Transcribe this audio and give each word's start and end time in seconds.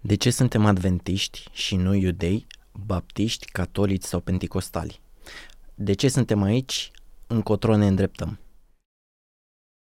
De 0.00 0.14
ce 0.14 0.30
suntem 0.30 0.64
adventiști 0.64 1.48
și 1.52 1.76
nu 1.76 1.94
iudei, 1.94 2.46
baptiști, 2.86 3.50
catolici 3.50 4.04
sau 4.04 4.20
penticostali? 4.20 5.00
De 5.74 5.92
ce 5.92 6.08
suntem 6.08 6.42
aici? 6.42 6.90
Încotro 7.26 7.76
ne 7.76 7.86
îndreptăm. 7.86 8.38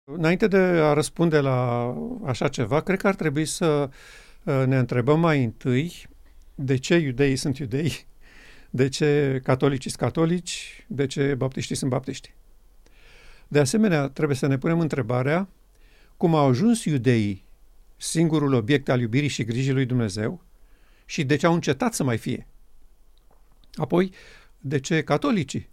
Înainte 0.05 0.47
de 0.47 0.57
a 0.57 0.93
răspunde 0.93 1.41
la 1.41 1.87
așa 2.25 2.49
ceva, 2.49 2.81
cred 2.81 3.01
că 3.01 3.07
ar 3.07 3.15
trebui 3.15 3.45
să 3.45 3.91
uh, 4.45 4.63
ne 4.67 4.79
întrebăm 4.79 5.21
mai 5.21 5.45
întâi 5.45 6.07
de 6.55 6.77
ce 6.77 6.97
iudeii 6.97 7.37
sunt 7.37 7.59
iudei, 7.59 8.07
de 8.71 8.89
ce 8.89 9.41
catolicii 9.45 9.91
sunt 9.91 10.03
catolici, 10.03 10.85
de 10.89 11.07
ce 11.07 11.35
baptiștii 11.35 11.77
sunt 11.77 11.91
baptiști. 11.91 12.35
De 13.49 13.59
asemenea, 13.59 14.09
trebuie 14.09 14.37
să 14.37 14.47
ne 14.47 14.59
punem 14.59 14.81
întrebarea 14.81 15.49
cum 16.17 16.35
au 16.35 16.49
ajuns 16.49 16.85
iudeii 16.85 17.42
singurul 18.03 18.53
obiect 18.53 18.89
al 18.89 19.01
iubirii 19.01 19.29
și 19.29 19.45
grijii 19.45 19.73
lui 19.73 19.87
Dumnezeu 19.87 20.45
și 21.05 21.25
de 21.25 21.37
ce 21.37 21.47
au 21.47 21.55
încetat 21.55 21.95
să 21.95 22.05
mai 22.05 22.19
fie. 22.19 22.47
Apoi, 23.75 24.13
de 24.59 24.81
ce 24.81 25.03
catolicii 25.03 25.69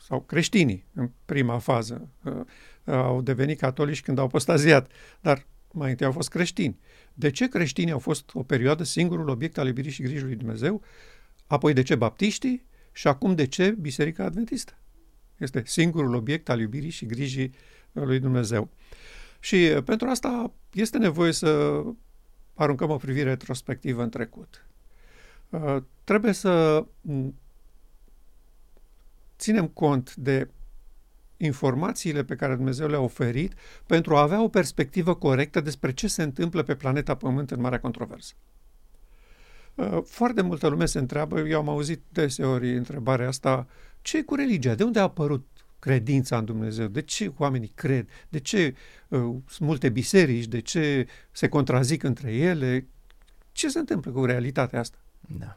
sau 0.00 0.20
creștinii, 0.20 0.86
în 0.94 1.10
prima 1.24 1.58
fază, 1.58 2.08
uh, 2.24 2.44
au 2.84 3.22
devenit 3.22 3.58
catolici 3.58 4.02
când 4.02 4.18
au 4.18 4.26
postaziat, 4.26 4.90
dar 5.20 5.46
mai 5.72 5.90
întâi 5.90 6.06
au 6.06 6.12
fost 6.12 6.28
creștini. 6.28 6.78
De 7.14 7.30
ce 7.30 7.48
creștinii 7.48 7.92
au 7.92 7.98
fost 7.98 8.30
o 8.32 8.42
perioadă 8.42 8.84
singurul 8.84 9.28
obiect 9.28 9.58
al 9.58 9.66
iubirii 9.66 9.90
și 9.90 10.02
grijii 10.02 10.24
lui 10.24 10.36
Dumnezeu? 10.36 10.82
Apoi 11.46 11.72
de 11.72 11.82
ce 11.82 11.94
baptiștii? 11.94 12.64
Și 12.92 13.08
acum 13.08 13.34
de 13.34 13.46
ce 13.46 13.70
Biserica 13.70 14.24
Adventistă? 14.24 14.78
Este 15.36 15.62
singurul 15.66 16.14
obiect 16.14 16.48
al 16.48 16.60
iubirii 16.60 16.90
și 16.90 17.06
grijii 17.06 17.52
lui 17.92 18.18
Dumnezeu. 18.18 18.70
Și 19.40 19.72
uh, 19.76 19.82
pentru 19.82 20.08
asta 20.08 20.52
este 20.72 20.98
nevoie 20.98 21.32
să 21.32 21.82
aruncăm 22.54 22.90
o 22.90 22.96
privire 22.96 23.28
retrospectivă 23.28 24.02
în 24.02 24.10
trecut. 24.10 24.66
Uh, 25.48 25.76
trebuie 26.04 26.32
să 26.32 26.84
mm, 27.00 27.34
ținem 29.38 29.66
cont 29.66 30.14
de 30.14 30.48
informațiile 31.36 32.24
pe 32.24 32.36
care 32.36 32.54
Dumnezeu 32.54 32.88
le-a 32.88 33.00
oferit 33.00 33.54
pentru 33.86 34.16
a 34.16 34.20
avea 34.20 34.42
o 34.42 34.48
perspectivă 34.48 35.14
corectă 35.14 35.60
despre 35.60 35.92
ce 35.92 36.06
se 36.06 36.22
întâmplă 36.22 36.62
pe 36.62 36.74
planeta 36.74 37.14
Pământ 37.14 37.50
în 37.50 37.60
marea 37.60 37.80
controversă. 37.80 38.34
Uh, 39.74 40.02
foarte 40.04 40.42
multă 40.42 40.68
lume 40.68 40.86
se 40.86 40.98
întreabă, 40.98 41.40
eu 41.40 41.58
am 41.58 41.68
auzit 41.68 42.02
deseori 42.08 42.76
întrebarea 42.76 43.28
asta, 43.28 43.66
ce 44.02 44.16
e 44.16 44.22
cu 44.22 44.34
religia? 44.34 44.74
De 44.74 44.84
unde 44.84 44.98
a 44.98 45.02
apărut 45.02 45.46
credința 45.80 46.38
în 46.38 46.44
Dumnezeu? 46.44 46.86
De 46.86 47.02
ce 47.02 47.32
oamenii 47.36 47.72
cred? 47.74 48.08
De 48.28 48.40
ce 48.40 48.74
uh, 49.08 49.20
sunt 49.20 49.68
multe 49.68 49.88
biserici? 49.88 50.46
De 50.46 50.60
ce 50.60 51.06
se 51.30 51.48
contrazic 51.48 52.02
între 52.02 52.32
ele? 52.32 52.86
Ce 53.52 53.68
se 53.68 53.78
întâmplă 53.78 54.10
cu 54.10 54.24
realitatea 54.24 54.78
asta? 54.78 54.98
Da. 55.38 55.56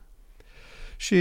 Și 0.97 1.16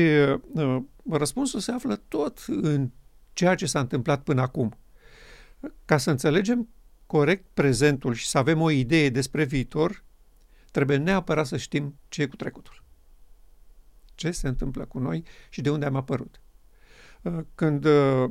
uh, 0.55 0.83
răspunsul 1.11 1.61
se 1.61 1.73
află 1.73 1.97
tot 2.08 2.45
în 2.47 2.91
ceea 3.33 3.55
ce 3.55 3.67
s-a 3.67 3.80
întâmplat 3.80 4.23
până 4.23 4.41
acum. 4.41 4.77
Ca 5.84 5.98
să 5.98 6.11
înțelegem 6.11 6.69
corect 7.06 7.45
prezentul 7.55 8.14
și 8.14 8.27
să 8.28 8.39
avem 8.39 8.61
o 8.61 8.70
idee 8.70 9.08
despre 9.08 9.45
viitor, 9.45 10.05
trebuie 10.70 10.97
neapărat 10.97 11.47
să 11.47 11.56
știm 11.56 11.98
ce 12.08 12.23
e 12.23 12.27
cu 12.27 12.36
trecutul. 12.36 12.83
Ce 14.14 14.30
se 14.30 14.48
întâmplă 14.48 14.84
cu 14.84 14.98
noi 14.98 15.25
și 15.48 15.61
de 15.61 15.70
unde 15.70 15.86
am 15.86 15.97
apărut. 15.97 16.41
Uh, 17.23 17.39
când 17.55 17.84
uh, 17.84 18.30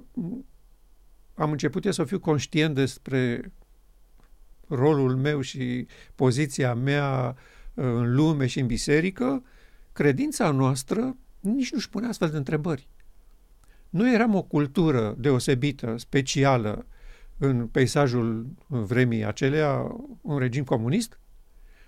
am 1.41 1.51
început 1.51 1.85
eu 1.85 1.91
să 1.91 2.03
fiu 2.03 2.19
conștient 2.19 2.75
despre 2.75 3.51
rolul 4.67 5.15
meu 5.15 5.41
și 5.41 5.87
poziția 6.15 6.73
mea 6.73 7.35
uh, 7.73 7.85
în 7.85 8.15
lume 8.15 8.45
și 8.45 8.59
în 8.59 8.67
biserică, 8.67 9.43
credința 9.93 10.51
noastră 10.51 11.17
nici 11.39 11.71
nu-și 11.71 11.89
pune 11.89 12.07
astfel 12.07 12.29
de 12.29 12.37
întrebări. 12.37 12.87
Noi 13.89 14.13
eram 14.13 14.35
o 14.35 14.41
cultură 14.41 15.15
deosebită, 15.17 15.95
specială, 15.97 16.85
în 17.37 17.67
peisajul 17.67 18.45
vremii 18.67 19.25
acelea, 19.25 19.95
un 20.21 20.37
regim 20.37 20.63
comunist, 20.63 21.19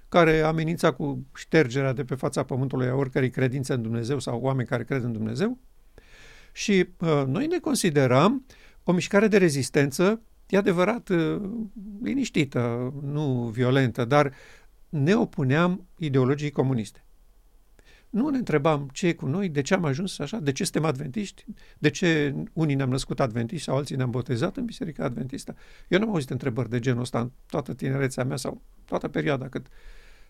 care 0.10 0.42
amenința 0.42 0.92
cu 0.92 1.26
ștergerea 1.36 1.94
de 1.94 2.04
pe 2.04 2.16
fața 2.16 2.44
pământului 2.44 2.88
a 2.88 2.96
oricărei 2.96 3.30
credințe 3.30 3.74
în 3.74 3.82
Dumnezeu 3.82 4.20
sau 4.20 4.40
oameni 4.42 4.68
care 4.68 4.84
cred 4.84 5.04
în 5.04 5.12
Dumnezeu. 5.12 5.58
Și 6.52 6.88
uh, 7.00 7.24
noi 7.28 7.48
ne 7.48 7.60
consideram 7.60 8.46
o 8.84 8.92
mișcare 8.92 9.28
de 9.28 9.38
rezistență, 9.38 10.22
e 10.48 10.58
adevărat, 10.58 11.10
uh, 11.10 11.42
liniștită, 12.02 12.94
nu 13.02 13.50
violentă, 13.54 14.06
dar 14.06 14.34
ne 14.90 15.16
opuneam 15.16 15.88
ideologiei 15.98 16.52
comuniste. 16.52 17.04
Nu 18.10 18.30
ne 18.30 18.38
întrebam 18.38 18.90
ce 18.92 19.08
e 19.08 19.14
cu 19.14 19.26
noi, 19.26 19.50
de 19.50 19.62
ce 19.62 19.74
am 19.74 19.86
ajuns 19.86 20.20
așa, 20.20 20.38
de 20.38 20.52
ce 20.52 20.64
suntem 20.64 20.86
adventiști, 20.86 21.46
de 21.78 21.90
ce 21.90 22.36
unii 22.54 22.76
ne-am 22.76 22.90
născut 22.90 23.20
adventiști 23.20 23.64
sau 23.64 23.76
alții 23.76 23.96
ne-am 23.96 24.10
botezat 24.10 24.58
în 24.58 24.66
Biserica 24.66 25.04
Adventistă. 25.04 25.56
Eu 25.88 26.00
nu 26.00 26.06
am 26.06 26.12
auzit 26.12 26.30
întrebări 26.30 26.70
de 26.70 26.80
genul 26.80 27.02
ăsta 27.02 27.20
în 27.20 27.32
toată 27.46 27.74
tinerețea 27.74 28.24
mea 28.24 28.38
sau 28.38 28.62
toată 28.86 29.08
perioada 29.08 29.50
cât, 29.50 29.68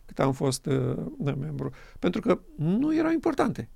cât 0.06 0.20
am 0.20 0.32
fost 0.32 0.66
uh, 0.66 1.06
membru. 1.18 1.74
Pentru 2.00 2.22
că 2.22 2.40
nu 2.56 2.96
erau 2.96 3.12
importante. 3.12 3.70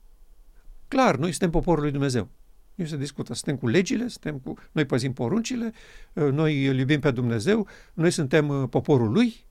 Clar, 0.88 1.18
noi 1.18 1.30
suntem 1.30 1.50
poporul 1.50 1.82
lui 1.84 1.92
Dumnezeu. 1.92 2.30
Nu 2.78 2.86
se 2.86 2.98
discută. 2.98 3.34
Suntem 3.34 3.56
cu 3.56 3.68
legile, 3.68 4.08
suntem 4.08 4.38
cu... 4.38 4.54
noi 4.72 4.86
păzim 4.86 5.14
poruncile, 5.14 5.74
uh, 6.14 6.32
noi 6.32 6.66
îl 6.66 6.78
iubim 6.78 7.00
pe 7.00 7.12
Dumnezeu, 7.12 7.68
noi 7.94 8.12
suntem 8.12 8.48
uh, 8.48 8.70
poporul 8.70 9.12
lui, 9.12 9.46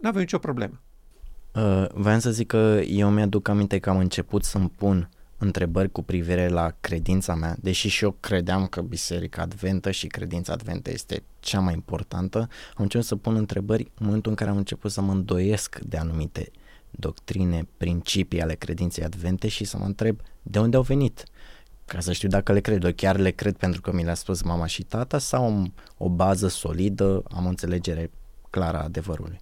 nu 0.00 0.08
avem 0.08 0.20
nicio 0.20 0.38
problemă. 0.38 0.80
Uh, 1.54 1.86
vreau 1.94 2.18
să 2.18 2.30
zic 2.30 2.46
că 2.46 2.80
eu 2.86 3.10
mi-aduc 3.10 3.48
aminte 3.48 3.78
că 3.78 3.90
am 3.90 3.98
început 3.98 4.44
să-mi 4.44 4.72
pun 4.76 5.08
întrebări 5.36 5.92
cu 5.92 6.02
privire 6.02 6.48
la 6.48 6.74
credința 6.80 7.34
mea, 7.34 7.56
deși 7.60 7.88
și 7.88 8.04
eu 8.04 8.16
credeam 8.20 8.66
că 8.66 8.80
Biserica 8.80 9.42
Adventă 9.42 9.90
și 9.90 10.06
credința 10.06 10.52
Adventă 10.52 10.90
este 10.90 11.22
cea 11.40 11.60
mai 11.60 11.74
importantă, 11.74 12.38
am 12.74 12.82
început 12.82 13.06
să 13.06 13.16
pun 13.16 13.34
întrebări 13.34 13.82
în 13.82 14.06
momentul 14.06 14.30
în 14.30 14.36
care 14.36 14.50
am 14.50 14.56
început 14.56 14.90
să 14.90 15.00
mă 15.00 15.12
îndoiesc 15.12 15.78
de 15.78 15.96
anumite 15.96 16.50
doctrine, 16.90 17.68
principii 17.76 18.42
ale 18.42 18.54
credinței 18.54 19.04
Advente 19.04 19.48
și 19.48 19.64
să 19.64 19.78
mă 19.78 19.84
întreb 19.84 20.20
de 20.42 20.58
unde 20.58 20.76
au 20.76 20.82
venit 20.82 21.24
ca 21.88 22.00
să 22.00 22.12
știu 22.12 22.28
dacă 22.28 22.52
le 22.52 22.60
cred. 22.60 22.84
Eu 22.84 22.92
chiar 22.92 23.16
le 23.16 23.30
cred 23.30 23.56
pentru 23.56 23.80
că 23.80 23.92
mi 23.92 24.04
le-a 24.04 24.14
spus 24.14 24.42
mama 24.42 24.66
și 24.66 24.82
tata 24.82 25.18
sau 25.18 25.44
am 25.44 25.74
o 25.96 26.08
bază 26.08 26.48
solidă, 26.48 27.22
am 27.30 27.44
o 27.44 27.48
înțelegere 27.48 28.10
clară 28.50 28.76
a 28.76 28.82
adevărului. 28.82 29.40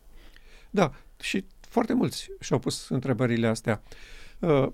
Da, 0.70 0.92
și 1.20 1.44
foarte 1.60 1.92
mulți 1.92 2.28
și-au 2.40 2.58
pus 2.58 2.88
întrebările 2.88 3.46
astea. 3.46 3.82
Uh, 4.38 4.68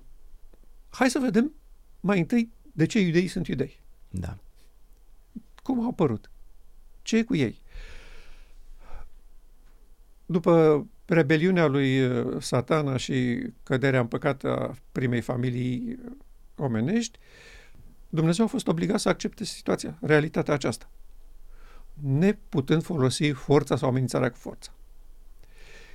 hai 0.91 1.11
să 1.11 1.19
vedem 1.19 1.53
mai 2.01 2.19
întâi 2.19 2.53
de 2.73 2.87
ce 2.87 3.01
iudeii 3.01 3.29
sunt 3.29 3.47
iudei. 3.47 3.81
Da. 4.11 4.39
Cum 5.63 5.83
au 5.83 5.89
apărut? 5.89 6.31
Ce 7.03 7.17
e 7.17 7.23
cu 7.23 7.37
ei? 7.37 7.61
După 10.27 10.87
rebeliunea 11.07 11.67
lui 11.67 12.05
uh, 12.05 12.43
satana 12.43 12.97
și 12.97 13.47
căderea 13.63 14.01
în 14.01 14.07
păcat 14.07 14.45
a 14.45 14.75
primei 14.93 15.21
familii 15.21 15.99
omenești, 16.57 17.19
Dumnezeu 18.15 18.45
a 18.45 18.49
fost 18.49 18.69
obligat 18.69 19.01
să 19.01 19.09
accepte 19.09 19.45
situația, 19.45 19.99
realitatea 20.01 20.55
aceasta, 20.55 20.91
neputând 21.95 22.83
folosi 22.83 23.31
forța 23.31 23.77
sau 23.77 23.89
amenințarea 23.89 24.31
cu 24.31 24.37
forța 24.37 24.73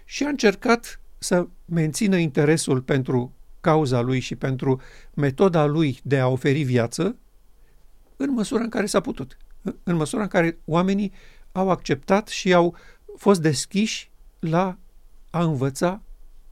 și 0.06 0.24
a 0.24 0.28
încercat 0.28 1.00
să 1.18 1.48
mențină 1.66 2.18
interesul 2.18 2.82
pentru 2.82 3.34
cauza 3.62 4.02
lui 4.02 4.20
și 4.20 4.36
pentru 4.36 4.82
metoda 5.14 5.66
lui 5.66 6.00
de 6.04 6.20
a 6.20 6.28
oferi 6.28 6.64
viață 6.64 7.16
în 8.16 8.32
măsura 8.32 8.64
în 8.64 8.70
care 8.70 8.86
s-a 8.86 9.00
putut, 9.00 9.38
în 9.84 9.96
măsura 9.96 10.22
în 10.22 10.28
care 10.28 10.60
oamenii 10.66 11.12
au 11.52 11.70
acceptat 11.70 12.28
și 12.28 12.54
au 12.54 12.76
fost 13.18 13.42
deschiși 13.42 14.12
la 14.40 14.78
a 15.30 15.44
învăța 15.44 16.02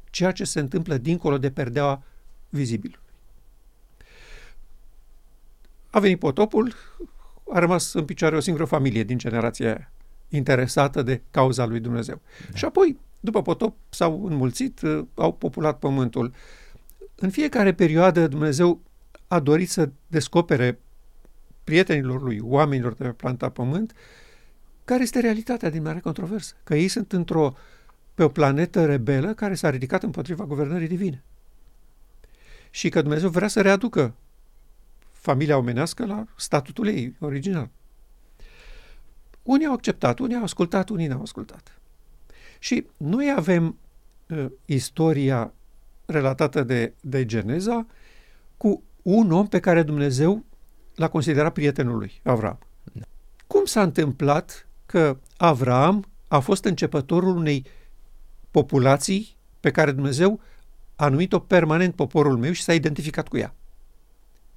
ceea 0.09 0.31
ce 0.31 0.43
se 0.43 0.59
întâmplă 0.59 0.97
dincolo 0.97 1.37
de 1.37 1.51
perdeaua 1.51 2.03
vizibilului. 2.49 3.04
A 5.95 5.99
venit 5.99 6.19
potopul, 6.19 6.73
a 7.51 7.59
rămas 7.59 7.93
în 7.93 8.05
picioare 8.05 8.35
o 8.35 8.39
singură 8.39 8.65
familie 8.65 9.03
din 9.03 9.17
generația 9.17 9.65
aia, 9.65 9.91
interesată 10.29 11.01
de 11.01 11.21
cauza 11.31 11.65
lui 11.65 11.79
Dumnezeu. 11.79 12.21
Da. 12.49 12.57
Și 12.57 12.65
apoi 12.65 12.97
după 13.19 13.41
potop 13.41 13.75
s-au 13.89 14.25
înmulțit, 14.25 14.81
uh, 14.81 15.05
au 15.13 15.33
populat 15.33 15.79
pământul. 15.79 16.33
În 17.15 17.29
fiecare 17.29 17.73
perioadă 17.73 18.27
Dumnezeu 18.27 18.81
a 19.27 19.39
dorit 19.39 19.69
să 19.69 19.89
descopere 20.07 20.79
prietenilor 21.63 22.21
lui, 22.21 22.39
oamenilor 22.41 22.93
de 22.93 23.03
pe 23.03 23.09
planta 23.09 23.49
pământ, 23.49 23.93
care 24.85 25.03
este 25.03 25.19
realitatea 25.19 25.69
din 25.69 25.81
mare 25.81 25.99
controversă. 25.99 26.55
Că 26.63 26.75
ei 26.75 26.87
sunt 26.87 27.11
într-o, 27.11 27.55
pe 28.13 28.23
o 28.23 28.27
planetă 28.27 28.85
rebelă 28.85 29.33
care 29.33 29.55
s-a 29.55 29.69
ridicat 29.69 30.03
împotriva 30.03 30.45
guvernării 30.45 30.87
divine. 30.87 31.23
Și 32.69 32.89
că 32.89 33.01
Dumnezeu 33.01 33.29
vrea 33.29 33.47
să 33.47 33.61
readucă 33.61 34.13
familia 35.25 35.57
omenească 35.57 36.05
la 36.05 36.25
statutul 36.37 36.87
ei 36.87 37.15
original. 37.19 37.69
Unii 39.43 39.65
au 39.65 39.73
acceptat, 39.73 40.19
unii 40.19 40.35
au 40.35 40.43
ascultat, 40.43 40.89
unii 40.89 41.07
n-au 41.07 41.21
ascultat. 41.21 41.79
Și 42.59 42.85
noi 42.97 43.33
avem 43.37 43.77
uh, 44.29 44.45
istoria 44.65 45.53
relatată 46.05 46.63
de, 46.63 46.93
de 47.01 47.25
Geneza 47.25 47.85
cu 48.57 48.83
un 49.01 49.31
om 49.31 49.47
pe 49.47 49.59
care 49.59 49.83
Dumnezeu 49.83 50.45
l-a 50.95 51.07
considerat 51.07 51.53
prietenul 51.53 51.97
lui, 51.97 52.19
Avram. 52.23 52.59
Da. 52.93 53.05
Cum 53.47 53.65
s-a 53.65 53.81
întâmplat 53.81 54.67
că 54.85 55.17
Avram 55.37 56.05
a 56.27 56.39
fost 56.39 56.65
începătorul 56.65 57.35
unei 57.35 57.65
populații 58.51 59.37
pe 59.59 59.71
care 59.71 59.91
Dumnezeu 59.91 60.39
a 60.95 61.09
numit-o 61.09 61.39
permanent 61.39 61.95
poporul 61.95 62.37
meu 62.37 62.51
și 62.51 62.63
s-a 62.63 62.73
identificat 62.73 63.27
cu 63.27 63.37
ea? 63.37 63.55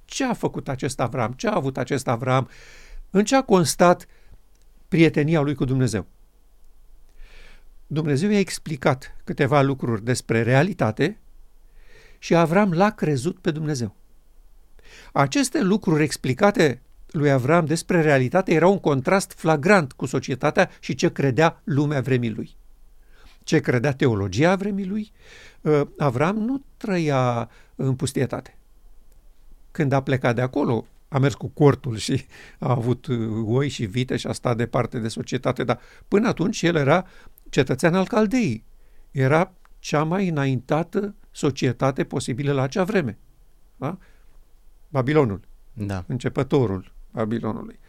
Ce 0.09 0.23
a 0.23 0.33
făcut 0.33 0.69
acest 0.69 0.99
Avram? 0.99 1.31
Ce 1.31 1.47
a 1.47 1.55
avut 1.55 1.77
acest 1.77 2.07
Avram? 2.07 2.49
În 3.09 3.23
ce 3.23 3.35
a 3.35 3.41
constat 3.41 4.05
prietenia 4.87 5.41
lui 5.41 5.55
cu 5.55 5.65
Dumnezeu? 5.65 6.05
Dumnezeu 7.87 8.29
i-a 8.29 8.39
explicat 8.39 9.15
câteva 9.23 9.61
lucruri 9.61 10.03
despre 10.03 10.41
realitate 10.41 11.17
și 12.19 12.35
Avram 12.35 12.73
l-a 12.73 12.89
crezut 12.89 13.39
pe 13.39 13.51
Dumnezeu. 13.51 13.95
Aceste 15.11 15.61
lucruri 15.61 16.03
explicate 16.03 16.81
lui 17.07 17.31
Avram 17.31 17.65
despre 17.65 18.01
realitate 18.01 18.53
erau 18.53 18.71
un 18.71 18.79
contrast 18.79 19.31
flagrant 19.31 19.91
cu 19.91 20.05
societatea 20.05 20.69
și 20.79 20.95
ce 20.95 21.11
credea 21.11 21.61
lumea 21.63 22.01
vremii 22.01 22.33
lui. 22.33 22.55
Ce 23.43 23.59
credea 23.59 23.93
teologia 23.93 24.55
vremii 24.55 24.85
lui, 24.85 25.11
ă, 25.65 25.89
Avram 25.97 26.37
nu 26.37 26.63
trăia 26.77 27.49
în 27.75 27.95
pustietate. 27.95 28.58
Când 29.71 29.91
a 29.91 30.01
plecat 30.01 30.35
de 30.35 30.41
acolo, 30.41 30.85
a 31.07 31.17
mers 31.17 31.33
cu 31.33 31.47
cortul 31.47 31.97
și 31.97 32.25
a 32.59 32.71
avut 32.71 33.07
oi 33.45 33.69
și 33.69 33.85
vite 33.85 34.17
și 34.17 34.27
a 34.27 34.31
stat 34.31 34.57
departe 34.57 34.99
de 34.99 35.07
societate, 35.07 35.63
dar 35.63 35.79
până 36.07 36.27
atunci 36.27 36.61
el 36.61 36.75
era 36.75 37.05
cetățean 37.49 37.95
al 37.95 38.07
Caldei. 38.07 38.63
Era 39.11 39.53
cea 39.79 40.03
mai 40.03 40.27
înaintată 40.27 41.15
societate 41.31 42.03
posibilă 42.03 42.51
la 42.51 42.61
acea 42.61 42.83
vreme. 42.83 43.17
Da? 43.77 43.97
Babilonul. 44.89 45.41
Da. 45.73 46.03
Începătorul 46.07 46.91
Babilonului. 47.11 47.79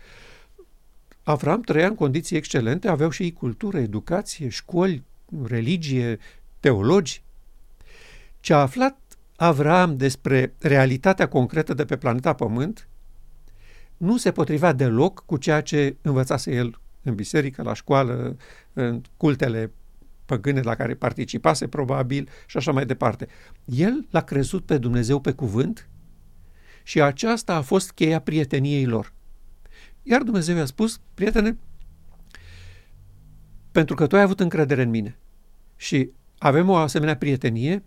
Avram 1.23 1.61
trăia 1.61 1.87
în 1.87 1.95
condiții 1.95 2.37
excelente, 2.37 2.89
aveau 2.89 3.11
și 3.11 3.23
ei 3.23 3.33
cultură, 3.33 3.79
educație, 3.79 4.49
școli, 4.49 5.05
religie, 5.45 6.19
teologi. 6.61 7.23
Ce 8.41 8.55
a 8.55 8.61
aflat 8.61 8.99
Avram 9.41 9.97
despre 9.97 10.55
realitatea 10.59 11.29
concretă 11.29 11.75
de 11.75 11.85
pe 11.85 11.97
planeta 11.97 12.33
Pământ 12.33 12.89
nu 13.97 14.17
se 14.17 14.33
potrivea 14.33 14.73
deloc 14.73 15.23
cu 15.27 15.37
ceea 15.37 15.61
ce 15.61 15.97
învățase 16.03 16.55
el 16.55 16.81
în 17.03 17.15
biserică, 17.15 17.63
la 17.63 17.75
școală, 17.75 18.37
în 18.73 19.03
cultele 19.17 19.73
păgâne 20.27 20.61
la 20.61 20.75
care 20.75 20.95
participase 20.95 21.69
probabil 21.69 22.29
și 22.47 22.57
așa 22.57 22.73
mai 22.73 22.87
departe. 22.87 23.29
El 23.65 24.07
l-a 24.11 24.21
crezut 24.21 24.65
pe 24.65 24.79
Dumnezeu 24.79 25.21
pe 25.21 25.33
cuvânt 25.33 25.89
și 26.83 27.03
aceasta 27.03 27.55
a 27.55 27.61
fost 27.61 27.93
cheia 27.93 28.21
prieteniei 28.21 28.87
lor. 28.87 29.13
Iar 30.03 30.23
Dumnezeu 30.23 30.57
i-a 30.57 30.65
spus, 30.65 31.01
prietene, 31.15 31.59
pentru 33.73 33.95
că 33.95 34.07
tu 34.07 34.17
ai 34.17 34.23
avut 34.23 34.41
încredere 34.41 34.83
în 34.83 34.91
mine 34.91 35.19
și 35.77 36.11
avem 36.39 36.69
o 36.69 36.77
asemenea 36.77 37.17
prietenie, 37.17 37.83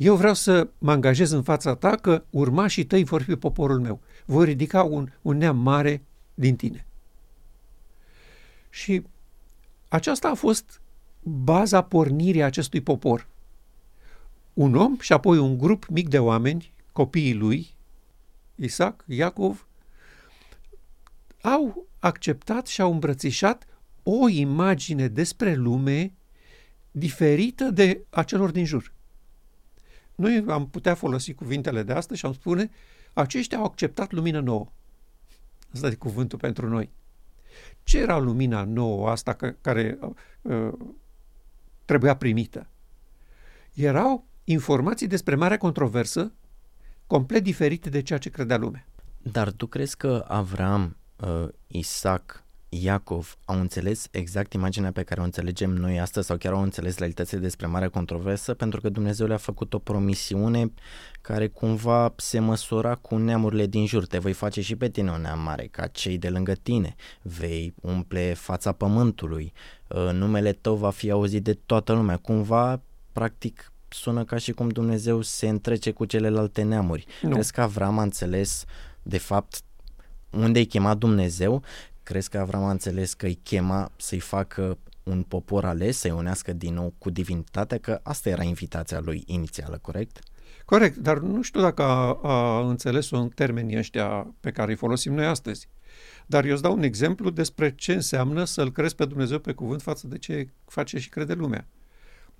eu 0.00 0.16
vreau 0.16 0.34
să 0.34 0.68
mă 0.78 0.90
angajez 0.90 1.30
în 1.30 1.42
fața 1.42 1.74
ta 1.74 1.96
că 1.96 2.24
urmașii 2.30 2.84
tăi 2.84 3.04
vor 3.04 3.22
fi 3.22 3.36
poporul 3.36 3.80
meu. 3.80 4.00
Voi 4.24 4.44
ridica 4.44 4.82
un, 4.82 5.12
un 5.22 5.36
neam 5.36 5.56
mare 5.58 6.02
din 6.34 6.56
tine. 6.56 6.86
Și 8.70 9.02
aceasta 9.88 10.28
a 10.28 10.34
fost 10.34 10.80
baza 11.22 11.82
pornirii 11.82 12.42
acestui 12.42 12.80
popor. 12.80 13.28
Un 14.52 14.74
om 14.74 14.96
și 15.00 15.12
apoi 15.12 15.38
un 15.38 15.58
grup 15.58 15.86
mic 15.86 16.08
de 16.08 16.18
oameni, 16.18 16.72
copiii 16.92 17.34
lui, 17.34 17.74
Isaac, 18.54 19.04
Iacov, 19.06 19.66
au 21.42 21.86
acceptat 21.98 22.66
și 22.66 22.80
au 22.80 22.92
îmbrățișat 22.92 23.66
o 24.02 24.28
imagine 24.28 25.08
despre 25.08 25.54
lume 25.54 26.12
diferită 26.90 27.64
de 27.64 28.04
a 28.10 28.22
celor 28.22 28.50
din 28.50 28.64
jur. 28.64 28.92
Noi 30.20 30.44
am 30.48 30.68
putea 30.68 30.94
folosi 30.94 31.34
cuvintele 31.34 31.82
de 31.82 31.92
astăzi 31.92 32.18
și 32.18 32.26
am 32.26 32.32
spune 32.32 32.70
aceștia 33.12 33.58
au 33.58 33.64
acceptat 33.64 34.12
lumină 34.12 34.40
nouă. 34.40 34.72
Asta 35.74 35.86
e 35.86 35.94
cuvântul 35.94 36.38
pentru 36.38 36.68
noi. 36.68 36.90
Ce 37.82 37.98
era 37.98 38.18
lumina 38.18 38.64
nouă 38.64 39.08
asta 39.08 39.36
care 39.60 39.98
uh, 40.42 40.72
trebuia 41.84 42.16
primită? 42.16 42.66
Erau 43.74 44.26
informații 44.44 45.06
despre 45.06 45.34
marea 45.34 45.58
controversă 45.58 46.32
complet 47.06 47.42
diferite 47.42 47.88
de 47.88 48.02
ceea 48.02 48.18
ce 48.18 48.30
credea 48.30 48.56
lumea. 48.56 48.86
Dar 49.22 49.50
tu 49.50 49.66
crezi 49.66 49.96
că 49.96 50.24
Avram, 50.28 50.96
uh, 51.16 51.48
Isaac, 51.66 52.44
Iacov 52.72 53.36
au 53.44 53.60
înțeles 53.60 54.08
exact 54.10 54.52
imaginea 54.52 54.92
pe 54.92 55.02
care 55.02 55.20
o 55.20 55.24
înțelegem 55.24 55.70
noi 55.70 56.00
astăzi 56.00 56.26
sau 56.26 56.36
chiar 56.36 56.52
au 56.52 56.62
înțeles 56.62 56.98
realitățile 56.98 57.40
despre 57.40 57.66
marea 57.66 57.88
controversă 57.88 58.54
pentru 58.54 58.80
că 58.80 58.88
Dumnezeu 58.88 59.26
le-a 59.26 59.36
făcut 59.36 59.74
o 59.74 59.78
promisiune 59.78 60.72
care 61.20 61.48
cumva 61.48 62.12
se 62.16 62.38
măsura 62.38 62.94
cu 62.94 63.16
neamurile 63.16 63.66
din 63.66 63.86
jur. 63.86 64.06
Te 64.06 64.18
voi 64.18 64.32
face 64.32 64.60
și 64.60 64.76
pe 64.76 64.88
tine 64.88 65.10
un 65.10 65.20
neam 65.20 65.40
mare 65.40 65.68
ca 65.70 65.86
cei 65.86 66.18
de 66.18 66.28
lângă 66.28 66.52
tine. 66.52 66.94
Vei 67.22 67.74
umple 67.80 68.34
fața 68.34 68.72
pământului. 68.72 69.52
Uh, 69.88 70.10
numele 70.12 70.52
tău 70.52 70.74
va 70.74 70.90
fi 70.90 71.10
auzit 71.10 71.42
de 71.42 71.58
toată 71.66 71.92
lumea. 71.92 72.16
Cumva, 72.16 72.82
practic, 73.12 73.72
sună 73.88 74.24
ca 74.24 74.36
și 74.36 74.52
cum 74.52 74.68
Dumnezeu 74.68 75.22
se 75.22 75.48
întrece 75.48 75.90
cu 75.90 76.04
celelalte 76.04 76.62
neamuri. 76.62 77.06
Nu. 77.22 77.30
Crezi 77.30 77.52
că 77.52 77.60
Avram 77.60 77.98
a 77.98 78.02
înțeles 78.02 78.64
de 79.02 79.18
fapt 79.18 79.62
unde 80.30 80.60
i 80.60 80.66
chemat 80.66 80.98
Dumnezeu 80.98 81.62
Crezi 82.10 82.28
că 82.28 82.38
Avram 82.38 82.64
a 82.64 82.70
înțeles 82.70 83.14
că 83.14 83.26
îi 83.26 83.34
chema 83.34 83.92
să-i 83.96 84.18
facă 84.18 84.78
un 85.02 85.22
popor 85.22 85.64
ales, 85.64 85.98
să-i 85.98 86.10
unească 86.10 86.52
din 86.52 86.74
nou 86.74 86.94
cu 86.98 87.10
divinitatea, 87.10 87.78
că 87.78 88.00
asta 88.02 88.28
era 88.28 88.42
invitația 88.42 89.00
lui 89.00 89.22
inițială, 89.26 89.78
corect? 89.78 90.18
Corect, 90.64 90.96
dar 90.96 91.18
nu 91.18 91.42
știu 91.42 91.60
dacă 91.60 91.82
a, 91.82 92.18
a 92.22 92.68
înțeles-o 92.68 93.18
în 93.18 93.28
termenii 93.28 93.76
ăștia 93.76 94.34
pe 94.40 94.50
care 94.50 94.70
îi 94.70 94.76
folosim 94.76 95.14
noi 95.14 95.26
astăzi. 95.26 95.68
Dar 96.26 96.44
eu 96.44 96.52
îți 96.52 96.62
dau 96.62 96.76
un 96.76 96.82
exemplu 96.82 97.30
despre 97.30 97.74
ce 97.74 97.92
înseamnă 97.92 98.44
să-L 98.44 98.72
crezi 98.72 98.94
pe 98.94 99.04
Dumnezeu 99.04 99.38
pe 99.38 99.52
cuvânt 99.52 99.82
față 99.82 100.06
de 100.06 100.18
ce 100.18 100.48
face 100.64 100.98
și 100.98 101.08
crede 101.08 101.32
lumea. 101.32 101.66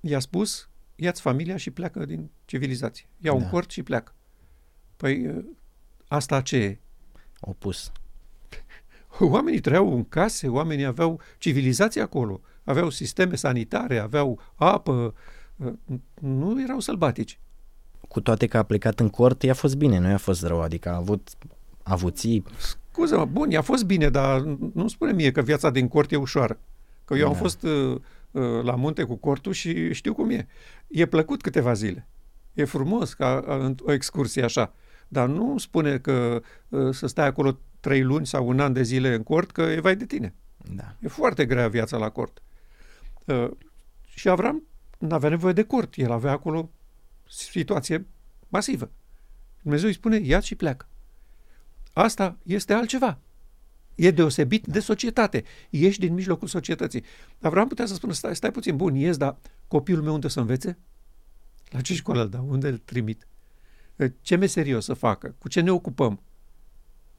I-a 0.01 0.19
spus, 0.19 0.69
ia-ți 0.97 1.21
familia 1.21 1.57
și 1.57 1.71
pleacă 1.71 2.05
din 2.05 2.31
civilizație. 2.45 3.07
Ia 3.19 3.31
da. 3.31 3.37
un 3.37 3.49
cort 3.49 3.71
și 3.71 3.83
pleacă. 3.83 4.15
Păi 4.97 5.45
asta 6.09 6.41
ce 6.41 6.57
e? 6.57 6.79
Opus. 7.41 7.93
Oamenii 9.21 9.61
trăiau 9.61 9.95
în 9.95 10.05
case, 10.05 10.49
oamenii 10.49 10.85
aveau 10.85 11.21
civilizație 11.39 12.01
acolo, 12.01 12.41
aveau 12.65 12.91
sisteme 12.91 13.35
sanitare, 13.35 13.99
aveau 13.99 14.41
apă, 14.55 15.15
nu 16.21 16.63
erau 16.63 16.81
sălbatici. 16.81 17.39
Cu 18.09 18.21
toate 18.21 18.47
că 18.47 18.57
a 18.57 18.63
plecat 18.63 19.01
în 19.01 19.09
cort, 19.09 19.43
i-a 19.43 19.55
fost 19.55 19.77
bine, 19.77 19.99
nu 19.99 20.09
i-a 20.09 20.19
fost 20.19 20.43
rău, 20.43 20.61
adică 20.61 20.89
a 20.89 20.97
avut 20.97 21.29
avuții. 21.83 22.45
Scuză-mă, 22.91 23.25
bun, 23.25 23.51
i-a 23.51 23.63
fost 23.63 23.85
bine, 23.85 24.09
dar 24.09 24.41
nu 24.75 24.89
spune 24.89 25.13
mie 25.13 25.31
că 25.31 25.41
viața 25.41 25.71
din 25.71 25.89
cort 25.89 26.13
e 26.13 26.17
ușoară. 26.17 26.59
Că 27.05 27.15
eu 27.15 27.23
da. 27.23 27.29
am 27.29 27.35
fost 27.35 27.63
uh, 27.63 27.97
uh, 28.31 28.63
la 28.63 28.75
munte 28.75 29.03
cu 29.03 29.17
cortul 29.17 29.53
și 29.53 29.93
știu 29.93 30.15
cum 30.15 30.31
e. 30.31 30.47
E 30.89 31.07
plăcut 31.07 31.43
câteva 31.43 31.73
zile. 31.73 32.09
E 32.53 32.65
frumos 32.65 33.13
ca 33.13 33.45
uh, 33.67 33.75
o 33.83 33.93
excursie 33.93 34.43
așa. 34.43 34.75
Dar 35.09 35.29
nu 35.29 35.59
spune 35.59 35.99
că 35.99 36.41
uh, 36.69 36.95
să 36.95 37.07
stai 37.07 37.27
acolo 37.27 37.59
trei 37.81 38.03
luni 38.03 38.27
sau 38.27 38.49
un 38.49 38.61
an 38.61 38.73
de 38.73 38.83
zile 38.83 39.15
în 39.15 39.23
cort, 39.23 39.51
că 39.51 39.63
e 39.63 39.81
vai 39.81 39.97
de 39.97 40.07
tine. 40.07 40.35
Da. 40.75 40.95
E 41.01 41.09
foarte 41.09 41.47
grea 41.47 41.69
viața 41.69 41.97
la 41.97 42.11
cort. 42.11 42.43
Uh, 43.25 43.51
și 44.15 44.29
Avram 44.29 44.63
nu 44.99 45.15
avea 45.15 45.29
nevoie 45.29 45.53
de 45.53 45.63
cort. 45.63 45.95
El 45.97 46.13
avea 46.13 46.33
acolo 46.33 46.71
situație 47.29 48.07
masivă. 48.49 48.91
Dumnezeu 49.63 49.89
îi 49.89 49.95
spune, 49.95 50.17
ia 50.17 50.41
și 50.41 50.55
pleacă. 50.55 50.89
Asta 51.93 52.39
este 52.43 52.73
altceva. 52.73 53.19
E 53.95 54.11
deosebit 54.11 54.67
da. 54.67 54.73
de 54.73 54.81
societate. 54.81 55.45
Ești 55.71 56.01
din 56.01 56.15
mijlocul 56.15 56.49
societății. 56.49 57.05
Avram 57.41 57.69
putea 57.69 57.87
să 57.87 57.95
spună, 57.95 58.13
stai, 58.13 58.37
stai 58.37 58.51
puțin, 58.51 58.77
bun, 58.77 58.95
ies, 58.95 59.17
dar 59.17 59.37
copilul 59.69 60.03
meu 60.03 60.15
unde 60.15 60.29
să 60.29 60.41
învețe? 60.41 60.79
La 61.69 61.81
ce 61.81 61.95
școală 61.95 62.23
îl 62.23 62.29
dau? 62.29 62.47
Unde 62.49 62.69
îl 62.69 62.79
trimit? 62.79 63.27
Uh, 63.97 64.13
ce 64.21 64.37
meserie 64.37 64.75
o 64.75 64.81
să 64.81 64.95
facă? 64.95 65.35
Cu 65.39 65.49
ce 65.49 65.61
ne 65.61 65.71
ocupăm? 65.71 66.21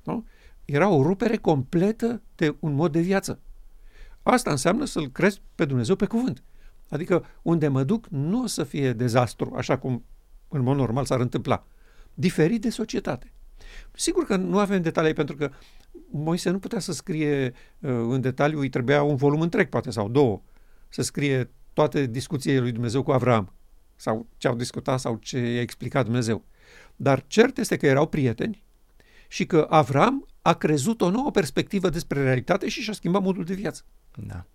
Nu? 0.03 0.25
Era 0.71 0.89
o 0.89 1.01
rupere 1.01 1.37
completă 1.37 2.21
de 2.35 2.55
un 2.59 2.73
mod 2.73 2.91
de 2.91 2.99
viață. 2.99 3.39
Asta 4.23 4.51
înseamnă 4.51 4.85
să-L 4.85 5.07
crezi 5.11 5.41
pe 5.55 5.65
Dumnezeu 5.65 5.95
pe 5.95 6.05
cuvânt. 6.05 6.43
Adică 6.89 7.25
unde 7.41 7.67
mă 7.67 7.83
duc 7.83 8.07
nu 8.07 8.41
o 8.41 8.47
să 8.47 8.63
fie 8.63 8.93
dezastru, 8.93 9.53
așa 9.55 9.77
cum 9.77 10.05
în 10.47 10.61
mod 10.61 10.77
normal 10.77 11.05
s-ar 11.05 11.19
întâmpla. 11.19 11.65
Diferit 12.13 12.61
de 12.61 12.69
societate. 12.69 13.33
Sigur 13.93 14.25
că 14.25 14.35
nu 14.35 14.59
avem 14.59 14.81
detalii 14.81 15.13
pentru 15.13 15.35
că 15.35 15.49
Moise 16.11 16.49
nu 16.49 16.59
putea 16.59 16.79
să 16.79 16.93
scrie 16.93 17.47
uh, 17.47 17.89
în 17.89 18.21
detaliu, 18.21 18.59
îi 18.59 18.69
trebuia 18.69 19.03
un 19.03 19.15
volum 19.15 19.41
întreg, 19.41 19.69
poate, 19.69 19.91
sau 19.91 20.09
două, 20.09 20.41
să 20.89 21.01
scrie 21.01 21.49
toate 21.73 22.05
discuțiile 22.05 22.59
lui 22.59 22.71
Dumnezeu 22.71 23.03
cu 23.03 23.11
Avram 23.11 23.53
sau 23.95 24.27
ce 24.37 24.47
au 24.47 24.55
discutat 24.55 24.99
sau 24.99 25.15
ce 25.15 25.37
i-a 25.37 25.61
explicat 25.61 26.03
Dumnezeu. 26.03 26.43
Dar 26.95 27.23
cert 27.27 27.57
este 27.57 27.77
că 27.77 27.85
erau 27.85 28.07
prieteni 28.07 28.63
și 29.27 29.45
că 29.45 29.67
Avram 29.69 30.25
a 30.41 30.53
crezut 30.53 31.01
o 31.01 31.09
nouă 31.09 31.31
perspectivă 31.31 31.89
despre 31.89 32.23
realitate 32.23 32.69
și 32.69 32.81
și-a 32.81 32.93
schimbat 32.93 33.21
modul 33.21 33.43
de 33.43 33.53
viață. 33.53 33.83
Da. 34.27 34.45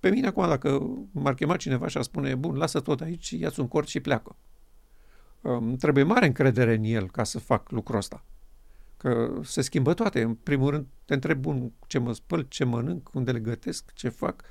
Pe 0.00 0.10
mine 0.10 0.26
acum, 0.26 0.48
dacă 0.48 0.96
m-ar 1.12 1.34
chema 1.34 1.56
cineva 1.56 1.88
și 1.88 1.96
ar 1.96 2.02
spune, 2.02 2.34
bun, 2.34 2.56
lasă 2.56 2.80
tot 2.80 3.00
aici, 3.00 3.30
ia-ți 3.30 3.60
un 3.60 3.68
cort 3.68 3.88
și 3.88 4.00
pleacă. 4.00 4.36
Um, 5.40 5.76
trebuie 5.76 6.04
mare 6.04 6.26
încredere 6.26 6.74
în 6.74 6.84
el 6.84 7.10
ca 7.10 7.24
să 7.24 7.38
fac 7.38 7.70
lucrul 7.70 7.98
ăsta. 7.98 8.24
Că 8.96 9.40
se 9.44 9.60
schimbă 9.60 9.94
toate. 9.94 10.22
În 10.22 10.34
primul 10.34 10.70
rând, 10.70 10.86
te 11.04 11.14
întreb, 11.14 11.40
bun, 11.40 11.72
ce 11.86 11.98
mă 11.98 12.12
spăl, 12.12 12.42
ce 12.48 12.64
mănânc, 12.64 13.10
unde 13.14 13.32
le 13.32 13.40
gătesc, 13.40 13.92
ce 13.92 14.08
fac. 14.08 14.44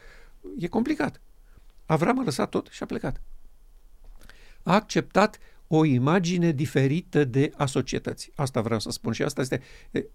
E 0.58 0.68
complicat. 0.68 1.22
Avram 1.86 2.20
a 2.20 2.24
lăsat 2.24 2.50
tot 2.50 2.68
și 2.68 2.84
a 2.84 2.86
plecat. 2.86 3.22
A 4.64 4.74
acceptat 4.74 5.40
o 5.68 5.86
imagine 5.86 6.52
diferită 6.52 7.24
de 7.24 7.52
a 7.56 7.66
societății. 7.66 8.32
Asta 8.36 8.62
vreau 8.62 8.80
să 8.80 8.90
spun 8.90 9.14
și 9.14 9.24
asta 9.24 9.42
este, 9.42 9.62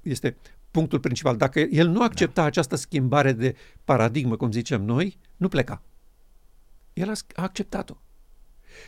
este 0.03 0.37
punctul 0.71 1.01
principal. 1.01 1.37
Dacă 1.37 1.61
el 1.61 1.89
nu 1.89 2.03
accepta 2.03 2.41
da. 2.41 2.47
această 2.47 2.77
schimbare 2.77 3.33
de 3.33 3.57
paradigmă, 3.85 4.37
cum 4.37 4.53
zicem 4.53 4.83
noi, 4.83 5.19
nu 5.37 5.49
pleca. 5.49 5.83
El 6.93 7.09
a, 7.09 7.13
a 7.35 7.43
acceptat-o. 7.43 7.97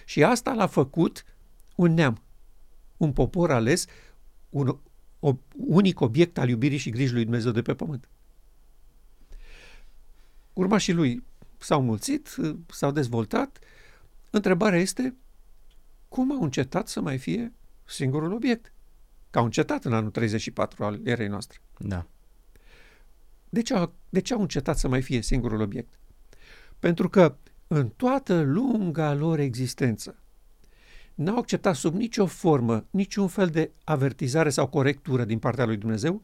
Și 0.04 0.24
asta 0.24 0.52
l-a 0.52 0.66
făcut 0.66 1.24
un 1.76 1.94
neam, 1.94 2.22
un 2.96 3.12
popor 3.12 3.50
ales, 3.50 3.86
un 4.50 4.78
o, 5.24 5.36
unic 5.56 6.00
obiect 6.00 6.38
al 6.38 6.48
iubirii 6.48 6.78
și 6.78 6.90
grijii 6.90 7.14
lui 7.14 7.22
Dumnezeu 7.22 7.50
de 7.50 7.62
pe 7.62 7.74
pământ. 7.74 8.08
Urmașii 10.52 10.92
lui 10.92 11.24
s-au 11.58 11.82
mulțit, 11.82 12.36
s-au 12.66 12.90
dezvoltat. 12.90 13.58
Întrebarea 14.30 14.78
este 14.78 15.14
cum 16.12 16.32
au 16.32 16.42
încetat 16.42 16.88
să 16.88 17.00
mai 17.00 17.18
fie 17.18 17.52
singurul 17.84 18.32
obiect? 18.32 18.72
Că 19.30 19.38
au 19.38 19.44
încetat 19.44 19.84
în 19.84 19.92
anul 19.92 20.10
34 20.10 20.84
al 20.84 21.00
erei 21.04 21.26
noastre. 21.26 21.58
Da. 21.78 22.06
De 23.48 23.62
ce, 23.62 23.74
au, 23.74 23.94
de 24.08 24.20
ce 24.20 24.34
au 24.34 24.40
încetat 24.40 24.78
să 24.78 24.88
mai 24.88 25.02
fie 25.02 25.20
singurul 25.20 25.60
obiect? 25.60 25.98
Pentru 26.78 27.08
că 27.08 27.36
în 27.66 27.88
toată 27.88 28.40
lunga 28.40 29.14
lor 29.14 29.38
existență 29.38 30.18
n-au 31.14 31.36
acceptat 31.36 31.74
sub 31.74 31.94
nicio 31.94 32.26
formă, 32.26 32.86
niciun 32.90 33.28
fel 33.28 33.48
de 33.48 33.70
avertizare 33.84 34.50
sau 34.50 34.66
corectură 34.68 35.24
din 35.24 35.38
partea 35.38 35.64
lui 35.64 35.76
Dumnezeu, 35.76 36.22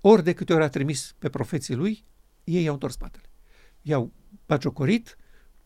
ori 0.00 0.24
de 0.24 0.32
câte 0.32 0.52
ori 0.52 0.62
a 0.62 0.68
trimis 0.68 1.14
pe 1.18 1.28
profeții 1.28 1.74
lui, 1.74 2.04
ei 2.44 2.62
i-au 2.62 2.72
întors 2.72 2.94
spatele. 2.94 3.24
I-au 3.82 4.12
bagiocorit, 4.46 5.16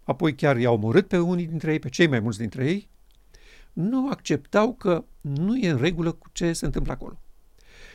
apoi 0.04 0.34
chiar 0.34 0.56
i-au 0.56 0.74
omorât 0.74 1.08
pe 1.08 1.18
unii 1.18 1.46
dintre 1.46 1.72
ei, 1.72 1.78
pe 1.78 1.88
cei 1.88 2.06
mai 2.06 2.20
mulți 2.20 2.38
dintre 2.38 2.66
ei, 2.66 2.88
nu 3.78 4.10
acceptau 4.10 4.74
că 4.74 5.04
nu 5.20 5.56
e 5.56 5.68
în 5.68 5.76
regulă 5.76 6.12
cu 6.12 6.28
ce 6.32 6.52
se 6.52 6.64
întâmplă 6.64 6.92
acolo. 6.92 7.20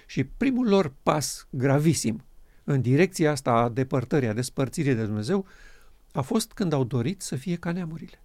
Și 0.06 0.24
primul 0.24 0.68
lor 0.68 0.94
pas 1.04 1.48
gravisim 1.50 2.24
în 2.64 2.82
direcția 2.82 3.32
asta 3.32 3.52
a 3.52 3.70
depărtării, 3.70 4.28
a 4.28 4.34
despărțirii 4.34 4.94
de 4.94 5.06
Dumnezeu, 5.06 5.46
a 6.12 6.22
fost 6.22 6.52
când 6.52 6.74
au 6.74 6.84
dorit 6.84 7.22
să 7.22 7.36
fie 7.36 7.56
ca 7.56 7.72
neamurile. 7.72 8.24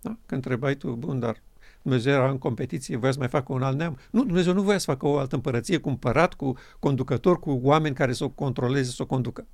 Da? 0.00 0.08
Când 0.08 0.44
întrebai 0.44 0.74
tu, 0.74 0.94
bun, 0.94 1.18
dar 1.18 1.42
Dumnezeu 1.82 2.12
era 2.12 2.30
în 2.30 2.38
competiție, 2.38 2.96
voia 2.96 3.12
să 3.12 3.18
mai 3.18 3.28
facă 3.28 3.52
un 3.52 3.62
alt 3.62 3.76
neam. 3.76 3.98
Nu, 4.10 4.24
Dumnezeu 4.24 4.52
nu 4.52 4.62
voia 4.62 4.78
să 4.78 4.84
facă 4.84 5.06
o 5.06 5.18
altă 5.18 5.34
împărăție 5.34 5.78
cu 5.78 5.88
împărat, 5.88 6.34
cu 6.34 6.56
conducător, 6.78 7.38
cu 7.38 7.50
oameni 7.62 7.94
care 7.94 8.12
să 8.12 8.24
o 8.24 8.28
controleze, 8.28 8.90
să 8.90 9.02
o 9.02 9.06
conducă. 9.06 9.46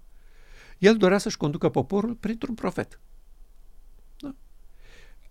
El 0.78 0.96
dorea 0.96 1.18
să-și 1.18 1.36
conducă 1.36 1.68
poporul 1.68 2.14
printr-un 2.14 2.54
profet. 2.54 3.00
Da? 4.16 4.34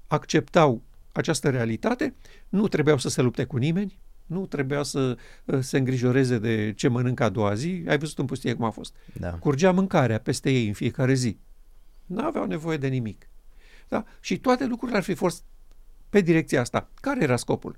Acceptau 0.07 0.81
această 1.17 1.49
realitate, 1.49 2.15
nu 2.49 2.67
trebuiau 2.67 2.97
să 2.97 3.09
se 3.09 3.21
lupte 3.21 3.43
cu 3.43 3.57
nimeni, 3.57 3.99
nu 4.25 4.45
trebuia 4.45 4.83
să 4.83 5.17
uh, 5.45 5.59
se 5.61 5.77
îngrijoreze 5.77 6.37
de 6.37 6.73
ce 6.73 6.87
mănâncă 6.87 7.23
a 7.23 7.29
doua 7.29 7.53
zi. 7.53 7.83
Ai 7.87 7.97
văzut 7.97 8.19
în 8.19 8.25
pustie 8.25 8.53
cum 8.53 8.65
a 8.65 8.69
fost. 8.69 8.95
Da. 9.13 9.29
Curgea 9.29 9.71
mâncarea 9.71 10.19
peste 10.19 10.51
ei 10.51 10.67
în 10.67 10.73
fiecare 10.73 11.13
zi. 11.13 11.37
Nu 12.05 12.25
aveau 12.25 12.45
nevoie 12.45 12.77
de 12.77 12.87
nimic. 12.87 13.29
Da? 13.87 14.05
Și 14.19 14.39
toate 14.39 14.65
lucrurile 14.65 14.97
ar 14.97 15.03
fi 15.03 15.13
fost 15.13 15.43
pe 16.09 16.21
direcția 16.21 16.61
asta. 16.61 16.89
Care 17.01 17.23
era 17.23 17.35
scopul? 17.35 17.77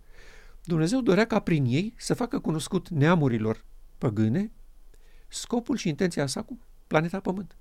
Dumnezeu 0.64 1.02
dorea 1.02 1.28
ca 1.28 1.40
prin 1.40 1.66
ei 1.66 1.94
să 1.98 2.14
facă 2.14 2.40
cunoscut 2.40 2.90
neamurilor 2.90 3.66
păgâne 3.98 4.52
scopul 5.28 5.76
și 5.76 5.88
intenția 5.88 6.26
sa 6.26 6.42
cu 6.42 6.60
planeta 6.88 7.20
Pământ. 7.20 7.56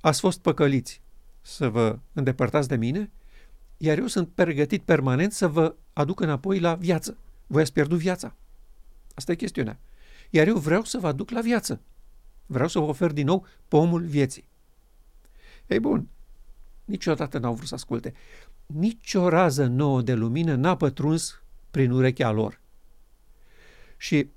Ați 0.00 0.20
fost 0.20 0.40
păcăliți 0.40 1.00
să 1.40 1.68
vă 1.68 1.98
îndepărtați 2.12 2.68
de 2.68 2.76
mine, 2.76 3.10
iar 3.84 3.98
eu 3.98 4.06
sunt 4.06 4.28
pregătit 4.28 4.82
permanent 4.82 5.32
să 5.32 5.48
vă 5.48 5.74
aduc 5.92 6.20
înapoi 6.20 6.60
la 6.60 6.74
viață. 6.74 7.16
Voi 7.46 7.62
ați 7.62 7.72
pierdut 7.72 7.98
viața. 7.98 8.34
Asta 9.14 9.32
e 9.32 9.34
chestiunea. 9.34 9.78
Iar 10.30 10.46
eu 10.46 10.56
vreau 10.56 10.84
să 10.84 10.98
vă 10.98 11.06
aduc 11.06 11.30
la 11.30 11.40
viață. 11.40 11.80
Vreau 12.46 12.68
să 12.68 12.78
vă 12.78 12.84
ofer 12.84 13.12
din 13.12 13.26
nou 13.26 13.46
pomul 13.68 14.02
vieții. 14.02 14.44
Ei 15.66 15.80
bun, 15.80 16.08
niciodată 16.84 17.38
n-au 17.38 17.54
vrut 17.54 17.68
să 17.68 17.74
asculte. 17.74 18.14
Nici 18.66 19.14
o 19.14 19.28
rază 19.28 19.66
nouă 19.66 20.02
de 20.02 20.14
lumină 20.14 20.54
n-a 20.54 20.76
pătruns 20.76 21.42
prin 21.70 21.90
urechea 21.90 22.30
lor. 22.30 22.60
Și 23.96 24.30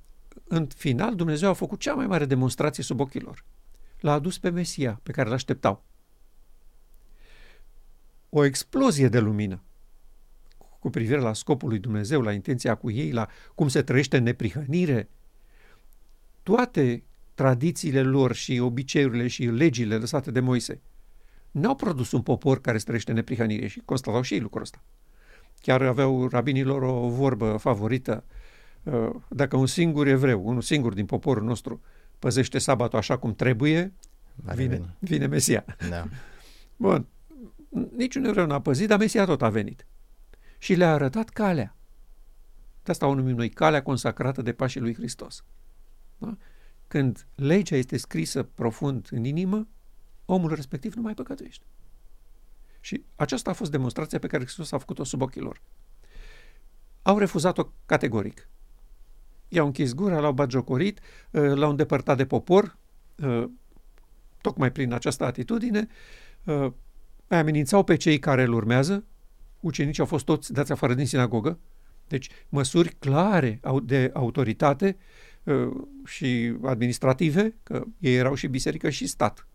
în 0.47 0.67
final 0.67 1.15
Dumnezeu 1.15 1.49
a 1.49 1.53
făcut 1.53 1.79
cea 1.79 1.93
mai 1.93 2.07
mare 2.07 2.25
demonstrație 2.25 2.83
sub 2.83 2.99
ochii 2.99 3.21
lor. 3.21 3.43
L-a 3.99 4.13
adus 4.13 4.37
pe 4.37 4.49
Mesia 4.49 4.99
pe 5.03 5.11
care 5.11 5.29
l-așteptau 5.29 5.83
o 8.37 8.43
explozie 8.43 9.07
de 9.07 9.19
lumină 9.19 9.61
cu 10.79 10.89
privire 10.89 11.19
la 11.19 11.33
scopul 11.33 11.69
lui 11.69 11.79
Dumnezeu, 11.79 12.21
la 12.21 12.31
intenția 12.31 12.75
cu 12.75 12.91
ei, 12.91 13.11
la 13.11 13.27
cum 13.55 13.67
se 13.67 13.81
trăiește 13.81 14.17
în 14.17 14.23
neprihănire. 14.23 15.09
Toate 16.43 17.03
tradițiile 17.33 18.01
lor 18.01 18.33
și 18.33 18.59
obiceiurile 18.59 19.27
și 19.27 19.45
legile 19.45 19.97
lăsate 19.97 20.31
de 20.31 20.39
Moise 20.39 20.81
n-au 21.51 21.75
produs 21.75 22.11
un 22.11 22.21
popor 22.21 22.61
care 22.61 22.77
se 22.77 22.83
trăiește 22.83 23.09
în 23.09 23.17
neprihănire 23.17 23.67
și 23.67 23.81
constatau 23.85 24.21
și 24.21 24.33
ei 24.33 24.39
lucrul 24.39 24.61
ăsta. 24.61 24.83
Chiar 25.61 25.81
aveau 25.81 26.27
rabinilor 26.27 26.81
o 26.81 27.09
vorbă 27.09 27.57
favorită. 27.57 28.23
Uh, 28.83 29.09
dacă 29.29 29.57
un 29.57 29.67
singur 29.67 30.07
evreu, 30.07 30.47
unul 30.47 30.61
singur 30.61 30.93
din 30.93 31.05
poporul 31.05 31.43
nostru, 31.43 31.81
păzește 32.19 32.57
sabatul 32.57 32.97
așa 32.97 33.17
cum 33.17 33.35
trebuie, 33.35 33.93
vine, 34.55 34.81
vine 34.99 35.27
Mesia. 35.27 35.65
Da. 35.89 36.07
Bun 36.77 37.07
niciun 37.95 38.25
evreu 38.25 38.45
n-a 38.45 38.61
păzit, 38.61 38.87
dar 38.87 38.99
Mesia 38.99 39.25
tot 39.25 39.41
a 39.41 39.49
venit. 39.49 39.85
Și 40.57 40.73
le-a 40.73 40.93
arătat 40.93 41.29
calea. 41.29 41.75
De 42.83 42.91
asta 42.91 43.07
o 43.07 43.13
numim 43.13 43.35
noi 43.35 43.49
calea 43.49 43.83
consacrată 43.83 44.41
de 44.41 44.53
pașii 44.53 44.81
lui 44.81 44.93
Hristos. 44.93 45.43
Da? 46.17 46.37
Când 46.87 47.27
legea 47.35 47.75
este 47.75 47.97
scrisă 47.97 48.43
profund 48.43 49.07
în 49.11 49.23
inimă, 49.23 49.67
omul 50.25 50.53
respectiv 50.53 50.93
nu 50.93 51.01
mai 51.01 51.13
păcătuiește. 51.13 51.65
Și 52.79 53.03
aceasta 53.15 53.49
a 53.49 53.53
fost 53.53 53.71
demonstrația 53.71 54.19
pe 54.19 54.27
care 54.27 54.43
Hristos 54.43 54.71
a 54.71 54.77
făcut-o 54.77 55.03
sub 55.03 55.21
ochii 55.21 55.41
lor. 55.41 55.61
Au 57.01 57.17
refuzat-o 57.17 57.71
categoric. 57.85 58.49
I-au 59.47 59.65
închis 59.65 59.93
gura, 59.93 60.19
l-au 60.19 60.33
bagiocorit, 60.33 60.99
uh, 61.31 61.53
l-au 61.53 61.69
îndepărtat 61.69 62.17
de 62.17 62.25
popor, 62.25 62.77
uh, 63.15 63.49
tocmai 64.41 64.71
prin 64.71 64.93
această 64.93 65.25
atitudine, 65.25 65.87
uh, 67.35 67.41
mai 67.41 67.51
amenințau 67.51 67.83
pe 67.83 67.95
cei 67.95 68.19
care 68.19 68.43
îl 68.43 68.53
urmează, 68.53 69.05
ucenicii 69.59 70.01
au 70.01 70.07
fost 70.07 70.25
toți 70.25 70.53
dați 70.53 70.71
afară 70.71 70.93
din 70.93 71.05
sinagogă, 71.05 71.59
deci 72.07 72.29
măsuri 72.49 72.95
clare 72.99 73.59
de 73.83 74.11
autoritate 74.13 74.97
uh, 75.43 75.67
și 76.05 76.55
administrative, 76.63 77.55
că 77.63 77.83
ei 77.99 78.15
erau 78.15 78.35
și 78.35 78.47
biserică 78.47 78.89
și 78.89 79.07
stat 79.07 79.47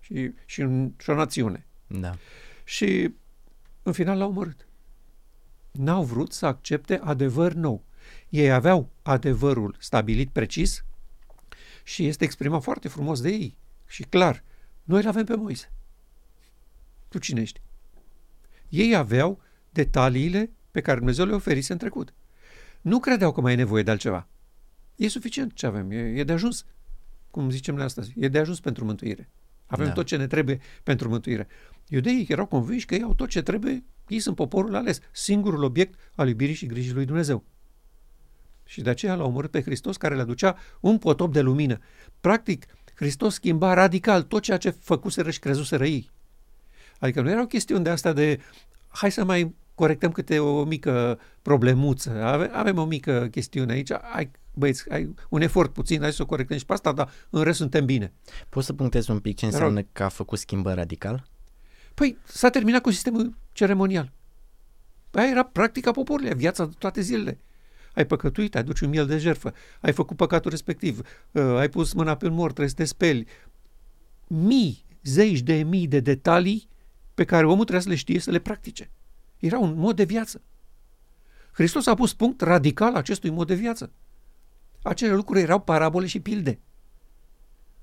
și, 0.00 0.32
și, 0.44 0.60
în, 0.60 0.92
și 0.98 1.10
o 1.10 1.14
națiune. 1.14 1.66
Da. 1.86 2.14
Și 2.64 3.14
în 3.82 3.92
final 3.92 4.18
l-au 4.18 4.28
omorât. 4.28 4.68
N-au 5.70 6.04
vrut 6.04 6.32
să 6.32 6.46
accepte 6.46 7.00
adevăr 7.02 7.52
nou. 7.52 7.84
Ei 8.28 8.52
aveau 8.52 8.90
adevărul 9.02 9.76
stabilit 9.78 10.30
precis 10.30 10.84
și 11.84 12.06
este 12.06 12.24
exprimat 12.24 12.62
foarte 12.62 12.88
frumos 12.88 13.20
de 13.20 13.28
ei 13.28 13.56
și 13.86 14.02
clar. 14.02 14.44
Noi 14.82 15.00
îl 15.02 15.08
avem 15.08 15.24
pe 15.24 15.34
Moise. 15.34 15.72
Tu 17.14 17.20
cine 17.20 17.40
ești? 17.40 17.60
Ei 18.68 18.94
aveau 18.94 19.40
detaliile 19.70 20.50
pe 20.70 20.80
care 20.80 20.96
Dumnezeu 20.96 21.26
le 21.26 21.34
oferise 21.34 21.72
în 21.72 21.78
trecut. 21.78 22.14
Nu 22.80 23.00
credeau 23.00 23.32
că 23.32 23.40
mai 23.40 23.52
e 23.52 23.56
nevoie 23.56 23.82
de 23.82 23.90
altceva. 23.90 24.28
E 24.96 25.08
suficient 25.08 25.52
ce 25.52 25.66
avem, 25.66 25.90
e, 25.90 25.96
e 25.96 26.24
de 26.24 26.32
ajuns. 26.32 26.64
Cum 27.30 27.50
zicem 27.50 27.74
noi 27.74 27.84
astăzi, 27.84 28.12
e 28.16 28.28
de 28.28 28.38
ajuns 28.38 28.60
pentru 28.60 28.84
mântuire. 28.84 29.30
Avem 29.66 29.86
da. 29.86 29.92
tot 29.92 30.06
ce 30.06 30.16
ne 30.16 30.26
trebuie 30.26 30.60
pentru 30.82 31.08
mântuire. 31.08 31.48
Iudeii 31.88 32.26
erau 32.28 32.46
convinși 32.46 32.86
că 32.86 32.94
ei 32.94 33.02
au 33.02 33.14
tot 33.14 33.28
ce 33.28 33.42
trebuie, 33.42 33.84
ei 34.08 34.18
sunt 34.18 34.36
poporul 34.36 34.74
ales, 34.74 35.00
singurul 35.12 35.62
obiect 35.62 35.98
al 36.14 36.28
iubirii 36.28 36.54
și 36.54 36.66
grijii 36.66 36.92
lui 36.92 37.04
Dumnezeu. 37.04 37.44
Și 38.64 38.80
de 38.80 38.90
aceea 38.90 39.14
l-au 39.14 39.26
omorât 39.26 39.50
pe 39.50 39.62
Hristos 39.62 39.96
care 39.96 40.14
le 40.14 40.20
aducea 40.20 40.56
un 40.80 40.98
potop 40.98 41.32
de 41.32 41.40
lumină. 41.40 41.78
Practic, 42.20 42.66
Hristos 42.94 43.34
schimba 43.34 43.74
radical 43.74 44.22
tot 44.22 44.42
ceea 44.42 44.56
ce 44.56 44.70
făcuseră 44.70 45.30
și 45.30 45.38
crezuseră 45.38 45.86
ei 45.86 46.12
Adică 47.04 47.20
nu 47.20 47.30
erau 47.30 47.46
chestiuni 47.46 47.84
de 47.84 47.90
asta 47.90 48.12
de 48.12 48.40
hai 48.88 49.10
să 49.10 49.24
mai 49.24 49.54
corectăm 49.74 50.12
câte 50.12 50.38
o 50.38 50.64
mică 50.64 51.18
problemuță. 51.42 52.10
Ave, 52.10 52.50
avem 52.52 52.78
o 52.78 52.84
mică 52.84 53.28
chestiune 53.30 53.72
aici, 53.72 53.90
hai, 53.92 54.30
băieți, 54.54 54.90
ai 54.90 55.14
un 55.28 55.40
efort 55.40 55.72
puțin, 55.72 56.00
hai 56.00 56.12
să 56.12 56.22
o 56.22 56.26
corectăm 56.26 56.56
și 56.56 56.66
pe 56.66 56.72
asta, 56.72 56.92
dar 56.92 57.10
în 57.30 57.42
rest 57.42 57.58
suntem 57.58 57.84
bine. 57.84 58.12
Poți 58.48 58.66
să 58.66 58.72
punctezi 58.72 59.10
un 59.10 59.18
pic 59.18 59.36
ce 59.36 59.44
înseamnă 59.44 59.82
că 59.92 60.02
a 60.02 60.08
făcut 60.08 60.38
schimbări 60.38 60.76
radical? 60.76 61.24
Păi 61.94 62.18
s-a 62.24 62.50
terminat 62.50 62.82
cu 62.82 62.90
sistemul 62.90 63.36
ceremonial. 63.52 64.12
Aia 65.10 65.28
era 65.28 65.42
practica 65.42 65.90
poporului, 65.90 66.34
viața 66.34 66.64
de 66.64 66.74
toate 66.78 67.00
zilele. 67.00 67.38
Ai 67.94 68.06
păcătuit, 68.06 68.56
ai 68.56 68.64
duci 68.64 68.80
un 68.80 68.88
miel 68.88 69.06
de 69.06 69.18
jertfă, 69.18 69.54
ai 69.80 69.92
făcut 69.92 70.16
păcatul 70.16 70.50
respectiv, 70.50 71.00
uh, 71.32 71.42
ai 71.42 71.68
pus 71.68 71.92
mâna 71.92 72.16
pe 72.16 72.26
un 72.26 72.34
mort, 72.34 72.54
trebuie 72.54 72.68
să 72.68 72.74
te 72.74 72.84
speli. 72.84 73.26
Mii, 74.26 74.84
zeci 75.02 75.40
de 75.40 75.54
mii 75.54 75.86
de 75.86 76.00
detalii 76.00 76.72
pe 77.14 77.24
care 77.24 77.44
omul 77.44 77.64
trebuie 77.64 77.82
să 77.82 77.88
le 77.88 77.94
știe 77.94 78.18
să 78.18 78.30
le 78.30 78.38
practice. 78.38 78.90
Era 79.38 79.58
un 79.58 79.74
mod 79.76 79.96
de 79.96 80.04
viață. 80.04 80.42
Hristos 81.52 81.86
a 81.86 81.94
pus 81.94 82.14
punct 82.14 82.40
radical 82.40 82.94
acestui 82.94 83.30
mod 83.30 83.46
de 83.46 83.54
viață. 83.54 83.92
Acele 84.82 85.14
lucruri 85.14 85.40
erau 85.40 85.60
parabole 85.60 86.06
și 86.06 86.20
pilde. 86.20 86.58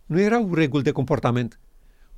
Nu 0.05 0.19
erau 0.19 0.53
reguli 0.53 0.83
de 0.83 0.91
comportament. 0.91 1.59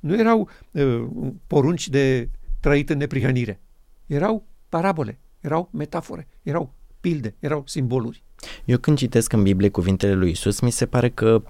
Nu 0.00 0.18
erau 0.18 0.48
uh, 0.70 1.06
porunci 1.46 1.88
de 1.88 2.28
trăit 2.60 2.90
în 2.90 2.98
neprihănire. 2.98 3.60
Erau 4.06 4.46
parabole, 4.68 5.18
erau 5.40 5.68
metafore, 5.72 6.28
erau 6.42 6.74
pilde, 7.00 7.34
erau 7.38 7.62
simboluri. 7.66 8.22
Eu 8.64 8.78
când 8.78 8.96
citesc 8.96 9.32
în 9.32 9.42
Biblie 9.42 9.68
cuvintele 9.68 10.14
lui 10.14 10.30
Isus, 10.30 10.60
mi 10.60 10.70
se 10.70 10.86
pare 10.86 11.10
că 11.10 11.42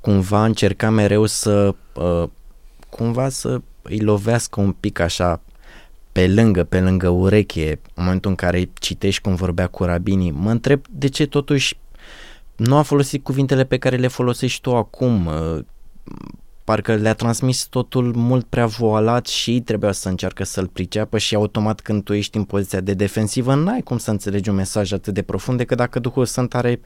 cumva 0.00 0.44
încerca 0.44 0.90
mereu 0.90 1.26
să 1.26 1.74
uh, 1.94 2.28
cumva 2.90 3.28
să 3.28 3.60
îi 3.88 4.00
lovească 4.00 4.60
un 4.60 4.72
pic 4.72 4.98
așa 4.98 5.40
pe 6.12 6.28
lângă, 6.28 6.64
pe 6.64 6.80
lângă 6.80 7.08
ureche, 7.08 7.80
în 7.94 8.04
momentul 8.04 8.30
în 8.30 8.36
care 8.36 8.70
citești 8.80 9.22
cum 9.22 9.34
vorbea 9.34 9.66
cu 9.66 9.84
rabinii, 9.84 10.30
mă 10.30 10.50
întreb 10.50 10.80
de 10.90 11.08
ce 11.08 11.26
totuși 11.26 11.76
nu 12.56 12.76
a 12.76 12.82
folosit 12.82 13.22
cuvintele 13.22 13.64
pe 13.64 13.78
care 13.78 13.96
le 13.96 14.06
folosești 14.06 14.60
tu 14.60 14.76
acum. 14.76 15.30
Uh, 16.66 16.72
parcă 16.72 16.94
le-a 16.94 17.14
transmis 17.14 17.64
totul 17.64 18.14
mult 18.14 18.46
prea 18.46 18.66
voalat 18.66 19.26
și 19.26 19.60
trebuia 19.60 19.92
să 19.92 20.08
încearcă 20.08 20.44
să-l 20.44 20.66
priceapă 20.66 21.18
și 21.18 21.34
automat 21.34 21.80
când 21.80 22.04
tu 22.04 22.12
ești 22.12 22.36
în 22.36 22.44
poziția 22.44 22.80
de 22.80 22.94
defensivă 22.94 23.54
n-ai 23.54 23.82
cum 23.82 23.98
să 23.98 24.10
înțelegi 24.10 24.48
un 24.48 24.54
mesaj 24.54 24.92
atât 24.92 25.14
de 25.14 25.22
profund 25.22 25.58
decât 25.58 25.76
dacă 25.76 25.98
Duhul 25.98 26.24
Sfânt 26.24 26.54
are, 26.54 26.80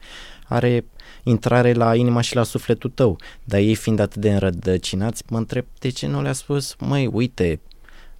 are 0.47 0.85
intrare 1.23 1.73
la 1.73 1.95
inima 1.95 2.21
și 2.21 2.35
la 2.35 2.43
sufletul 2.43 2.89
tău. 2.89 3.17
Dar 3.43 3.59
ei 3.59 3.75
fiind 3.75 3.99
atât 3.99 4.21
de 4.21 4.31
înrădăcinați, 4.31 5.23
mă 5.29 5.37
întreb 5.37 5.65
de 5.79 5.89
ce 5.89 6.07
nu 6.07 6.21
le-a 6.21 6.33
spus, 6.33 6.75
măi, 6.79 7.07
uite, 7.07 7.59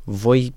voi 0.04 0.54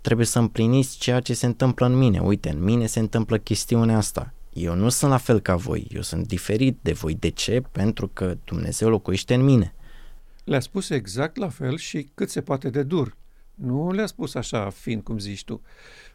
trebuie 0.00 0.26
să 0.26 0.38
împliniți 0.38 0.98
ceea 0.98 1.20
ce 1.20 1.34
se 1.34 1.46
întâmplă 1.46 1.86
în 1.86 1.98
mine. 1.98 2.18
Uite, 2.18 2.48
în 2.48 2.64
mine 2.64 2.86
se 2.86 2.98
întâmplă 2.98 3.36
chestiunea 3.36 3.96
asta. 3.96 4.32
Eu 4.52 4.74
nu 4.74 4.88
sunt 4.88 5.10
la 5.10 5.16
fel 5.16 5.40
ca 5.40 5.56
voi, 5.56 5.86
eu 5.90 6.02
sunt 6.02 6.26
diferit 6.26 6.78
de 6.82 6.92
voi. 6.92 7.14
De 7.14 7.28
ce? 7.28 7.62
Pentru 7.72 8.10
că 8.12 8.36
Dumnezeu 8.44 8.88
locuiește 8.88 9.34
în 9.34 9.44
mine. 9.44 9.75
Le-a 10.46 10.60
spus 10.60 10.90
exact 10.90 11.36
la 11.36 11.48
fel 11.48 11.76
și 11.76 12.10
cât 12.14 12.30
se 12.30 12.40
poate 12.40 12.70
de 12.70 12.82
dur. 12.82 13.16
Nu 13.54 13.90
le-a 13.90 14.06
spus 14.06 14.34
așa 14.34 14.70
fiind, 14.70 15.02
cum 15.02 15.18
zici 15.18 15.44
tu. 15.44 15.62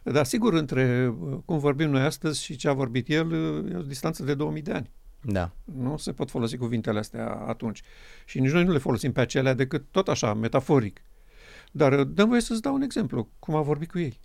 Dar 0.02 0.24
sigur, 0.24 0.52
între 0.52 1.14
cum 1.44 1.58
vorbim 1.58 1.90
noi 1.90 2.02
astăzi 2.02 2.42
și 2.42 2.56
ce 2.56 2.68
a 2.68 2.72
vorbit 2.72 3.08
el, 3.08 3.32
e 3.72 3.76
o 3.76 3.82
distanță 3.82 4.22
de 4.22 4.34
2000 4.34 4.62
de 4.62 4.72
ani. 4.72 4.90
Da. 5.22 5.52
Nu 5.64 5.96
se 5.96 6.12
pot 6.12 6.30
folosi 6.30 6.56
cuvintele 6.56 6.98
astea 6.98 7.28
atunci. 7.30 7.82
Și 8.24 8.40
nici 8.40 8.50
noi 8.50 8.64
nu 8.64 8.72
le 8.72 8.78
folosim 8.78 9.12
pe 9.12 9.20
acelea 9.20 9.54
decât 9.54 9.84
tot 9.90 10.08
așa, 10.08 10.34
metaforic. 10.34 11.00
Dar 11.72 12.04
dăm 12.04 12.28
voie 12.28 12.40
să-ți 12.40 12.62
dau 12.62 12.74
un 12.74 12.82
exemplu, 12.82 13.28
cum 13.38 13.54
a 13.54 13.60
vorbit 13.60 13.90
cu 13.90 13.98
ei. 13.98 14.20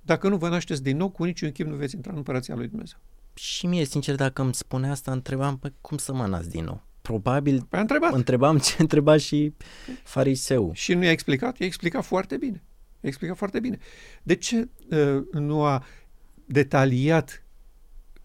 Dacă 0.00 0.28
nu 0.28 0.36
vă 0.36 0.48
nașteți 0.48 0.82
din 0.82 0.96
nou, 0.96 1.08
cu 1.08 1.24
niciun 1.24 1.52
chip 1.52 1.66
nu 1.66 1.76
veți 1.76 1.94
intra 1.94 2.10
în 2.10 2.16
împărăția 2.16 2.54
lui 2.54 2.68
Dumnezeu. 2.68 2.98
Și 3.34 3.66
mie, 3.66 3.84
sincer, 3.84 4.14
dacă 4.14 4.42
îmi 4.42 4.54
spune 4.54 4.90
asta, 4.90 5.12
întrebam, 5.12 5.58
păi, 5.58 5.74
cum 5.80 5.96
să 5.96 6.12
mă 6.12 6.26
nasc 6.26 6.48
din 6.48 6.64
nou? 6.64 6.87
Probabil 7.08 7.66
păi 7.68 7.80
întrebat. 7.80 8.12
întrebam 8.12 8.58
ce 8.58 8.74
întreba 8.78 9.16
și 9.16 9.54
fariseu. 10.02 10.70
Și 10.74 10.94
nu 10.94 11.04
i-a 11.04 11.10
explicat? 11.10 11.58
I-a 11.58 11.66
explicat 11.66 12.04
foarte 12.04 12.36
bine. 12.36 12.62
I-a 13.00 13.08
explicat 13.08 13.36
foarte 13.36 13.60
bine. 13.60 13.78
De 14.22 14.34
ce 14.34 14.68
uh, 14.90 15.22
nu 15.32 15.64
a 15.64 15.84
detaliat 16.44 17.44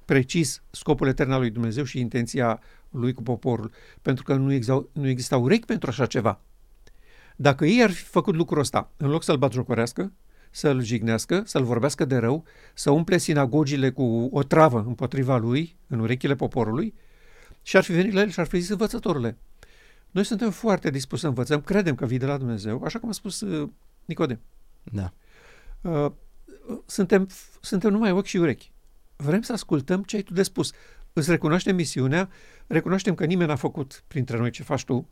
precis 0.06 0.63
scopul 0.72 1.08
etern 1.08 1.32
al 1.32 1.39
lui 1.39 1.50
Dumnezeu 1.50 1.84
și 1.84 2.00
intenția 2.00 2.62
lui 2.89 3.13
cu 3.13 3.24
poporul? 3.24 3.72
Pentru 4.02 4.24
că 4.24 4.36
nu, 4.36 4.54
exau, 4.54 4.89
nu 4.93 5.08
exista 5.08 5.38
urechi 5.38 5.65
pentru 5.65 5.89
așa 5.89 6.06
ceva. 6.06 6.41
Dacă 7.36 7.65
ei 7.65 7.84
ar 7.84 7.91
fi 7.91 8.04
făcut 8.04 8.36
lucrul 8.36 8.60
ăsta, 8.60 8.91
în 8.98 9.10
loc 9.10 9.24
să-l 9.24 9.38
batjocorească, 9.38 10.12
să-l 10.52 10.82
jignească, 10.82 11.43
să-l 11.46 11.63
vorbească 11.63 12.06
de 12.06 12.15
rău, 12.15 12.43
să 12.74 12.91
umple 12.91 13.17
sinagogile 13.17 13.89
cu 13.89 14.30
o 14.32 14.43
travă 14.43 14.84
împotriva 14.88 15.38
lui, 15.38 15.76
în 15.88 16.00
urechile 16.00 16.36
poporului, 16.36 16.93
și 17.63 17.78
ar 17.78 17.84
fi 17.84 17.91
venit 17.91 18.13
la 18.13 18.21
el 18.21 18.30
și 18.30 18.39
ar 18.39 18.47
fi 18.47 18.60
zis, 18.60 18.69
învățătorule, 18.69 19.38
noi 20.12 20.23
suntem 20.23 20.52
foarte 20.52 20.89
dispuși 20.89 21.21
să 21.21 21.28
învățăm, 21.28 21.62
credem 21.62 21.95
că 21.95 22.06
vii 22.06 22.17
de 22.17 22.26
la 22.26 22.38
Dumnezeu, 22.38 22.84
așa 22.84 22.99
cum 22.99 23.10
a 23.10 23.12
spus 23.12 23.41
uh, 23.41 23.69
Nicodem. 24.06 24.39
Da. 24.84 25.13
Uh, 25.82 26.12
suntem, 26.86 27.28
suntem 27.62 27.91
numai 27.91 28.12
ochi 28.12 28.26
și 28.26 28.38
urechi. 28.38 28.71
Vrem 29.15 29.41
să 29.41 29.54
ascultăm 29.54 30.04
ce 30.04 30.15
ai 30.15 30.21
tu 30.21 30.34
de 30.34 30.43
spus. 30.43 30.71
Îți 31.13 31.30
recunoaștem 31.30 31.76
misiunea, 31.76 32.30
recunoaștem 32.67 33.15
că 33.15 33.26
nimeni 33.26 33.49
n-a 33.49 33.56
făcut 33.56 34.04
printre 34.08 34.38
noi 34.38 34.52
ce 34.52 34.63
faci 34.63 34.84
tu, 34.84 35.08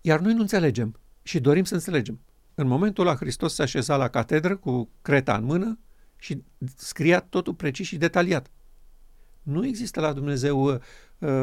iar 0.00 0.20
noi 0.20 0.34
nu 0.34 0.40
înțelegem 0.40 0.98
și 1.22 1.40
dorim 1.40 1.64
să 1.64 1.74
înțelegem. 1.74 2.20
În 2.54 2.66
momentul 2.66 3.06
ăla 3.06 3.16
Hristos 3.16 3.54
se 3.54 3.62
așeza 3.62 3.96
la 3.96 4.08
catedră 4.08 4.56
cu 4.56 4.88
creta 5.02 5.36
în 5.36 5.44
mână 5.44 5.78
și 6.16 6.42
scria 6.76 7.20
totul 7.20 7.54
precis 7.54 7.86
și 7.86 7.96
detaliat. 7.96 8.50
Nu 9.46 9.66
există 9.66 10.00
la 10.00 10.12
Dumnezeu, 10.12 10.64
uh, 10.64 10.78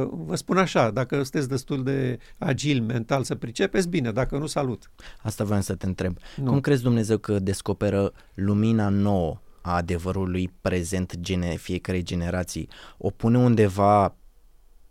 vă 0.10 0.36
spun 0.36 0.58
așa, 0.58 0.92
dacă 0.92 1.16
sunteți 1.16 1.50
destul 1.50 1.84
de 1.84 2.20
agil 2.38 2.82
mental 2.82 3.24
să 3.24 3.36
pricepeți, 3.36 3.88
bine, 3.88 4.12
dacă 4.12 4.38
nu, 4.38 4.46
salut. 4.46 4.92
Asta 5.22 5.44
vreau 5.44 5.62
să 5.62 5.76
te 5.76 5.86
întreb. 5.86 6.18
Nu. 6.36 6.44
Cum 6.44 6.60
crezi 6.60 6.84
Dumnezeu 6.84 7.18
că 7.18 7.40
descoperă 7.40 8.12
lumina 8.34 8.90
nouă 8.90 9.42
a 9.62 9.76
adevărului 9.76 10.54
prezent 10.62 11.20
gene, 11.20 11.56
fiecare 11.56 12.02
generații? 12.02 12.70
O 12.98 13.10
pune 13.10 13.38
undeva 13.38 14.16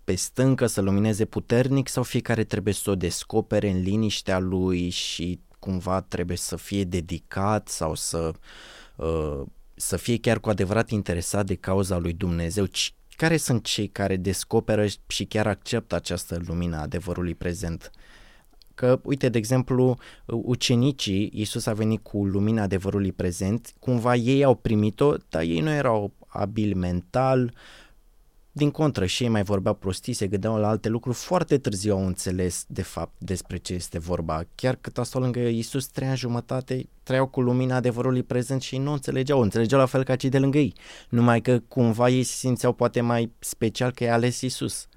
pe 0.04 0.14
stâncă 0.14 0.66
să 0.66 0.80
lumineze 0.80 1.24
puternic 1.24 1.88
sau 1.88 2.02
fiecare 2.02 2.44
trebuie 2.44 2.74
să 2.74 2.90
o 2.90 2.94
descopere 2.94 3.70
în 3.70 3.80
liniștea 3.80 4.38
lui 4.38 4.88
și 4.88 5.40
cumva 5.58 6.00
trebuie 6.00 6.36
să 6.36 6.56
fie 6.56 6.84
dedicat 6.84 7.68
sau 7.68 7.94
să, 7.94 8.32
uh, 8.96 9.40
să 9.74 9.96
fie 9.96 10.18
chiar 10.18 10.40
cu 10.40 10.48
adevărat 10.48 10.90
interesat 10.90 11.46
de 11.46 11.54
cauza 11.54 11.98
lui 11.98 12.12
Dumnezeu? 12.12 12.64
Care 13.16 13.36
sunt 13.36 13.64
cei 13.64 13.88
care 13.88 14.16
descoperă 14.16 14.86
și 15.06 15.24
chiar 15.24 15.46
acceptă 15.46 15.94
această 15.94 16.40
lumină 16.46 16.76
a 16.76 16.80
adevărului 16.80 17.34
prezent? 17.34 17.90
Că, 18.74 19.00
uite, 19.04 19.28
de 19.28 19.38
exemplu, 19.38 19.98
ucenicii, 20.26 21.30
Iisus 21.34 21.66
a 21.66 21.72
venit 21.72 22.02
cu 22.02 22.24
lumina 22.24 22.62
adevărului 22.62 23.12
prezent, 23.12 23.74
cumva 23.78 24.14
ei 24.14 24.44
au 24.44 24.54
primit-o, 24.54 25.14
dar 25.28 25.42
ei 25.42 25.60
nu 25.60 25.70
erau 25.70 26.12
abili 26.26 26.74
mental, 26.74 27.42
uh, 27.44 27.52
din 28.54 28.70
contră, 28.70 29.06
și 29.06 29.22
ei 29.22 29.28
mai 29.28 29.42
vorbeau 29.42 29.74
prostii, 29.74 30.12
se 30.12 30.26
gândeau 30.26 30.56
la 30.56 30.68
alte 30.68 30.88
lucruri, 30.88 31.16
foarte 31.16 31.58
târziu 31.58 31.92
au 31.92 32.06
înțeles 32.06 32.64
de 32.68 32.82
fapt 32.82 33.12
despre 33.18 33.56
ce 33.56 33.74
este 33.74 33.98
vorba. 33.98 34.44
Chiar 34.54 34.76
cât 34.80 34.98
a 34.98 35.02
stat 35.02 35.22
lângă 35.22 35.40
Iisus 35.40 35.86
trei 35.86 36.08
ani 36.08 36.16
jumătate, 36.16 36.88
trăiau 37.02 37.26
cu 37.26 37.40
lumina 37.40 37.76
adevărului 37.76 38.22
prezent 38.22 38.62
și 38.62 38.78
nu 38.78 38.92
înțelegeau, 38.92 39.40
înțelegeau 39.40 39.80
la 39.80 39.86
fel 39.86 40.04
ca 40.04 40.16
cei 40.16 40.30
de 40.30 40.38
lângă 40.38 40.58
ei. 40.58 40.74
Numai 41.08 41.40
că 41.40 41.58
cumva 41.58 42.08
ei 42.08 42.22
se 42.22 42.34
simțeau 42.34 42.72
poate 42.72 43.00
mai 43.00 43.32
special 43.38 43.90
că 43.90 44.04
i-a 44.04 44.12
ales 44.12 44.40
Iisus. 44.40 44.88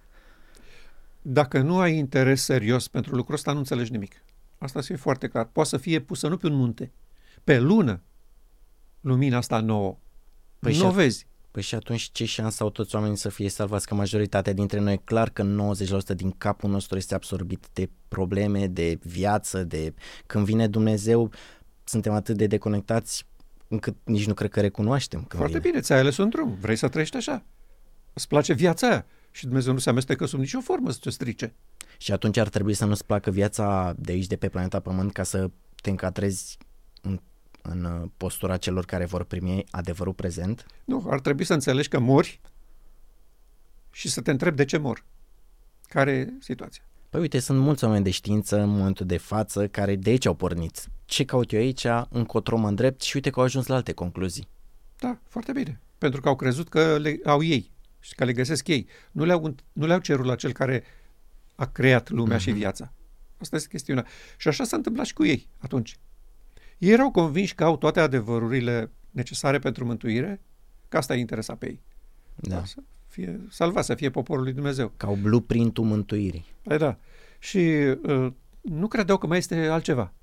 Dacă 1.22 1.62
nu 1.62 1.80
ai 1.80 1.96
interes 1.98 2.44
serios 2.44 2.88
pentru 2.88 3.16
lucrul 3.16 3.36
ăsta, 3.36 3.52
nu 3.52 3.58
înțelegi 3.58 3.92
nimic. 3.92 4.24
Asta 4.58 4.80
să 4.80 4.86
fie 4.86 4.96
foarte 4.96 5.28
clar. 5.28 5.46
Poate 5.46 5.70
să 5.70 5.78
fie 5.78 6.00
pusă 6.00 6.28
nu 6.28 6.38
pe 6.38 6.48
un 6.48 6.56
munte, 6.56 6.92
pe 7.44 7.60
lună, 7.60 8.02
lumina 9.02 9.38
asta 9.38 9.60
nouă. 9.60 9.98
Păi 10.60 10.78
nu 10.78 10.88
o 10.88 10.92
vezi. 10.92 11.28
Păi 11.56 11.64
și 11.64 11.76
atunci 11.76 12.10
ce 12.12 12.26
șansă 12.26 12.64
au 12.64 12.70
toți 12.70 12.96
oamenii 12.96 13.18
să 13.18 13.30
fie 13.30 13.50
salvați? 13.50 13.88
Că 13.88 13.96
majoritatea 13.96 14.54
dintre 14.54 14.80
noi, 14.80 15.02
clar 15.04 15.30
că 15.30 15.44
90% 16.14 16.16
din 16.16 16.32
capul 16.32 16.70
nostru 16.70 16.98
este 16.98 17.16
absorbit 17.16 17.68
de 17.74 17.90
probleme, 18.08 18.68
de 18.68 19.00
viață, 19.02 19.64
de 19.64 19.94
când 20.26 20.46
vine 20.46 20.68
Dumnezeu, 20.68 21.32
suntem 21.84 22.14
atât 22.14 22.38
de 22.38 22.48
deconectați 22.48 23.26
încât 23.68 23.96
nici 24.04 24.28
nu 24.28 24.34
cred 24.34 24.50
că 24.50 24.62
recunoaștem. 24.62 25.20
Când 25.20 25.42
Foarte 25.42 25.58
vine. 25.58 25.70
bine, 25.70 25.82
ți-ai 25.82 26.00
ales 26.00 26.18
un 26.18 26.30
drum, 26.30 26.58
vrei 26.60 26.76
să 26.76 26.88
trăiești 26.88 27.18
așa. 27.18 27.44
Îți 28.14 28.28
place 28.28 28.54
viața 28.54 28.88
aia 28.88 29.06
și 29.32 29.46
Dumnezeu 29.46 29.74
nu 29.74 29.80
se 29.80 29.90
amestecă 29.90 30.26
sub 30.26 30.40
nicio 30.40 30.62
formă 30.62 30.92
să 30.92 31.00
te 31.02 31.10
strice. 31.10 31.54
Și 31.98 32.12
atunci 32.12 32.38
ar 32.38 32.50
trebui 32.50 32.74
să 32.74 32.86
nu-ți 32.86 33.06
placă 33.06 33.32
viața 33.32 33.94
de 33.98 34.12
aici, 34.12 34.28
de 34.28 34.36
pe 34.36 34.50
planeta 34.50 34.80
Pământ, 34.80 35.14
ca 35.14 35.24
să 35.24 35.50
te 35.82 35.90
încadrezi 35.90 36.58
în 37.02 37.20
în 37.70 37.84
uh, 37.84 38.10
postura 38.18 38.58
celor 38.58 38.86
care 38.86 39.06
vor 39.06 39.24
primi 39.24 39.64
adevărul 39.72 40.14
prezent? 40.14 40.66
Nu, 40.86 41.08
ar 41.10 41.20
trebui 41.20 41.44
să 41.44 41.54
înțelegi 41.54 41.88
că 41.88 42.00
mori 42.00 42.40
și 43.92 44.10
să 44.10 44.22
te 44.22 44.32
întrebi 44.32 44.56
de 44.56 44.66
ce 44.66 44.78
mor. 44.78 45.04
Care 45.88 46.12
e 46.12 46.34
situația? 46.40 46.84
Păi 47.10 47.20
uite, 47.22 47.40
sunt 47.40 47.60
mulți 47.60 47.84
oameni 47.84 48.04
de 48.04 48.10
știință 48.10 48.60
în 48.60 48.70
momentul 48.70 49.06
de 49.06 49.18
față 49.18 49.68
care 49.68 49.96
de 49.96 50.10
aici 50.10 50.26
au 50.26 50.34
pornit. 50.34 50.90
Ce 51.06 51.26
caut 51.26 51.52
eu 51.52 51.60
aici, 51.60 51.86
încotro 52.10 52.58
mă 52.58 52.68
îndrept 52.68 53.02
și 53.02 53.16
uite 53.16 53.30
că 53.30 53.40
au 53.40 53.46
ajuns 53.46 53.68
la 53.68 53.76
alte 53.76 53.92
concluzii. 53.92 54.48
Da, 55.00 55.20
foarte 55.28 55.52
bine. 55.52 55.80
Pentru 55.98 56.22
că 56.22 56.28
au 56.28 56.36
crezut 56.36 56.70
că 56.70 56.98
le 56.98 57.20
au 57.26 57.44
ei 57.44 57.72
și 58.00 58.16
că 58.16 58.24
le 58.24 58.34
găsesc 58.34 58.68
ei. 58.68 58.88
Nu 59.12 59.26
le-au, 59.26 59.56
nu 59.74 59.86
le-au 59.86 60.00
cerut 60.00 60.26
la 60.26 60.36
cel 60.36 60.52
care 60.52 60.84
a 61.56 61.66
creat 61.66 62.10
lumea 62.10 62.38
mm-hmm. 62.38 62.42
și 62.42 62.52
viața. 62.52 62.94
Asta 63.38 63.56
este 63.56 63.68
chestiunea. 63.68 64.06
Și 64.38 64.48
așa 64.48 64.64
s-a 64.64 64.76
întâmplat 64.76 65.06
și 65.06 65.14
cu 65.14 65.26
ei 65.26 65.48
atunci. 65.58 65.98
Ei 66.78 66.92
erau 66.92 67.12
convinși 67.12 67.56
că 67.56 67.64
au 67.64 67.78
toate 67.78 68.00
adevărurile 68.00 68.92
necesare 69.12 69.60
pentru 69.60 69.86
mântuire, 69.86 70.42
că 70.88 70.98
asta 70.98 71.14
îi 71.14 71.20
interesa 71.20 71.56
pe 71.56 71.66
ei. 71.66 71.82
Da. 72.36 72.66
Să 72.66 72.78
fie 73.08 73.40
salvat, 73.50 73.86
să 73.86 73.96
fie 73.96 74.10
poporul 74.10 74.44
lui 74.44 74.54
Dumnezeu. 74.54 74.92
Ca 74.98 75.10
o 75.10 75.16
blueprint-ul 75.16 75.86
mântuirii. 75.86 76.46
Păi 76.62 76.78
da. 76.78 76.98
Și 77.40 77.58
uh, 77.58 78.32
nu 78.62 78.88
credeau 78.88 79.18
că 79.18 79.28
mai 79.28 79.38
este 79.38 79.56
altceva. 79.56 80.14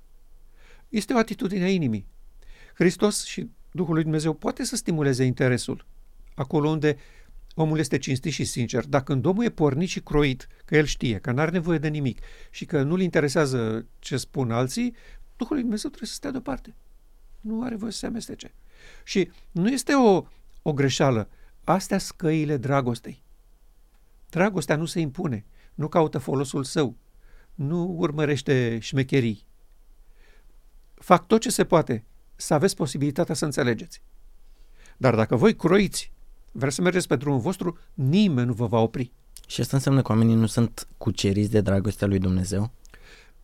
Este 0.88 1.12
o 1.12 1.18
atitudine 1.18 1.64
a 1.64 1.70
inimii. 1.70 2.06
Hristos 2.74 3.24
și 3.24 3.50
Duhul 3.70 3.94
lui 3.94 4.02
Dumnezeu 4.02 4.32
poate 4.32 4.64
să 4.64 4.76
stimuleze 4.76 5.24
interesul 5.24 5.86
acolo 6.34 6.68
unde 6.68 6.96
omul 7.54 7.78
este 7.78 7.98
cinstit 7.98 8.32
și 8.32 8.44
sincer. 8.44 8.86
Dar 8.86 9.02
când 9.02 9.24
omul 9.24 9.44
e 9.44 9.50
pornit 9.50 9.88
și 9.88 10.00
croit, 10.00 10.46
că 10.64 10.76
el 10.76 10.84
știe, 10.84 11.18
că 11.18 11.32
nu 11.32 11.40
are 11.40 11.50
nevoie 11.50 11.78
de 11.78 11.88
nimic 11.88 12.18
și 12.50 12.64
că 12.64 12.82
nu-l 12.82 13.00
interesează 13.00 13.86
ce 13.98 14.16
spun 14.16 14.50
alții, 14.50 14.94
Duhul 15.42 15.56
lui 15.56 15.64
Dumnezeu 15.64 15.90
trebuie 15.90 16.10
să 16.10 16.16
stea 16.16 16.30
deoparte. 16.30 16.74
Nu 17.40 17.62
are 17.62 17.76
voie 17.76 17.92
să 17.92 17.98
se 17.98 18.06
amestece. 18.06 18.54
Și 19.04 19.30
nu 19.50 19.68
este 19.68 19.92
o, 19.92 20.24
o 20.62 20.72
greșeală. 20.72 21.28
Astea 21.64 21.98
scăile 21.98 22.56
dragostei. 22.56 23.22
Dragostea 24.30 24.76
nu 24.76 24.84
se 24.84 25.00
impune, 25.00 25.44
nu 25.74 25.88
caută 25.88 26.18
folosul 26.18 26.64
său, 26.64 26.96
nu 27.54 27.94
urmărește 27.98 28.78
șmecherii. 28.78 29.46
Fac 30.94 31.26
tot 31.26 31.40
ce 31.40 31.50
se 31.50 31.64
poate 31.64 32.04
să 32.36 32.54
aveți 32.54 32.76
posibilitatea 32.76 33.34
să 33.34 33.44
înțelegeți. 33.44 34.02
Dar 34.96 35.14
dacă 35.14 35.36
voi 35.36 35.56
croiți, 35.56 36.12
vreți 36.52 36.74
să 36.74 36.82
mergeți 36.82 37.06
pe 37.06 37.16
drumul 37.16 37.40
vostru, 37.40 37.78
nimeni 37.94 38.46
nu 38.46 38.52
vă 38.52 38.66
va 38.66 38.78
opri. 38.78 39.12
Și 39.46 39.60
asta 39.60 39.76
înseamnă 39.76 40.02
că 40.02 40.12
oamenii 40.12 40.34
nu 40.34 40.46
sunt 40.46 40.88
cuceriți 40.98 41.50
de 41.50 41.60
dragostea 41.60 42.06
lui 42.06 42.18
Dumnezeu? 42.18 42.70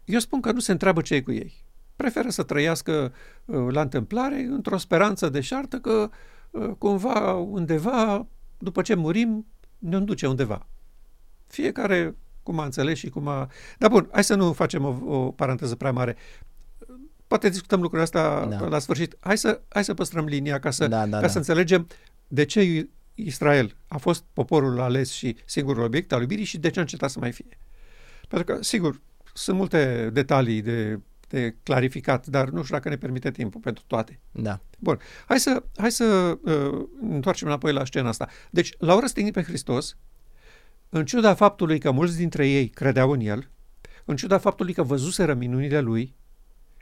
Eu 0.04 0.18
spun 0.18 0.40
că 0.40 0.52
nu 0.52 0.60
se 0.60 0.72
întreabă 0.72 1.00
ce 1.00 1.14
e 1.14 1.22
cu 1.22 1.32
ei. 1.32 1.66
Preferă 1.98 2.28
să 2.28 2.42
trăiască 2.42 3.12
uh, 3.44 3.66
la 3.70 3.80
întâmplare, 3.80 4.40
într-o 4.40 4.76
speranță 4.76 5.28
deșartă 5.28 5.78
că 5.78 6.10
uh, 6.50 6.70
cumva 6.78 7.34
undeva, 7.34 8.26
după 8.58 8.82
ce 8.82 8.94
murim, 8.94 9.46
ne 9.78 9.98
duce 9.98 10.26
undeva. 10.26 10.66
Fiecare 11.46 12.14
cum 12.42 12.58
a 12.58 12.64
înțeles 12.64 12.98
și 12.98 13.08
cum 13.08 13.28
a... 13.28 13.50
Dar 13.78 13.90
bun, 13.90 14.08
hai 14.12 14.24
să 14.24 14.34
nu 14.34 14.52
facem 14.52 14.84
o, 14.84 15.16
o 15.16 15.30
paranteză 15.30 15.74
prea 15.76 15.92
mare. 15.92 16.16
Poate 17.26 17.48
discutăm 17.48 17.80
lucrurile 17.80 18.02
astea 18.02 18.46
da. 18.46 18.66
la 18.66 18.78
sfârșit. 18.78 19.16
Hai 19.20 19.38
să, 19.38 19.60
hai 19.68 19.84
să 19.84 19.94
păstrăm 19.94 20.24
linia 20.24 20.58
ca 20.58 20.70
să, 20.70 20.86
da, 20.86 21.06
da, 21.06 21.16
ca 21.16 21.20
da. 21.20 21.28
să 21.28 21.38
înțelegem 21.38 21.86
de 22.28 22.44
ce 22.44 22.88
Israel 23.14 23.76
a 23.88 23.96
fost 23.96 24.24
poporul 24.32 24.80
ales 24.80 25.10
și 25.10 25.36
singurul 25.44 25.82
obiect 25.82 26.12
al 26.12 26.20
iubirii 26.20 26.44
și 26.44 26.58
de 26.58 26.70
ce 26.70 26.78
a 26.78 26.82
încetat 26.82 27.10
să 27.10 27.18
mai 27.18 27.32
fie. 27.32 27.58
Pentru 28.28 28.54
că, 28.54 28.62
sigur, 28.62 29.00
sunt 29.32 29.56
multe 29.56 30.10
detalii 30.12 30.62
de, 30.62 31.00
de 31.28 31.56
clarificat, 31.62 32.26
dar 32.26 32.48
nu 32.48 32.62
știu 32.62 32.74
dacă 32.74 32.88
ne 32.88 32.96
permite 32.96 33.30
timpul 33.30 33.60
pentru 33.60 33.84
toate. 33.86 34.20
Da. 34.30 34.60
Bun. 34.78 34.98
Hai 35.26 35.40
să, 35.40 35.62
hai 35.76 35.90
să 35.90 36.38
uh, 36.42 36.88
întoarcem 37.00 37.46
înapoi 37.48 37.72
la 37.72 37.84
scena 37.84 38.08
asta. 38.08 38.28
Deci, 38.50 38.74
l-au 38.78 39.00
răstignit 39.00 39.32
pe 39.32 39.42
Hristos, 39.42 39.96
în 40.88 41.04
ciuda 41.04 41.34
faptului 41.34 41.78
că 41.78 41.90
mulți 41.90 42.16
dintre 42.16 42.48
ei 42.48 42.68
credeau 42.68 43.10
în 43.10 43.20
el, 43.20 43.50
în 44.04 44.16
ciuda 44.16 44.38
faptului 44.38 44.72
că 44.72 44.82
văzuseră 44.82 45.34
minunile 45.34 45.80
lui 45.80 46.16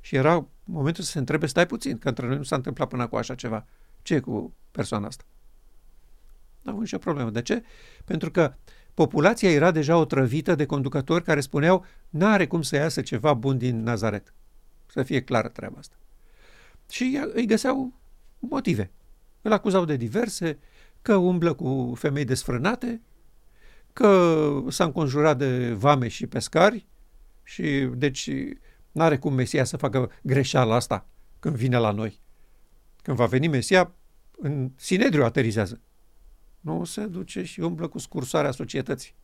și 0.00 0.16
era 0.16 0.46
momentul 0.64 1.04
să 1.04 1.10
se 1.10 1.18
întrebe, 1.18 1.46
stai 1.46 1.66
puțin, 1.66 1.98
că 1.98 2.08
între 2.08 2.26
noi 2.26 2.36
nu 2.36 2.42
s-a 2.42 2.56
întâmplat 2.56 2.88
până 2.88 3.06
cu 3.06 3.16
așa 3.16 3.34
ceva. 3.34 3.66
Ce 4.02 4.14
e 4.14 4.20
cu 4.20 4.54
persoana 4.70 5.06
asta? 5.06 5.24
Nu 6.62 6.70
avut 6.70 6.82
nicio 6.82 6.98
problemă. 6.98 7.30
De 7.30 7.42
ce? 7.42 7.62
Pentru 8.04 8.30
că 8.30 8.54
populația 8.94 9.50
era 9.50 9.70
deja 9.70 9.96
otrăvită 9.96 10.54
de 10.54 10.66
conducători 10.66 11.24
care 11.24 11.40
spuneau 11.40 11.84
n-are 12.08 12.46
cum 12.46 12.62
să 12.62 12.76
iasă 12.76 13.00
ceva 13.00 13.34
bun 13.34 13.58
din 13.58 13.82
Nazaret. 13.82 14.34
Să 14.96 15.02
fie 15.02 15.22
clară 15.22 15.48
treaba 15.48 15.78
asta. 15.78 15.96
Și 16.90 17.20
îi 17.32 17.46
găseau 17.46 17.92
motive. 18.38 18.90
Îl 19.42 19.52
acuzau 19.52 19.84
de 19.84 19.96
diverse, 19.96 20.58
că 21.02 21.16
umblă 21.16 21.54
cu 21.54 21.92
femei 21.96 22.24
desfrânate, 22.24 23.00
că 23.92 24.62
s-a 24.68 24.84
înconjurat 24.84 25.38
de 25.38 25.72
vame 25.72 26.08
și 26.08 26.26
pescari 26.26 26.86
și 27.42 27.88
deci 27.94 28.30
n-are 28.92 29.18
cum 29.18 29.34
Mesia 29.34 29.64
să 29.64 29.76
facă 29.76 30.10
greșeala 30.22 30.74
asta 30.74 31.06
când 31.38 31.56
vine 31.56 31.78
la 31.78 31.90
noi. 31.90 32.20
Când 33.02 33.16
va 33.16 33.26
veni 33.26 33.48
Mesia, 33.48 33.92
în 34.38 34.70
Sinedriu 34.76 35.24
aterizează. 35.24 35.80
Nu 36.60 36.84
se 36.84 37.06
duce 37.06 37.44
și 37.44 37.60
umblă 37.60 37.88
cu 37.88 37.98
scursarea 37.98 38.50
societății. 38.50 39.14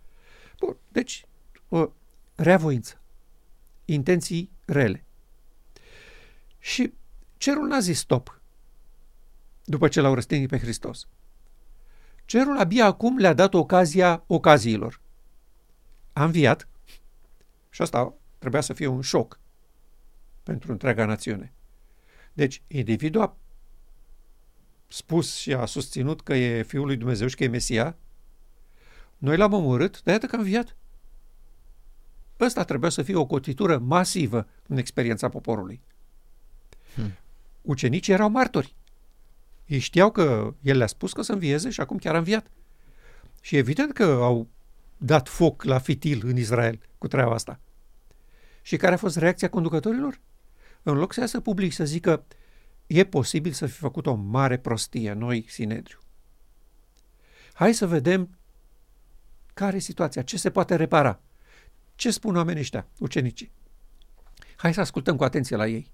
Bun, 0.60 0.76
deci, 0.88 1.24
o 1.68 1.90
reavoință, 2.34 3.00
intenții 3.84 4.50
rele. 4.64 5.05
Și 6.66 6.92
cerul 7.36 7.66
n-a 7.66 7.80
zis 7.80 7.98
stop 7.98 8.40
după 9.64 9.88
ce 9.88 10.00
l-au 10.00 10.14
răstignit 10.14 10.48
pe 10.48 10.58
Hristos. 10.58 11.08
Cerul 12.24 12.58
abia 12.58 12.84
acum 12.84 13.18
le-a 13.18 13.32
dat 13.32 13.54
ocazia 13.54 14.24
ocaziilor. 14.26 15.00
A 16.12 16.24
înviat 16.24 16.68
și 17.70 17.82
asta 17.82 18.14
trebuia 18.38 18.60
să 18.60 18.72
fie 18.72 18.86
un 18.86 19.00
șoc 19.00 19.40
pentru 20.42 20.72
întreaga 20.72 21.04
națiune. 21.04 21.52
Deci, 22.32 22.62
individul 22.66 23.20
a 23.20 23.36
spus 24.88 25.36
și 25.36 25.52
a 25.52 25.64
susținut 25.64 26.22
că 26.22 26.34
e 26.34 26.62
Fiul 26.62 26.86
lui 26.86 26.96
Dumnezeu 26.96 27.26
și 27.26 27.36
că 27.36 27.44
e 27.44 27.48
Mesia, 27.48 27.96
noi 29.18 29.36
l-am 29.36 29.52
omorât, 29.52 30.02
dar 30.02 30.12
iată 30.12 30.26
că 30.26 30.36
a 30.36 30.38
înviat. 30.38 30.76
Ăsta 32.40 32.64
trebuia 32.64 32.90
să 32.90 33.02
fie 33.02 33.16
o 33.16 33.26
cotitură 33.26 33.78
masivă 33.78 34.48
în 34.66 34.76
experiența 34.76 35.28
poporului. 35.28 35.82
Hmm. 36.96 37.12
Ucenicii 37.62 38.12
erau 38.12 38.28
martori. 38.28 38.74
Ei 39.66 39.78
știau 39.78 40.10
că 40.10 40.54
el 40.60 40.76
le-a 40.76 40.86
spus 40.86 41.12
că 41.12 41.22
să 41.22 41.32
învieze 41.32 41.70
și 41.70 41.80
acum 41.80 41.98
chiar 41.98 42.14
a 42.14 42.18
înviat. 42.18 42.46
Și 43.40 43.56
evident 43.56 43.92
că 43.92 44.04
au 44.04 44.48
dat 44.96 45.28
foc 45.28 45.62
la 45.62 45.78
fitil 45.78 46.22
în 46.24 46.36
Israel 46.36 46.80
cu 46.98 47.08
treaba 47.08 47.34
asta. 47.34 47.60
Și 48.62 48.76
care 48.76 48.94
a 48.94 48.96
fost 48.96 49.16
reacția 49.16 49.48
conducătorilor? 49.48 50.20
În 50.82 50.94
loc 50.96 51.12
să 51.12 51.20
iasă 51.20 51.40
public 51.40 51.72
să 51.72 51.84
zică 51.84 52.24
e 52.86 53.04
posibil 53.04 53.52
să 53.52 53.66
fi 53.66 53.78
făcut 53.78 54.06
o 54.06 54.14
mare 54.14 54.58
prostie 54.58 55.12
noi, 55.12 55.44
Sinedriu. 55.48 55.98
Hai 57.52 57.74
să 57.74 57.86
vedem 57.86 58.38
care 59.54 59.76
e 59.76 59.80
situația, 59.80 60.22
ce 60.22 60.36
se 60.36 60.50
poate 60.50 60.76
repara. 60.76 61.20
Ce 61.94 62.10
spun 62.10 62.36
oamenii 62.36 62.60
ăștia, 62.60 62.86
ucenicii? 62.98 63.52
Hai 64.56 64.74
să 64.74 64.80
ascultăm 64.80 65.16
cu 65.16 65.24
atenție 65.24 65.56
la 65.56 65.66
ei. 65.66 65.90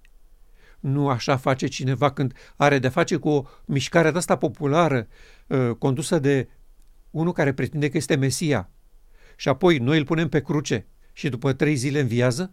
Nu 0.83 1.09
așa 1.09 1.37
face 1.37 1.67
cineva 1.67 2.13
când 2.13 2.33
are 2.57 2.79
de 2.79 2.89
face 2.89 3.17
cu 3.17 3.29
o 3.29 3.45
mișcare 3.65 4.11
de 4.11 4.19
asta 4.19 4.37
populară, 4.37 5.07
uh, 5.47 5.71
condusă 5.79 6.19
de 6.19 6.49
unul 7.11 7.33
care 7.33 7.53
pretinde 7.53 7.89
că 7.89 7.97
este 7.97 8.17
Mesia, 8.17 8.71
și 9.37 9.49
apoi 9.49 9.79
noi 9.79 9.99
îl 9.99 10.05
punem 10.05 10.29
pe 10.29 10.41
cruce 10.41 10.87
și 11.13 11.29
după 11.29 11.53
trei 11.53 11.75
zile 11.75 12.01
înviază? 12.01 12.53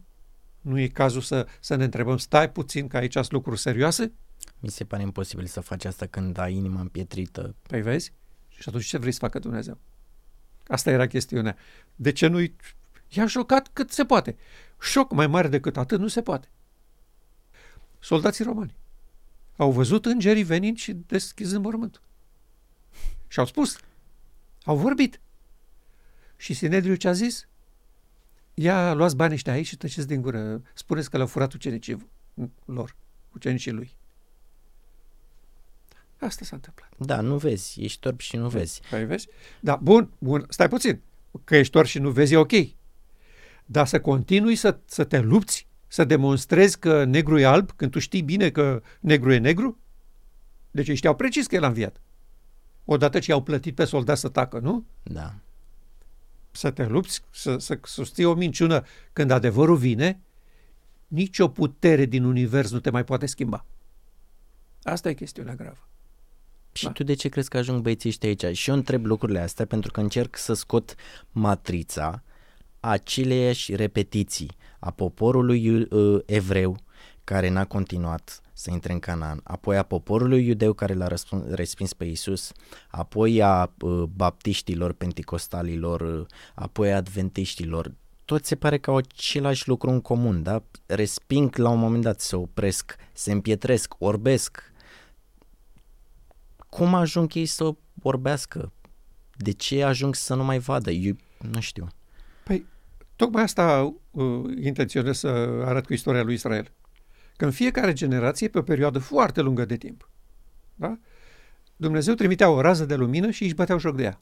Nu 0.61 0.79
e 0.79 0.87
cazul 0.87 1.21
să, 1.21 1.47
să 1.59 1.75
ne 1.75 1.83
întrebăm, 1.83 2.17
stai 2.17 2.51
puțin 2.51 2.87
că 2.87 2.97
aici 2.97 3.13
sunt 3.13 3.31
lucruri 3.31 3.59
serioase? 3.59 4.13
Mi 4.59 4.69
se 4.69 4.83
pare 4.83 5.01
imposibil 5.01 5.45
să 5.45 5.59
faci 5.59 5.85
asta 5.85 6.05
când 6.05 6.37
ai 6.37 6.55
inima 6.55 6.79
împietrită. 6.79 7.55
Păi 7.67 7.81
vezi? 7.81 8.13
Și 8.47 8.63
atunci 8.65 8.85
ce 8.85 8.97
vrei 8.97 9.11
să 9.11 9.19
facă 9.19 9.39
Dumnezeu? 9.39 9.77
Asta 10.67 10.91
era 10.91 11.07
chestiunea. 11.07 11.55
De 11.95 12.11
ce 12.11 12.27
nu-i... 12.27 12.55
I-a 13.07 13.27
șocat 13.27 13.69
cât 13.73 13.91
se 13.91 14.05
poate. 14.05 14.35
Șoc 14.81 15.11
mai 15.13 15.27
mare 15.27 15.47
decât 15.47 15.77
atât 15.77 15.99
nu 15.99 16.07
se 16.07 16.21
poate. 16.21 16.47
Soldații 17.99 18.43
romani 18.43 18.75
au 19.55 19.71
văzut 19.71 20.05
îngerii 20.05 20.43
venind 20.43 20.77
și 20.77 20.93
deschizând 20.93 21.63
mormântul. 21.63 22.01
Și 23.27 23.39
au 23.39 23.45
spus, 23.45 23.77
au 24.63 24.77
vorbit. 24.77 25.19
Și 26.35 26.53
Sinedriu 26.53 26.95
ce 26.95 27.07
a 27.07 27.12
zis? 27.12 27.47
Ia, 28.53 28.93
luați 28.93 29.15
banii 29.15 29.35
ăștia 29.35 29.53
aici 29.53 29.67
și 29.67 29.77
tăceți 29.77 30.07
din 30.07 30.21
gură. 30.21 30.62
Spuneți 30.73 31.09
că 31.09 31.15
le-au 31.15 31.27
furat 31.27 31.53
ucenicii 31.53 32.07
lor, 32.65 32.95
ucenicii 33.33 33.71
lui. 33.71 33.97
Asta 36.19 36.45
s-a 36.45 36.55
întâmplat. 36.55 36.93
Da, 36.97 37.21
nu 37.21 37.38
vezi. 37.38 37.81
Ești 37.81 38.07
orb 38.07 38.19
și 38.19 38.35
nu 38.35 38.49
vezi. 38.49 38.81
Păi 38.89 39.05
vezi? 39.05 39.27
Da, 39.59 39.75
bun, 39.75 40.12
bun. 40.17 40.45
Stai 40.49 40.67
puțin. 40.67 41.01
Că 41.43 41.55
ești 41.55 41.77
orb 41.77 41.88
și 41.88 41.99
nu 41.99 42.12
vezi 42.12 42.33
e 42.33 42.38
ok. 42.38 42.51
Dar 43.65 43.88
să 43.88 44.01
continui 44.01 44.55
să, 44.55 44.79
să 44.85 45.03
te 45.03 45.19
lupți, 45.19 45.67
să 45.91 46.04
demonstrezi 46.04 46.80
că 46.80 47.04
negru 47.04 47.38
e 47.39 47.45
alb, 47.45 47.71
când 47.71 47.91
tu 47.91 47.99
știi 47.99 48.21
bine 48.21 48.49
că 48.49 48.82
negru 48.99 49.32
e 49.32 49.38
negru? 49.38 49.78
Deci 50.71 50.88
ei 50.88 50.95
știau 50.95 51.15
precis 51.15 51.47
că 51.47 51.56
el 51.56 51.63
a 51.63 51.67
înviat. 51.67 52.02
Odată 52.86 53.19
ce 53.19 53.32
i-au 53.32 53.43
plătit 53.43 53.75
pe 53.75 53.86
soldat 53.86 54.17
să 54.17 54.30
tacă, 54.30 54.60
nu? 54.60 54.86
Da. 55.04 55.36
să 56.52 56.71
te 56.71 56.86
lupți, 56.86 57.21
să, 57.32 57.58
să 57.58 57.80
susții 57.84 58.25
o 58.25 58.34
minciună 58.34 58.84
când 59.13 59.32
adevărul 59.32 59.75
vine, 59.75 60.19
nicio 61.08 61.47
putere 61.47 62.06
din 62.06 62.23
univers 62.23 62.71
nu 62.71 62.80
te 62.80 62.89
mai 62.89 63.04
poate 63.04 63.25
schimba. 63.25 63.65
Asta 64.84 65.10
e 65.10 65.13
chestiunea 65.13 65.56
gravă. 65.56 65.88
Și 66.71 66.84
Da. 66.86 66.91
tu 66.91 67.04
de 67.04 67.13
ce 67.13 67.30
crezi 67.30 67.49
că 67.49 67.58
ajung 67.58 67.82
băieții 67.82 68.10
ăștia 68.10 68.30
aici? 68.30 68.58
Și 68.58 68.69
eu 68.69 68.75
întreb 68.75 69.06
lucrurile 69.06 69.39
astea 69.39 69.65
pentru 69.65 69.91
că 69.91 69.99
încerc 69.99 70.38
să 70.38 70.54
scot 70.54 70.95
matrița 71.32 72.23
aceleiași 72.79 73.75
repetiții 73.75 74.51
a 74.79 74.91
poporului 74.91 75.81
uh, 75.81 76.19
evreu 76.25 76.77
care 77.23 77.49
n-a 77.49 77.65
continuat 77.65 78.41
să 78.53 78.71
intre 78.71 78.93
în 78.93 78.99
Canaan, 78.99 79.41
apoi 79.43 79.77
a 79.77 79.83
poporului 79.83 80.45
iudeu 80.45 80.73
care 80.73 80.93
l-a 80.93 81.07
răspun- 81.07 81.49
respins 81.49 81.93
pe 81.93 82.05
Isus, 82.05 82.51
apoi 82.87 83.41
a 83.41 83.73
uh, 83.81 84.03
baptiștilor, 84.03 84.93
penticostalilor, 84.93 86.01
uh, 86.01 86.25
apoi 86.55 86.91
a 86.91 86.95
adventiștilor. 86.95 87.93
Toți 88.25 88.47
se 88.47 88.55
pare 88.55 88.77
că 88.77 88.89
au 88.89 88.95
același 88.95 89.67
lucru 89.67 89.89
în 89.89 90.01
comun, 90.01 90.43
da? 90.43 90.63
Resping 90.85 91.55
la 91.55 91.69
un 91.69 91.79
moment 91.79 92.03
dat, 92.03 92.19
se 92.19 92.35
opresc, 92.35 92.95
se 93.13 93.31
împietresc, 93.31 93.95
orbesc, 93.97 94.71
cum 96.69 96.93
ajung 96.93 97.35
ei 97.35 97.45
să 97.45 97.75
vorbească? 97.93 98.71
De 99.35 99.51
ce 99.51 99.83
ajung 99.83 100.15
să 100.15 100.35
nu 100.35 100.43
mai 100.43 100.59
vadă? 100.59 100.91
Eu 100.91 101.15
nu 101.51 101.59
știu. 101.59 101.87
Păi, 103.19 103.27
tocmai 103.27 103.43
asta 103.43 103.93
uh, 104.12 104.43
intenționez 104.63 105.17
să 105.17 105.27
arăt 105.65 105.86
cu 105.86 105.93
istoria 105.93 106.23
lui 106.23 106.34
Israel. 106.34 106.71
Că 107.38 107.45
în 107.45 107.51
fiecare 107.51 107.93
generație, 107.93 108.47
pe 108.47 108.58
o 108.58 108.62
perioadă 108.62 108.99
foarte 108.99 109.41
lungă 109.41 109.65
de 109.65 109.77
timp, 109.77 110.10
da? 110.75 110.97
Dumnezeu 111.75 112.13
trimitea 112.13 112.49
o 112.49 112.62
rază 112.62 112.86
de 112.86 112.95
lumină 112.95 113.29
și 113.29 113.43
își 113.43 113.53
băteau 113.53 113.79
joc 113.79 113.95
de 113.95 114.03
ea. 114.03 114.21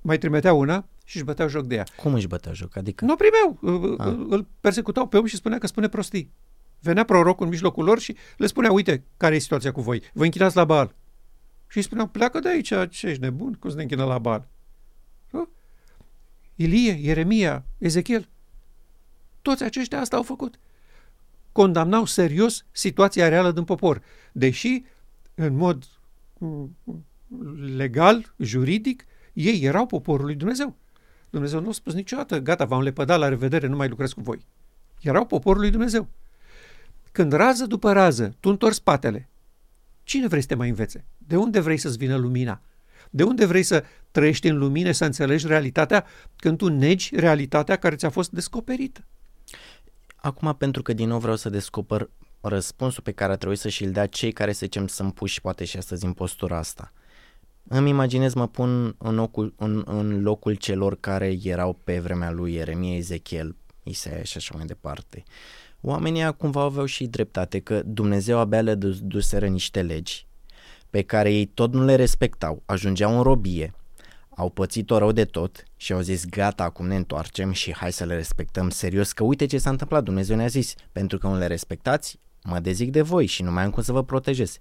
Mai 0.00 0.18
trimitea 0.18 0.52
una 0.52 0.88
și 1.04 1.16
își 1.16 1.24
băteau 1.24 1.48
joc 1.48 1.66
de 1.66 1.74
ea. 1.74 1.84
Cum 1.96 2.14
își 2.14 2.26
bătea 2.26 2.52
joc? 2.52 2.76
Adică, 2.76 3.04
Nu 3.04 3.12
o 3.12 3.16
primeau. 3.16 3.58
Uh, 3.82 3.94
Ah. 3.98 4.06
uh, 4.06 4.26
Îl 4.28 4.46
persecutau 4.60 5.06
pe 5.08 5.16
om 5.18 5.24
și 5.24 5.36
spunea 5.36 5.58
că 5.58 5.66
spune 5.66 5.88
prostii. 5.88 6.32
Venea 6.80 7.04
prorocul 7.04 7.44
în 7.44 7.50
mijlocul 7.50 7.84
lor 7.84 7.98
și 7.98 8.16
le 8.36 8.46
spunea, 8.46 8.72
uite, 8.72 9.04
care 9.16 9.34
e 9.34 9.38
situația 9.38 9.72
cu 9.72 9.80
voi? 9.80 10.02
Vă 10.12 10.24
închinați 10.24 10.56
la 10.56 10.64
Baal. 10.64 10.94
Și 11.68 11.76
îi 11.76 11.82
spuneau, 11.82 12.06
pleacă 12.06 12.38
de 12.38 12.48
aici, 12.48 12.72
ce 12.90 13.06
ești 13.06 13.20
nebun? 13.22 13.52
Cum 13.52 13.70
să 13.70 13.76
ne 13.76 13.82
închină 13.82 14.04
la 14.04 14.18
Baal? 14.18 14.48
Da? 15.30 15.48
Ilie, 16.54 16.92
Ieremia, 16.92 17.64
Ezechiel. 17.78 18.28
Toți 19.46 19.62
aceștia 19.62 20.00
asta 20.00 20.16
au 20.16 20.22
făcut. 20.22 20.58
Condamnau 21.52 22.04
serios 22.04 22.64
situația 22.72 23.28
reală 23.28 23.52
din 23.52 23.64
popor, 23.64 24.02
deși 24.32 24.84
în 25.34 25.56
mod 25.56 25.84
mm, 26.38 26.76
legal, 27.76 28.34
juridic, 28.38 29.06
ei 29.32 29.60
erau 29.62 29.86
poporul 29.86 30.24
lui 30.24 30.34
Dumnezeu. 30.34 30.76
Dumnezeu 31.30 31.60
nu 31.60 31.68
a 31.68 31.72
spus 31.72 31.92
niciodată, 31.94 32.38
gata, 32.38 32.64
v-am 32.64 32.82
lepădat, 32.82 33.18
la 33.18 33.28
revedere, 33.28 33.66
nu 33.66 33.76
mai 33.76 33.88
lucrez 33.88 34.12
cu 34.12 34.20
voi. 34.20 34.46
Erau 35.00 35.26
poporul 35.26 35.60
lui 35.60 35.70
Dumnezeu. 35.70 36.08
Când 37.12 37.32
rază 37.32 37.66
după 37.66 37.92
rază, 37.92 38.36
tu 38.40 38.48
întorci 38.48 38.74
spatele, 38.74 39.28
cine 40.02 40.26
vrei 40.26 40.40
să 40.40 40.46
te 40.46 40.54
mai 40.54 40.68
învețe? 40.68 41.04
De 41.18 41.36
unde 41.36 41.60
vrei 41.60 41.76
să-ți 41.76 41.98
vină 41.98 42.16
lumina? 42.16 42.60
De 43.10 43.22
unde 43.22 43.44
vrei 43.44 43.62
să 43.62 43.84
trăiești 44.10 44.48
în 44.48 44.58
lumină, 44.58 44.90
să 44.90 45.04
înțelegi 45.04 45.46
realitatea 45.46 46.04
când 46.36 46.58
tu 46.58 46.68
negi 46.68 47.16
realitatea 47.16 47.76
care 47.76 47.96
ți-a 47.96 48.10
fost 48.10 48.30
descoperită? 48.30 49.04
Acum 50.16 50.54
pentru 50.54 50.82
că 50.82 50.92
din 50.92 51.08
nou 51.08 51.18
vreau 51.18 51.36
să 51.36 51.48
descoper 51.48 52.10
răspunsul 52.40 53.02
pe 53.02 53.12
care 53.12 53.32
ar 53.32 53.38
trebui 53.38 53.56
să 53.56 53.68
și-l 53.68 53.90
dea 53.90 54.06
cei 54.06 54.32
care, 54.32 54.52
să 54.52 54.58
zicem, 54.62 54.86
sunt 54.86 55.14
puși 55.14 55.40
poate 55.40 55.64
și 55.64 55.76
astăzi 55.76 56.04
în 56.04 56.12
postura 56.12 56.58
asta. 56.58 56.92
Îmi 57.68 57.88
imaginez, 57.88 58.34
mă 58.34 58.48
pun 58.48 58.94
în 58.98 59.14
locul, 59.14 59.54
în, 59.56 59.82
în 59.86 60.22
locul 60.22 60.54
celor 60.54 60.96
care 61.00 61.38
erau 61.42 61.80
pe 61.84 61.98
vremea 61.98 62.30
lui 62.30 62.54
Ieremia, 62.54 62.96
Ezechiel, 62.96 63.56
Isaia 63.82 64.22
și 64.22 64.36
așa 64.36 64.54
mai 64.56 64.66
departe. 64.66 65.22
Oamenii 65.80 66.20
ăia 66.20 66.32
cumva 66.32 66.62
aveau 66.62 66.84
și 66.84 67.06
dreptate 67.06 67.58
că 67.58 67.82
Dumnezeu 67.84 68.38
abia 68.38 68.60
le 68.60 68.74
dus- 68.74 69.00
duseră 69.00 69.46
niște 69.46 69.82
legi 69.82 70.26
pe 70.90 71.02
care 71.02 71.32
ei 71.32 71.46
tot 71.46 71.72
nu 71.72 71.84
le 71.84 71.94
respectau, 71.94 72.62
ajungeau 72.64 73.16
în 73.16 73.22
robie, 73.22 73.74
au 74.36 74.50
pățit-o 74.50 74.98
rău 74.98 75.12
de 75.12 75.24
tot 75.24 75.64
și 75.76 75.92
au 75.92 76.00
zis 76.00 76.24
gata, 76.24 76.64
acum 76.64 76.86
ne 76.86 76.96
întoarcem 76.96 77.52
și 77.52 77.74
hai 77.74 77.92
să 77.92 78.04
le 78.04 78.14
respectăm 78.14 78.70
serios 78.70 79.12
că 79.12 79.24
uite 79.24 79.46
ce 79.46 79.58
s-a 79.58 79.70
întâmplat, 79.70 80.02
Dumnezeu 80.02 80.36
ne-a 80.36 80.46
zis, 80.46 80.74
pentru 80.92 81.18
că 81.18 81.26
nu 81.26 81.38
le 81.38 81.46
respectați, 81.46 82.18
mă 82.42 82.58
dezic 82.58 82.90
de 82.90 83.02
voi 83.02 83.26
și 83.26 83.42
nu 83.42 83.50
mai 83.50 83.64
am 83.64 83.70
cum 83.70 83.82
să 83.82 83.92
vă 83.92 84.04
protejez. 84.04 84.58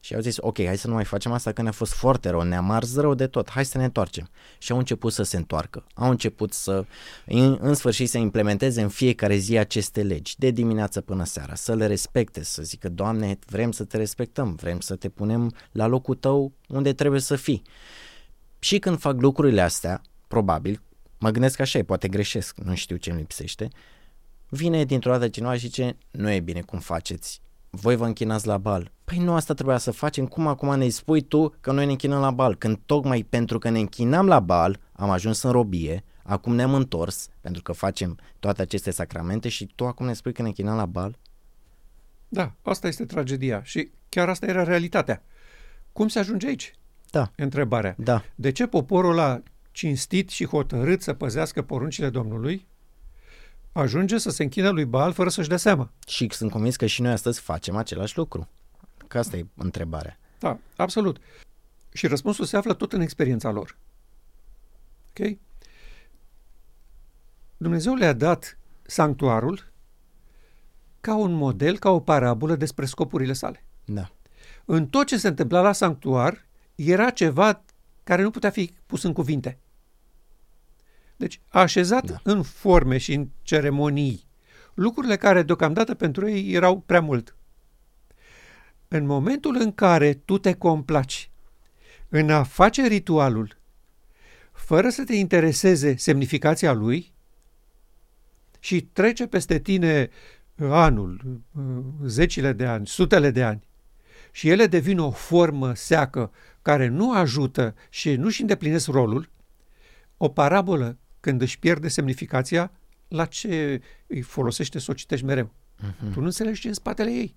Și 0.00 0.14
au 0.14 0.20
zis, 0.20 0.36
ok, 0.40 0.64
hai 0.64 0.78
să 0.78 0.88
nu 0.88 0.94
mai 0.94 1.04
facem 1.04 1.32
asta 1.32 1.52
că 1.52 1.62
ne-a 1.62 1.72
fost 1.72 1.92
foarte 1.92 2.28
rău, 2.28 2.42
ne-am 2.42 2.70
ars 2.70 2.96
rău 2.96 3.14
de 3.14 3.26
tot, 3.26 3.50
hai 3.50 3.64
să 3.64 3.78
ne 3.78 3.84
întoarcem. 3.84 4.28
Și 4.58 4.72
au 4.72 4.78
început 4.78 5.12
să 5.12 5.22
se 5.22 5.36
întoarcă, 5.36 5.84
au 5.94 6.10
început 6.10 6.52
să, 6.52 6.84
în, 7.26 7.58
în 7.60 7.74
sfârșit, 7.74 8.08
să 8.08 8.18
implementeze 8.18 8.82
în 8.82 8.88
fiecare 8.88 9.36
zi 9.36 9.58
aceste 9.58 10.02
legi, 10.02 10.38
de 10.38 10.50
dimineață 10.50 11.00
până 11.00 11.24
seara, 11.24 11.54
să 11.54 11.74
le 11.74 11.86
respecte, 11.86 12.44
să 12.44 12.62
zică, 12.62 12.88
Doamne, 12.88 13.38
vrem 13.46 13.72
să 13.72 13.84
te 13.84 13.96
respectăm, 13.96 14.54
vrem 14.54 14.80
să 14.80 14.96
te 14.96 15.08
punem 15.08 15.54
la 15.72 15.86
locul 15.86 16.14
tău 16.14 16.52
unde 16.68 16.92
trebuie 16.92 17.20
să 17.20 17.36
fii. 17.36 17.62
Și 18.64 18.78
când 18.78 18.98
fac 18.98 19.20
lucrurile 19.20 19.60
astea, 19.60 20.02
probabil, 20.28 20.82
mă 21.18 21.30
gândesc 21.30 21.60
așa, 21.60 21.78
e, 21.78 21.82
poate 21.82 22.08
greșesc, 22.08 22.56
nu 22.56 22.74
știu 22.74 22.96
ce 22.96 23.10
îmi 23.10 23.18
lipsește, 23.18 23.68
vine 24.48 24.84
dintr-o 24.84 25.10
dată 25.10 25.28
cineva 25.28 25.52
și 25.52 25.58
zice, 25.58 25.96
nu 26.10 26.30
e 26.30 26.40
bine 26.40 26.60
cum 26.60 26.78
faceți, 26.78 27.40
voi 27.70 27.96
vă 27.96 28.06
închinați 28.06 28.46
la 28.46 28.58
bal. 28.58 28.92
Păi 29.04 29.18
nu 29.18 29.34
asta 29.34 29.54
trebuia 29.54 29.78
să 29.78 29.90
facem, 29.90 30.26
cum 30.26 30.46
acum 30.46 30.78
ne 30.78 30.88
spui 30.88 31.20
tu 31.20 31.54
că 31.60 31.72
noi 31.72 31.84
ne 31.84 31.90
închinăm 31.90 32.20
la 32.20 32.30
bal, 32.30 32.56
când 32.56 32.78
tocmai 32.86 33.22
pentru 33.22 33.58
că 33.58 33.68
ne 33.68 33.78
închinam 33.78 34.26
la 34.26 34.40
bal 34.40 34.80
am 34.92 35.10
ajuns 35.10 35.42
în 35.42 35.50
robie, 35.50 36.04
acum 36.22 36.54
ne-am 36.54 36.74
întors 36.74 37.28
pentru 37.40 37.62
că 37.62 37.72
facem 37.72 38.18
toate 38.38 38.62
aceste 38.62 38.90
sacramente 38.90 39.48
și 39.48 39.72
tu 39.74 39.86
acum 39.86 40.06
ne 40.06 40.12
spui 40.12 40.32
că 40.32 40.42
ne 40.42 40.48
închinăm 40.48 40.76
la 40.76 40.86
bal? 40.86 41.18
Da, 42.28 42.54
asta 42.62 42.88
este 42.88 43.04
tragedia 43.04 43.62
și 43.62 43.90
chiar 44.08 44.28
asta 44.28 44.46
era 44.46 44.62
realitatea. 44.62 45.22
Cum 45.92 46.08
se 46.08 46.18
ajunge 46.18 46.46
aici? 46.46 46.74
Da, 47.12 47.30
Întrebarea. 47.36 47.94
da, 47.98 48.24
De 48.34 48.52
ce 48.52 48.66
poporul 48.66 49.18
a 49.18 49.42
cinstit 49.70 50.28
și 50.30 50.46
hotărât 50.46 51.02
să 51.02 51.12
păzească 51.12 51.62
poruncile 51.62 52.10
Domnului 52.10 52.66
ajunge 53.72 54.18
să 54.18 54.30
se 54.30 54.42
închină 54.42 54.68
lui 54.70 54.84
Baal 54.84 55.12
fără 55.12 55.28
să-și 55.28 55.48
dea 55.48 55.56
seama? 55.56 55.90
și 56.06 56.28
sunt 56.30 56.50
convins 56.50 56.76
că 56.76 56.86
și 56.86 57.02
noi 57.02 57.12
astăzi 57.12 57.40
facem 57.40 57.76
același 57.76 58.16
lucru. 58.16 58.48
Că 59.08 59.18
asta 59.18 59.36
e 59.36 59.46
întrebarea. 59.56 60.18
Da, 60.38 60.58
absolut. 60.76 61.20
Și 61.92 62.06
răspunsul 62.06 62.44
se 62.44 62.56
află 62.56 62.74
tot 62.74 62.92
în 62.92 63.00
experiența 63.00 63.50
lor. 63.50 63.76
Ok? 65.08 65.36
Dumnezeu 67.56 67.94
le-a 67.94 68.12
dat 68.12 68.58
sanctuarul 68.82 69.70
ca 71.00 71.14
un 71.14 71.32
model, 71.32 71.78
ca 71.78 71.90
o 71.90 72.00
parabolă 72.00 72.56
despre 72.56 72.84
scopurile 72.86 73.32
sale. 73.32 73.64
Da. 73.84 74.10
În 74.64 74.86
tot 74.86 75.06
ce 75.06 75.18
se 75.18 75.28
întâmpla 75.28 75.60
la 75.60 75.72
sanctuar 75.72 76.46
era 76.90 77.10
ceva 77.10 77.62
care 78.04 78.22
nu 78.22 78.30
putea 78.30 78.50
fi 78.50 78.72
pus 78.86 79.02
în 79.02 79.12
cuvinte. 79.12 79.58
Deci 81.16 81.40
a 81.48 81.60
așezat 81.60 82.04
Da. 82.04 82.20
da. 82.22 82.32
în 82.32 82.42
forme 82.42 82.98
și 82.98 83.12
în 83.12 83.28
ceremonii 83.42 84.26
lucrurile 84.74 85.16
care 85.16 85.42
deocamdată 85.42 85.94
pentru 85.94 86.28
ei 86.28 86.52
erau 86.52 86.80
prea 86.80 87.00
mult. 87.00 87.36
În 88.88 89.06
momentul 89.06 89.56
în 89.60 89.72
care 89.72 90.14
tu 90.14 90.38
te 90.38 90.54
complaci 90.54 91.30
în 92.08 92.30
a 92.30 92.42
face 92.42 92.86
ritualul 92.86 93.60
fără 94.52 94.88
să 94.88 95.04
te 95.04 95.14
intereseze 95.14 95.96
semnificația 95.96 96.72
lui 96.72 97.12
și 98.58 98.80
trece 98.80 99.26
peste 99.26 99.58
tine 99.58 100.10
anul, 100.58 101.40
zecile 102.04 102.52
de 102.52 102.66
ani, 102.66 102.86
sutele 102.86 103.30
de 103.30 103.42
ani 103.42 103.66
și 104.30 104.48
ele 104.48 104.66
devin 104.66 104.98
o 104.98 105.10
formă 105.10 105.74
seacă 105.74 106.32
care 106.62 106.88
nu 106.88 107.12
ajută 107.12 107.74
și 107.90 108.16
nu-și 108.16 108.40
îndeplinesc 108.40 108.86
rolul, 108.86 109.30
o 110.16 110.28
parabolă, 110.28 110.98
când 111.20 111.40
își 111.40 111.58
pierde 111.58 111.88
semnificația, 111.88 112.72
la 113.08 113.24
ce 113.24 113.82
îi 114.06 114.20
folosește 114.20 114.78
să 114.78 114.90
o 114.90 114.94
citești 114.94 115.24
mereu? 115.24 115.52
Mhm. 115.80 116.12
Tu 116.12 116.18
nu 116.18 116.24
înțelegi 116.24 116.60
ce 116.60 116.66
e 116.66 116.70
în 116.70 116.74
spatele 116.74 117.10
ei. 117.10 117.36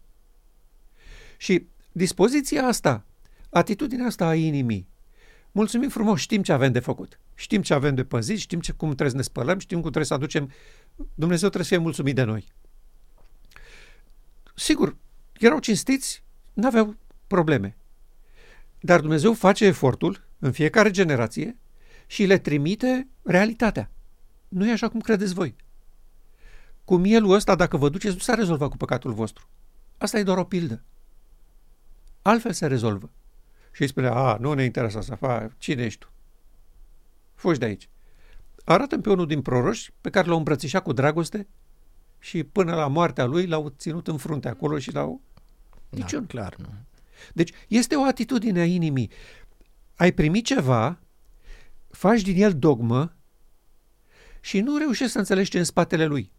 Și 1.38 1.67
dispoziția 1.91 2.63
asta, 2.63 3.05
atitudinea 3.49 4.05
asta 4.05 4.27
a 4.27 4.35
inimii, 4.35 4.88
mulțumim 5.51 5.89
frumos, 5.89 6.19
știm 6.19 6.43
ce 6.43 6.51
avem 6.51 6.71
de 6.71 6.79
făcut. 6.79 7.19
Știm 7.33 7.61
ce 7.61 7.73
avem 7.73 7.95
de 7.95 8.03
păzit, 8.03 8.38
știm 8.38 8.59
ce, 8.59 8.71
cum 8.71 8.88
trebuie 8.88 9.09
să 9.09 9.15
ne 9.15 9.21
spălăm, 9.21 9.59
știm 9.59 9.75
cum 9.75 9.89
trebuie 9.89 10.05
să 10.05 10.13
aducem... 10.13 10.51
Dumnezeu 11.13 11.49
trebuie 11.49 11.63
să 11.63 11.73
fie 11.73 11.83
mulțumit 11.83 12.15
de 12.15 12.23
noi. 12.23 12.51
Sigur, 14.55 14.95
erau 15.33 15.59
cinstiți, 15.59 16.23
n-aveau 16.53 16.95
probleme. 17.27 17.77
Dar 18.86 19.00
Dumnezeu 19.00 19.34
face 19.34 19.65
efortul 19.65 20.24
în 20.39 20.52
fiecare 20.52 20.91
generație 20.91 21.58
și 22.08 22.26
le 22.26 22.38
trimite 22.38 23.08
realitatea. 23.24 23.91
Nu 24.48 24.67
e 24.67 24.71
așa 24.71 24.89
cum 24.89 25.00
credeți 25.00 25.34
voi. 25.34 25.56
Cu 26.84 26.95
mielul 26.95 27.32
ăsta, 27.34 27.56
dacă 27.56 27.78
vă 27.78 27.89
duceți, 27.89 28.13
nu 28.13 28.19
s-a 28.19 28.34
rezolvat 28.34 28.69
cu 28.69 28.78
păcatul 28.78 29.13
vostru. 29.13 29.50
Asta 29.98 30.19
e 30.19 30.24
doar 30.24 30.38
o 30.38 30.43
pildă. 30.43 30.84
Altfel 32.21 32.52
se 32.52 32.67
rezolvă. 32.67 33.10
Și 33.71 33.82
îi 33.82 33.88
spune, 33.88 34.08
a, 34.08 34.38
nu 34.39 34.54
ne 34.54 34.63
interesează 34.63 35.06
să 35.06 35.15
fac, 35.15 35.58
cine 35.58 35.84
ești 35.84 36.00
tu? 36.00 36.10
Fugi 37.34 37.60
de 37.60 37.65
aici. 37.65 37.89
arată 38.65 39.00
pe 39.00 39.10
unul 39.10 39.28
din 39.28 39.41
proroși 39.41 39.91
pe 40.02 40.10
care 40.10 40.28
l-au 40.28 40.38
îmbrățișat 40.38 40.84
cu 40.84 40.93
dragoste 40.93 41.48
și 42.19 42.43
până 42.43 42.76
la 42.76 42.88
moartea 42.88 43.26
lui 43.26 43.48
l-au 43.48 43.74
ținut 43.78 44.08
în 44.08 44.17
frunte 44.17 44.48
acolo 44.48 44.80
și 44.80 44.93
l-au... 44.93 45.21
Da, 45.89 45.98
Niciun. 45.98 46.26
clar, 46.26 46.56
nu. 46.58 46.67
Deci 47.33 47.51
este 47.67 47.95
o 47.95 48.03
atitudine 48.03 48.59
a 48.59 48.65
inimii. 48.65 49.09
Ai 49.95 50.11
primit 50.11 50.45
ceva, 50.45 50.99
faci 51.89 52.21
din 52.21 52.41
el 52.41 52.53
dogmă 52.53 53.15
și 54.41 54.59
nu 54.59 54.77
reușești 54.77 55.11
să 55.11 55.17
înțelegi 55.17 55.49
ce 55.49 55.57
e 55.57 55.59
în 55.59 55.65
spatele 55.65 56.05
lui. 56.05 56.31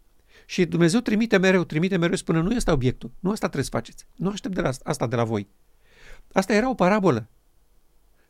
Și 0.47 0.65
Dumnezeu 0.65 1.01
trimite 1.01 1.37
mereu, 1.37 1.65
trimite 1.65 1.97
mereu, 1.97 2.17
spune, 2.17 2.41
nu 2.41 2.55
este 2.55 2.71
obiectul, 2.71 3.11
nu 3.19 3.31
asta 3.31 3.47
trebuie 3.47 3.65
să 3.65 3.71
faceți, 3.71 4.07
nu 4.15 4.29
aștept 4.29 4.55
de 4.55 4.61
la 4.61 4.71
asta 4.83 5.07
de 5.07 5.17
la 5.17 5.25
voi. 5.25 5.49
Asta 6.33 6.53
era 6.53 6.71
o 6.71 6.75
parabolă. 6.75 7.29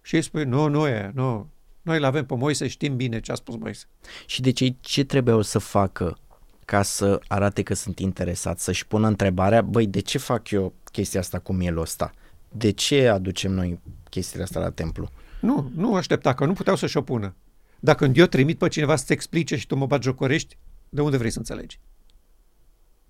Și 0.02 0.14
ei 0.14 0.22
spune, 0.22 0.44
nu, 0.44 0.68
nu 0.68 0.86
e, 0.86 1.10
nu, 1.14 1.50
noi 1.82 1.96
îl 1.96 2.04
avem 2.04 2.26
pe 2.26 2.34
Moise, 2.34 2.66
știm 2.66 2.96
bine 2.96 3.20
ce 3.20 3.32
a 3.32 3.34
spus 3.34 3.56
Moise. 3.56 3.84
Și 4.26 4.40
de 4.40 4.50
ce, 4.50 4.74
ce 4.80 5.04
trebuiau 5.04 5.42
să 5.42 5.58
facă 5.58 6.18
ca 6.64 6.82
să 6.82 7.20
arate 7.28 7.62
că 7.62 7.74
sunt 7.74 7.98
interesați, 7.98 8.64
să-și 8.64 8.86
pună 8.86 9.06
întrebarea, 9.06 9.62
băi, 9.62 9.86
de 9.86 10.00
ce 10.00 10.18
fac 10.18 10.50
eu 10.50 10.74
chestia 10.92 11.20
asta 11.20 11.38
cu 11.38 11.52
mielul 11.52 11.80
ăsta? 11.80 12.12
De 12.48 12.70
ce 12.70 13.08
aducem 13.08 13.52
noi 13.52 13.80
chestiile 14.10 14.42
astea 14.42 14.60
la 14.60 14.70
templu? 14.70 15.10
Nu, 15.40 15.70
nu 15.74 15.94
aștepta, 15.94 16.34
că 16.34 16.44
nu 16.44 16.52
puteau 16.52 16.76
să-și 16.76 16.96
opună. 16.96 17.34
Dacă 17.80 18.04
când 18.04 18.16
eu 18.16 18.26
trimit 18.26 18.58
pe 18.58 18.68
cineva 18.68 18.96
să-ți 18.96 19.12
explice 19.12 19.56
și 19.56 19.66
tu 19.66 19.76
mă 19.76 19.98
jocorești, 20.02 20.56
de 20.88 21.00
unde 21.00 21.16
vrei 21.16 21.30
să 21.30 21.38
înțelegi? 21.38 21.80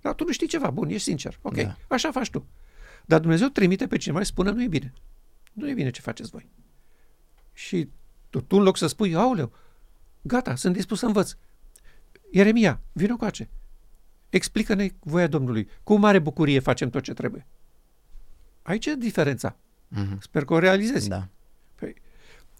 Dar 0.01 0.14
tu 0.14 0.25
nu 0.25 0.33
știi 0.33 0.46
ceva, 0.46 0.70
bun, 0.70 0.88
ești 0.88 1.03
sincer. 1.03 1.38
Ok, 1.42 1.55
Da. 1.55 1.77
așa 1.88 2.11
faci 2.11 2.31
tu. 2.31 2.46
Dar 3.05 3.20
Dumnezeu 3.20 3.49
trimite 3.49 3.87
pe 3.87 3.96
cineva 3.96 4.20
și 4.20 4.27
spune, 4.27 4.51
nu 4.51 4.62
e 4.62 4.68
bine. 4.68 4.92
Nu 5.53 5.68
e 5.68 5.75
bine 5.75 5.90
ce 5.90 6.01
faceți 6.01 6.31
voi. 6.31 6.49
Și 7.53 7.88
tu, 8.31 8.40
tu 8.40 8.57
în 8.57 8.62
loc 8.62 8.77
să 8.77 8.87
spui, 8.87 9.14
auleu, 9.14 9.53
gata, 10.22 10.55
sunt 10.55 10.75
dispus 10.75 10.99
să 10.99 11.07
învăț. 11.07 11.35
Ieremia, 12.31 12.81
vină 12.92 13.16
coace. 13.16 13.49
Explică-ne 14.31 14.88
voia 15.01 15.27
Domnului. 15.27 15.68
Cu 15.83 15.96
mare 15.96 16.18
bucurie 16.18 16.59
facem 16.59 16.90
tot 16.90 17.03
ce 17.03 17.14
trebuie. 17.14 17.46
Aici 18.66 18.87
e 18.87 18.94
diferența. 18.94 19.57
Mm-hmm. 19.57 20.18
Sper 20.18 20.44
că 20.44 20.52
o 20.55 20.59
realizezi. 20.59 21.09
Da. 21.09 21.29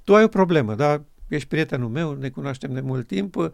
Tu 0.05 0.15
ai 0.15 0.23
o 0.25 0.29
problemă, 0.29 0.75
da? 0.75 1.05
Ești 1.29 1.49
prietenul 1.49 1.89
meu, 1.89 2.15
ne 2.15 2.29
cunoaștem 2.29 2.73
de 2.73 2.81
mult 2.81 3.07
timp, 3.07 3.37
uh, 3.37 3.51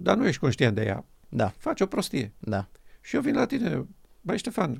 dar 0.00 0.16
nu 0.16 0.26
ești 0.26 0.40
conștient 0.40 0.74
de 0.74 0.84
ea. 0.84 1.04
Da, 1.28 1.48
Faci 1.58 1.80
o 1.80 1.86
prostie. 1.86 2.32
da. 2.38 2.68
Și 3.00 3.14
eu 3.14 3.20
vin 3.20 3.34
la 3.34 3.46
tine, 3.46 3.86
băi 4.20 4.38
Ștefan, 4.38 4.70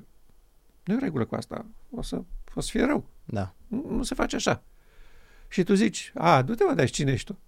nu 0.85 0.93
e 0.93 0.97
în 0.97 1.03
regulă 1.03 1.25
cu 1.25 1.35
asta, 1.35 1.67
o 1.91 2.03
să, 2.03 2.23
o 2.55 2.61
să 2.61 2.69
fie 2.71 2.85
rău. 2.85 3.09
Da. 3.25 3.55
Nu, 3.67 3.87
nu 3.91 4.03
se 4.03 4.15
face 4.15 4.37
așa. 4.37 4.63
Și 5.49 5.63
tu 5.65 5.75
zici, 5.75 6.13
a, 6.15 6.43
du-te 6.43 6.65
mă, 6.65 6.75
dar 6.75 6.91
cine 6.91 7.13
ești 7.13 7.27
tu? 7.33 7.39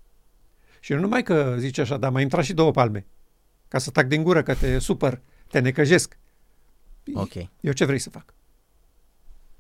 Și 0.80 0.92
nu 0.92 1.00
numai 1.00 1.22
că 1.22 1.56
zici 1.58 1.78
așa, 1.78 1.96
dar 1.96 2.10
mai 2.10 2.22
intra 2.22 2.42
și 2.42 2.52
două 2.52 2.70
palme, 2.70 3.06
ca 3.68 3.78
să 3.78 3.90
tac 3.90 4.06
din 4.06 4.22
gură 4.22 4.42
că 4.42 4.54
te 4.54 4.78
supăr, 4.78 5.20
te 5.48 5.58
necăjesc. 5.58 6.18
Ok. 7.14 7.34
Eu 7.60 7.72
ce 7.72 7.84
vrei 7.84 7.98
să 7.98 8.10
fac? 8.10 8.34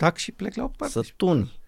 Tac 0.02 0.16
și 0.16 0.32
plec 0.32 0.54
la 0.54 0.64
o 0.64 0.68
parte. 0.68 0.92
Să 0.92 1.06
tuni. 1.16 1.60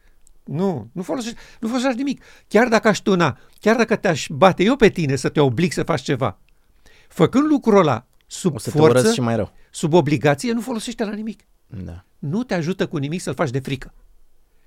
Nu, 0.44 0.88
nu 0.92 1.02
folosești, 1.02 1.38
nu 1.60 1.68
folosești 1.68 1.96
nimic. 1.96 2.22
Chiar 2.48 2.68
dacă 2.68 2.88
aș 2.88 2.98
tuna, 2.98 3.38
chiar 3.60 3.76
dacă 3.76 3.96
te-aș 3.96 4.26
bate 4.30 4.62
eu 4.62 4.76
pe 4.76 4.88
tine 4.88 5.16
să 5.16 5.28
te 5.28 5.40
oblig 5.40 5.72
să 5.72 5.82
faci 5.82 6.00
ceva, 6.00 6.38
făcând 7.08 7.46
lucrul 7.46 7.78
ăla 7.78 8.06
sub 8.26 8.54
O 8.54 8.58
să 8.58 8.70
te 8.70 8.78
forță, 8.78 8.98
urăsc 8.98 9.14
și 9.14 9.20
mai 9.20 9.36
rău. 9.36 9.52
sub 9.70 9.92
obligație, 9.92 10.52
nu 10.52 10.60
folosește 10.60 11.04
la 11.04 11.12
nimic. 11.12 11.40
Da. 11.66 12.04
Nu 12.18 12.42
te 12.44 12.54
ajută 12.54 12.86
cu 12.86 12.96
nimic 12.96 13.20
să-l 13.20 13.34
faci 13.34 13.50
de 13.50 13.58
frică. 13.58 13.94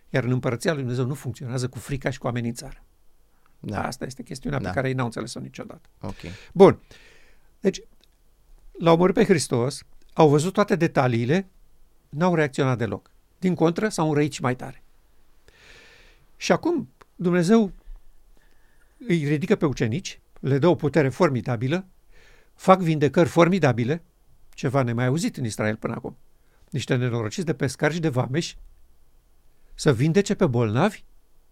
Iar 0.10 0.24
în 0.24 0.32
împărăția 0.32 0.72
lui 0.72 0.82
Dumnezeu 0.82 1.06
nu 1.06 1.14
funcționează 1.14 1.68
cu 1.68 1.80
frica 1.80 2.10
și 2.10 2.18
cu 2.18 2.28
amenințarea. 2.28 2.84
Da. 3.60 3.84
Asta 3.86 4.06
este 4.06 4.24
chestiunea 4.24 4.60
Da. 4.60 4.68
pe 4.68 4.76
care 4.76 4.88
ei 4.88 4.94
n-au 4.94 5.06
înțeles-o 5.06 5.40
niciodată. 5.40 5.90
Ok. 6.02 6.16
Bun. 6.54 6.80
Deci, 7.60 7.82
l-au 8.72 8.94
omorât 8.94 9.16
pe 9.16 9.24
Hristos, 9.26 9.84
au 10.14 10.30
văzut 10.30 10.54
toate 10.54 10.76
detaliile, 10.76 11.50
n-au 12.10 12.36
reacționat 12.36 12.78
deloc. 12.78 13.12
Din 13.40 13.56
contră, 13.56 13.90
s-au 13.90 14.08
înrăit 14.08 14.34
și 14.34 14.42
mai 14.42 14.56
tare. 14.56 14.84
Și 16.38 16.52
acum 16.52 16.90
Dumnezeu 17.16 17.72
îi 19.08 19.28
ridică 19.28 19.56
pe 19.56 19.66
ucenici, 19.66 20.20
le 20.40 20.58
dă 20.58 20.68
o 20.68 20.76
putere 20.76 21.10
formidabilă, 21.10 21.86
fac 22.56 22.80
vindecări 22.80 23.30
formidabile, 23.30 24.04
ceva 24.54 24.82
nemai 24.82 25.06
auzit 25.06 25.38
în 25.38 25.46
Israel 25.46 25.76
până 25.76 25.94
acum. 25.94 26.18
Niște 26.70 26.96
nenorociți 26.96 27.46
de 27.46 27.54
pescari 27.54 27.94
și 27.94 28.00
de 28.00 28.10
vameși 28.10 28.58
să 29.74 29.94
vindece 29.94 30.36
pe 30.36 30.46
bolnavi? 30.46 31.04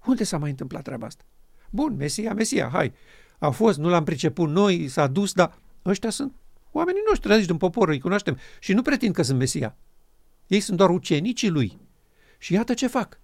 Unde 0.05 0.23
s-a 0.23 0.37
mai 0.37 0.49
întâmplat 0.49 0.83
treaba 0.83 1.05
asta? 1.05 1.23
Bun, 1.69 1.95
Mesia, 1.95 2.33
Mesia, 2.33 2.69
hai. 2.71 2.93
A 3.37 3.49
fost, 3.49 3.77
nu 3.77 3.89
l-am 3.89 4.03
priceput 4.03 4.49
noi, 4.49 4.87
s-a 4.87 5.07
dus, 5.07 5.33
dar 5.33 5.57
ăștia 5.85 6.09
sunt 6.09 6.33
oamenii 6.71 7.01
noștri, 7.07 7.31
aici 7.31 7.45
din 7.45 7.57
popor, 7.57 7.89
îi 7.89 7.99
cunoaștem 7.99 8.37
și 8.59 8.73
nu 8.73 8.81
pretind 8.81 9.13
că 9.13 9.21
sunt 9.21 9.37
Mesia. 9.37 9.75
Ei 10.47 10.59
sunt 10.59 10.77
doar 10.77 10.89
ucenicii 10.89 11.49
lui. 11.49 11.77
Și 12.37 12.53
iată 12.53 12.73
ce 12.73 12.87
fac. 12.87 13.19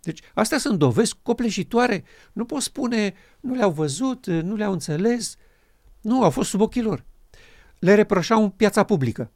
Deci, 0.00 0.20
astea 0.34 0.58
sunt 0.58 0.78
dovezi 0.78 1.14
copleșitoare. 1.22 2.04
Nu 2.32 2.44
pot 2.44 2.62
spune, 2.62 3.14
nu 3.40 3.54
le-au 3.54 3.70
văzut, 3.70 4.26
nu 4.26 4.54
le-au 4.54 4.72
înțeles. 4.72 5.36
Nu, 6.00 6.22
au 6.22 6.30
fost 6.30 6.48
sub 6.48 6.60
ochii 6.60 6.82
lor. 6.82 7.04
Le 7.78 7.94
reproșau 7.94 8.42
în 8.42 8.50
piața 8.50 8.84
publică. 8.84 9.30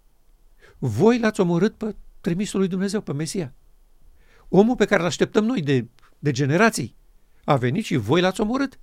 Voi 0.79 1.19
l-ați 1.19 1.41
omorât 1.41 1.75
pe 1.75 1.95
trimisul 2.21 2.59
lui 2.59 2.69
Dumnezeu, 2.69 3.01
pe 3.01 3.13
Mesia. 3.13 3.55
Omul 4.49 4.77
pe 4.77 4.85
care 4.85 5.01
îl 5.01 5.07
așteptăm 5.07 5.45
noi 5.45 5.63
de, 5.63 5.87
de 6.19 6.31
generații 6.31 6.97
a 7.45 7.57
venit 7.57 7.85
și 7.85 7.97
voi 7.97 8.21
l-ați 8.21 8.41
omorât. 8.41 8.79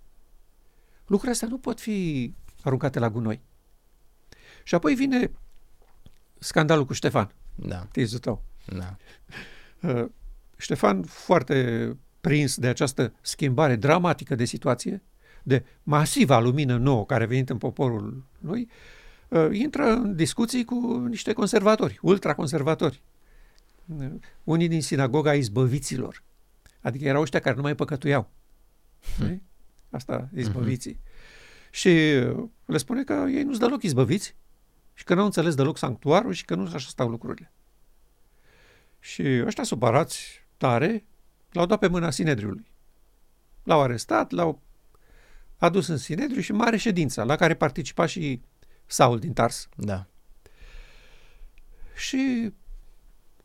Lucrurile 1.02 1.32
astea 1.32 1.48
nu 1.48 1.58
pot 1.58 1.80
fi 1.80 2.34
aruncate 2.64 3.00
la 3.00 3.10
gunoi. 3.10 3.42
Și 4.64 4.76
apoi 4.76 4.96
vine 4.96 5.32
scandalul 6.40 6.86
cu 6.86 6.94
Ștefan, 6.94 7.32
Da. 7.67 7.88
tizul 7.91 8.19
tău. 8.19 8.43
Da. 8.65 8.95
Uh, 9.82 10.06
Ștefan, 10.58 11.04
foarte 11.04 11.97
prins 12.21 12.58
de 12.58 12.67
această 12.67 13.13
schimbare 13.21 13.76
dramatică 13.76 14.36
de 14.36 14.45
situație, 14.45 15.02
de 15.43 15.65
masiva 15.84 16.39
lumină 16.39 16.78
nouă 16.78 17.06
care 17.06 17.24
a 17.24 17.28
venit 17.28 17.50
în 17.50 17.58
poporul 17.58 18.24
lui, 18.39 18.69
uh, 19.28 19.47
intră 19.52 19.91
în 19.91 20.15
discuții 20.15 20.65
cu 20.65 21.06
niște 21.10 21.34
conservatori, 21.34 22.00
ultraconservatori. 22.02 23.02
Uh, 23.86 24.12
Unii 24.43 24.67
din 24.67 24.82
sinagoga 24.82 25.34
izbăviților, 25.34 26.24
adică 26.82 27.06
erau 27.06 27.21
ăștia 27.21 27.39
care 27.39 27.56
nu 27.56 27.62
mai 27.62 27.76
păcătuiau. 27.76 28.30
Hmm. 29.17 29.41
Asta, 29.89 30.30
izbăviții. 30.36 31.00
Și 31.71 31.88
uh, 31.88 32.43
le 32.65 32.78
spune 32.78 33.04
că 33.04 33.26
ei 33.30 33.43
nu-s 33.43 33.58
deloc 33.58 33.84
izbăviți 33.84 34.36
și 35.02 35.08
că 35.08 35.14
nu 35.14 35.20
au 35.20 35.26
înțeles 35.26 35.56
deloc 35.56 35.78
sanctuarul 35.78 36.34
și 36.34 36.46
că 36.46 36.56
nu 36.56 36.66
așa 36.66 36.78
stau 36.78 37.10
lucrurile. 37.10 37.52
Și 39.00 39.42
ăștia 39.46 39.64
supărați 39.64 40.46
tare 40.58 41.06
l-au 41.52 41.66
dat 41.66 41.80
pe 41.80 41.88
mâna 41.88 42.10
Sinedriului. 42.10 42.72
L-au 43.64 43.82
arestat, 43.82 44.32
l-au 44.32 44.62
adus 45.58 45.88
în 45.88 45.98
Sinedriu 45.98 46.42
și 46.42 46.52
mare 46.52 46.78
ședință, 46.78 47.24
la 47.24 47.36
care 47.36 47.54
participa 47.54 48.06
și 48.06 48.42
Saul 48.86 49.20
din 49.20 49.34
Tars. 49.34 49.70
Da. 49.76 50.08
Și 51.96 52.54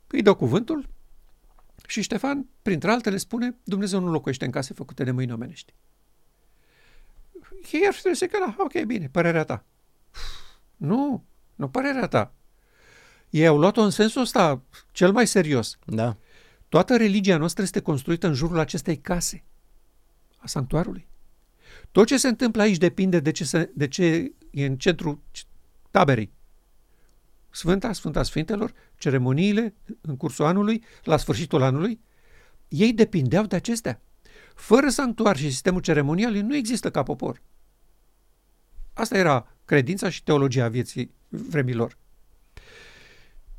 îi 0.07 0.23
dă 0.23 0.35
cuvântul 0.35 0.89
și 1.87 2.03
Ștefan, 2.03 2.47
printre 2.63 2.91
altele, 2.91 3.17
spune 3.17 3.57
Dumnezeu 3.65 4.01
nu 4.01 4.11
locuiește 4.11 4.45
în 4.45 4.51
case 4.51 4.75
făcute 4.75 5.05
de 5.05 5.11
mâini 5.11 5.33
omenești. 5.33 5.75
Ei 7.73 7.87
ar 7.87 7.93
fi 7.93 8.01
trebuit 8.01 8.21
să 8.21 8.27
că 8.27 8.39
la, 8.39 8.55
ok, 8.59 8.85
bine, 8.85 9.09
părerea 9.09 9.45
ta. 9.45 9.65
Nu, 10.77 11.25
nu 11.57 11.69
părerea 11.69 12.07
ta. 12.07 12.35
Ei 13.31 13.47
au 13.47 13.59
luat-o 13.59 13.83
în 13.83 13.91
sensul 13.91 14.21
ăsta 14.21 14.63
cel 14.93 15.13
mai 15.13 15.27
serios. 15.27 15.79
Da. 15.85 16.17
Toată 16.69 16.97
religia 16.97 17.37
noastră 17.37 17.63
este 17.63 17.81
construită 17.81 18.27
în 18.27 18.35
jurul 18.35 18.59
acestei 18.59 18.97
case, 18.97 19.45
a 20.37 20.47
sanctuarului. 20.47 21.07
Tot 21.93 22.07
ce 22.07 22.17
se 22.17 22.29
întâmplă 22.29 22.63
aici 22.63 22.77
depinde 22.77 23.21
de 23.21 23.31
ce, 23.31 23.45
se, 23.45 23.71
de 23.75 23.89
ce 23.89 24.33
e 24.51 24.67
în 24.67 24.77
centrul 24.77 25.19
taberei. 25.91 26.33
Sfânta, 27.51 27.93
Sfânta 27.93 28.23
Sfintelor, 28.23 28.73
ceremoniile 28.97 29.75
în 30.01 30.17
cursul 30.17 30.45
anului, 30.45 30.85
la 31.05 31.17
sfârșitul 31.17 31.63
anului, 31.63 32.01
ei 32.69 32.93
depindeau 32.93 33.45
de 33.45 33.57
acestea. 33.57 34.01
Fără 34.55 34.89
sanctuar 34.89 35.37
și 35.37 35.51
sistemul 35.51 35.81
ceremonial, 35.81 36.35
ei 36.35 36.41
nu 36.41 36.57
există 36.57 36.91
ca 36.91 37.03
popor. 37.03 37.43
Asta 38.97 39.17
era 39.17 39.47
credința 39.65 40.09
și 40.09 40.23
teologia 40.23 40.69
vieții 40.69 41.15
vremilor. 41.29 41.97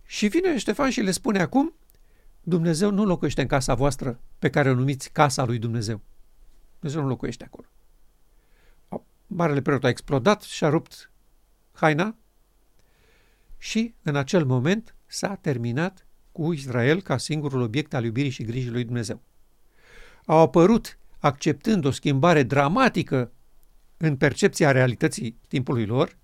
Și 0.06 0.28
vine 0.28 0.58
Ștefan 0.58 0.90
și 0.90 1.02
le 1.02 1.12
spune 1.12 1.42
acum, 1.42 1.74
Dumnezeu 2.42 2.92
nu 2.92 3.06
locuiește 3.06 3.42
în 3.42 3.48
casa 3.48 3.74
voastră 3.74 4.20
pe 4.40 4.50
care 4.50 4.70
o 4.70 4.74
numiți 4.74 5.12
casa 5.12 5.46
lui 5.46 5.58
Dumnezeu. 5.58 6.02
Dumnezeu 6.80 7.02
nu 7.02 7.08
locuiește 7.08 7.44
acolo. 7.44 7.68
Marele 9.28 9.62
preot 9.62 9.84
a 9.84 9.90
explodat 9.90 10.42
și 10.42 10.64
a 10.64 10.70
rupt 10.70 11.12
haina 11.72 12.16
și 13.58 13.94
în 14.02 14.16
acel 14.16 14.46
moment 14.46 14.96
s-a 15.06 15.36
terminat 15.36 16.08
cu 16.32 16.54
Israel 16.54 17.02
ca 17.02 17.18
singurul 17.18 17.62
obiect 17.62 17.94
al 17.94 18.04
iubirii 18.04 18.30
și 18.30 18.44
grijii 18.44 18.72
lui 18.72 18.84
Dumnezeu. 18.84 19.22
Au 20.26 20.38
apărut, 20.38 20.98
acceptând 21.20 21.86
o 21.86 21.92
schimbare 21.92 22.44
dramatică 22.44 23.32
în 23.98 24.18
percepția 24.18 24.72
realității 24.72 25.38
timpului 25.48 25.86
lor 25.86 26.18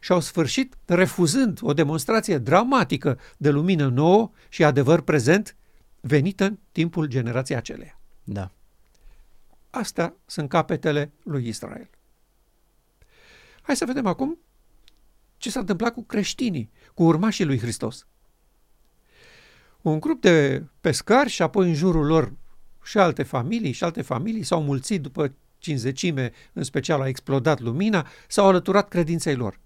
și 0.00 0.12
au 0.12 0.20
sfârșit 0.20 0.76
refuzând 0.86 1.58
o 1.62 1.72
demonstrație 1.72 2.38
dramatică 2.38 3.18
de 3.36 3.50
lumină 3.50 3.88
nouă 3.88 4.30
și 4.48 4.64
adevăr 4.64 5.00
prezent 5.00 5.56
venită 6.00 6.44
în 6.44 6.58
timpul 6.72 7.06
generației 7.06 7.58
aceleia. 7.58 8.00
Da. 8.24 8.50
Astea 9.70 10.14
sunt 10.26 10.48
capetele 10.48 11.12
lui 11.24 11.48
Israel. 11.48 11.90
Hai 13.62 13.76
să 13.76 13.84
vedem 13.84 14.06
acum 14.06 14.38
ce 15.36 15.50
s-a 15.50 15.60
întâmplat 15.60 15.92
cu 15.92 16.02
creștinii, 16.02 16.70
cu 16.94 17.02
urmașii 17.02 17.44
lui 17.44 17.58
Hristos. 17.58 18.06
Un 19.80 20.00
grup 20.00 20.20
de 20.20 20.64
pescari 20.80 21.28
și 21.28 21.42
apoi 21.42 21.68
în 21.68 21.74
jurul 21.74 22.06
lor 22.06 22.32
și 22.84 22.98
alte 22.98 23.22
familii 23.22 23.72
și 23.72 23.84
alte 23.84 24.02
familii 24.02 24.42
s-au 24.42 24.62
mulțit 24.62 25.02
după 25.02 25.34
cinzecime, 25.60 26.32
în 26.52 26.62
special 26.62 27.00
a 27.00 27.08
explodat 27.08 27.60
lumina, 27.60 28.06
s-au 28.28 28.46
alăturat 28.48 28.88
credinței 28.88 29.34
lor. 29.34 29.60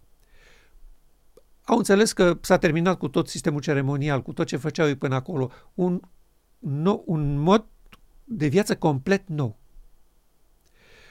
Au 1.64 1.76
înțeles 1.76 2.12
că 2.12 2.38
s-a 2.40 2.58
terminat 2.58 2.98
cu 2.98 3.08
tot 3.08 3.28
sistemul 3.28 3.60
ceremonial, 3.60 4.22
cu 4.22 4.32
tot 4.32 4.46
ce 4.46 4.56
făceau 4.56 4.86
ei 4.86 4.96
până 4.96 5.14
acolo, 5.14 5.50
un, 5.74 6.00
nou, 6.58 7.02
un 7.06 7.36
mod 7.38 7.64
de 8.24 8.46
viață 8.46 8.76
complet 8.76 9.28
nou. 9.28 9.58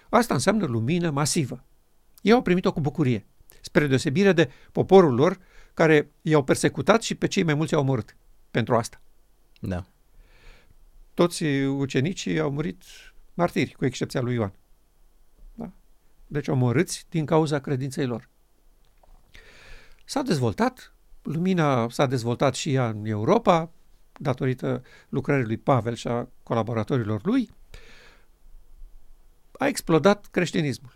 Asta 0.09 0.33
înseamnă 0.33 0.65
lumină 0.65 1.09
masivă. 1.09 1.63
Ei 2.21 2.31
au 2.31 2.41
primit-o 2.41 2.73
cu 2.73 2.81
bucurie, 2.81 3.25
spre 3.61 3.87
deosebire 3.87 4.33
de 4.33 4.49
poporul 4.71 5.13
lor 5.13 5.39
care 5.73 6.11
i-au 6.21 6.43
persecutat 6.43 7.01
și 7.01 7.15
pe 7.15 7.27
cei 7.27 7.43
mai 7.43 7.53
mulți 7.53 7.73
i-au 7.73 7.81
omorât 7.81 8.15
pentru 8.51 8.75
asta. 8.75 9.01
Da. 9.59 9.85
Toți 11.13 11.43
ucenicii 11.63 12.39
au 12.39 12.51
murit 12.51 12.83
martiri, 13.33 13.71
cu 13.71 13.85
excepția 13.85 14.21
lui 14.21 14.33
Ioan. 14.33 14.53
Da? 16.33 16.39
Deci 16.39 16.47
omorâți 16.47 17.05
din 17.09 17.25
cauza 17.25 17.59
credinței 17.59 18.05
lor. 18.05 18.29
S-a 20.05 20.21
dezvoltat, 20.21 20.93
lumina 21.21 21.89
s-a 21.89 22.05
dezvoltat 22.05 22.55
și 22.55 22.73
ea 22.73 22.89
în 22.89 23.05
Europa, 23.05 23.71
datorită 24.19 24.83
lucrării 25.09 25.45
lui 25.45 25.57
Pavel 25.57 25.95
și 25.95 26.07
a 26.07 26.27
colaboratorilor 26.43 27.25
lui, 27.25 27.49
a 29.51 29.67
explodat 29.67 30.27
creștinismul. 30.31 30.91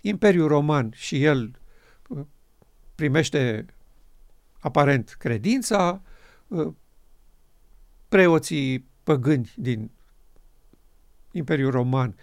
Imperiul 0.00 0.48
Roman 0.48 0.90
și 0.94 1.24
el 1.24 1.58
uh, 2.08 2.24
primește 2.94 3.66
aparent 4.60 5.16
credința, 5.18 6.02
uh, 6.48 6.72
preoții 8.08 8.86
păgâni 9.02 9.52
din 9.56 9.90
Imperiul 11.30 11.70
Roman, 11.70 12.16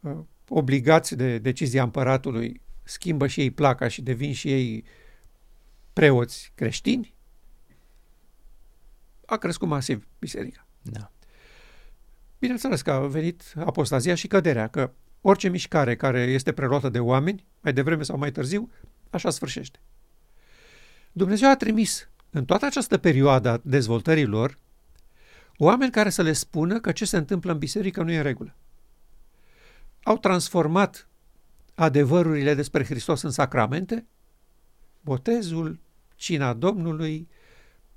uh, 0.00 0.18
obligați 0.48 1.16
de 1.16 1.38
decizia 1.38 1.82
împăratului, 1.82 2.60
schimbă 2.82 3.26
și 3.26 3.40
ei 3.40 3.50
placa 3.50 3.88
și 3.88 4.02
devin 4.02 4.32
și 4.32 4.52
ei 4.52 4.84
preoți 5.92 6.52
creștini, 6.54 7.14
a 9.26 9.36
crescut 9.36 9.68
masiv 9.68 10.06
biserica. 10.18 10.66
Da. 10.82 11.12
Bineînțeles 12.38 12.82
că 12.82 12.90
a 12.90 13.06
venit 13.06 13.52
apostazia 13.56 14.14
și 14.14 14.26
căderea, 14.26 14.68
că 14.68 14.92
orice 15.20 15.48
mișcare 15.48 15.96
care 15.96 16.20
este 16.20 16.52
preluată 16.52 16.88
de 16.88 16.98
oameni, 16.98 17.46
mai 17.60 17.72
devreme 17.72 18.02
sau 18.02 18.18
mai 18.18 18.32
târziu, 18.32 18.70
așa 19.10 19.30
sfârșește. 19.30 19.78
Dumnezeu 21.12 21.50
a 21.50 21.56
trimis 21.56 22.08
în 22.30 22.44
toată 22.44 22.66
această 22.66 22.98
perioadă 22.98 23.48
a 23.48 23.60
dezvoltării 23.64 24.24
lor 24.24 24.58
oameni 25.56 25.90
care 25.90 26.10
să 26.10 26.22
le 26.22 26.32
spună 26.32 26.80
că 26.80 26.92
ce 26.92 27.04
se 27.04 27.16
întâmplă 27.16 27.52
în 27.52 27.58
biserică 27.58 28.02
nu 28.02 28.10
e 28.10 28.16
în 28.16 28.22
regulă. 28.22 28.56
Au 30.02 30.18
transformat 30.18 31.08
adevărurile 31.74 32.54
despre 32.54 32.84
Hristos 32.84 33.22
în 33.22 33.30
sacramente, 33.30 34.06
botezul, 35.00 35.80
cina 36.14 36.52
Domnului, 36.52 37.28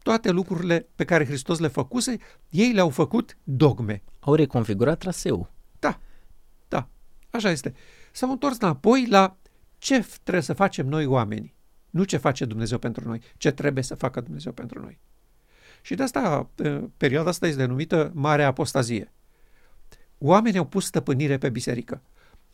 toate 0.03 0.31
lucrurile 0.31 0.87
pe 0.95 1.05
care 1.05 1.25
Hristos 1.25 1.59
le 1.59 1.67
făcuse, 1.67 2.17
ei 2.49 2.71
le-au 2.71 2.89
făcut 2.89 3.37
dogme. 3.43 4.03
Au 4.19 4.35
reconfigurat 4.35 4.97
traseul. 4.97 5.51
Da, 5.79 5.99
da, 6.67 6.87
așa 7.29 7.49
este. 7.49 7.73
S-au 8.11 8.31
întors 8.31 8.57
înapoi 8.59 9.07
la 9.09 9.37
ce 9.77 10.07
trebuie 10.23 10.43
să 10.43 10.53
facem 10.53 10.87
noi 10.87 11.05
oamenii. 11.05 11.55
Nu 11.89 12.03
ce 12.03 12.17
face 12.17 12.45
Dumnezeu 12.45 12.77
pentru 12.77 13.07
noi, 13.07 13.21
ce 13.37 13.51
trebuie 13.51 13.83
să 13.83 13.95
facă 13.95 14.21
Dumnezeu 14.21 14.51
pentru 14.51 14.81
noi. 14.81 14.99
Și 15.81 15.95
de 15.95 16.03
asta, 16.03 16.49
perioada 16.97 17.29
asta 17.29 17.47
este 17.47 17.59
denumită 17.59 18.11
Marea 18.13 18.47
Apostazie. 18.47 19.11
Oamenii 20.23 20.59
au 20.59 20.65
pus 20.65 20.85
stăpânire 20.85 21.37
pe 21.37 21.49
biserică. 21.49 22.01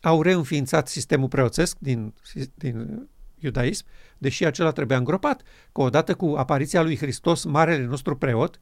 Au 0.00 0.22
reînființat 0.22 0.88
sistemul 0.88 1.28
preoțesc 1.28 1.76
din, 1.78 2.14
din 2.54 3.08
iudaism, 3.38 3.84
deși 4.18 4.44
acela 4.44 4.72
trebuia 4.72 4.98
îngropat, 4.98 5.42
că 5.72 5.80
odată 5.80 6.14
cu 6.14 6.34
apariția 6.36 6.82
lui 6.82 6.96
Hristos, 6.96 7.44
marele 7.44 7.84
nostru 7.84 8.16
preot, 8.16 8.60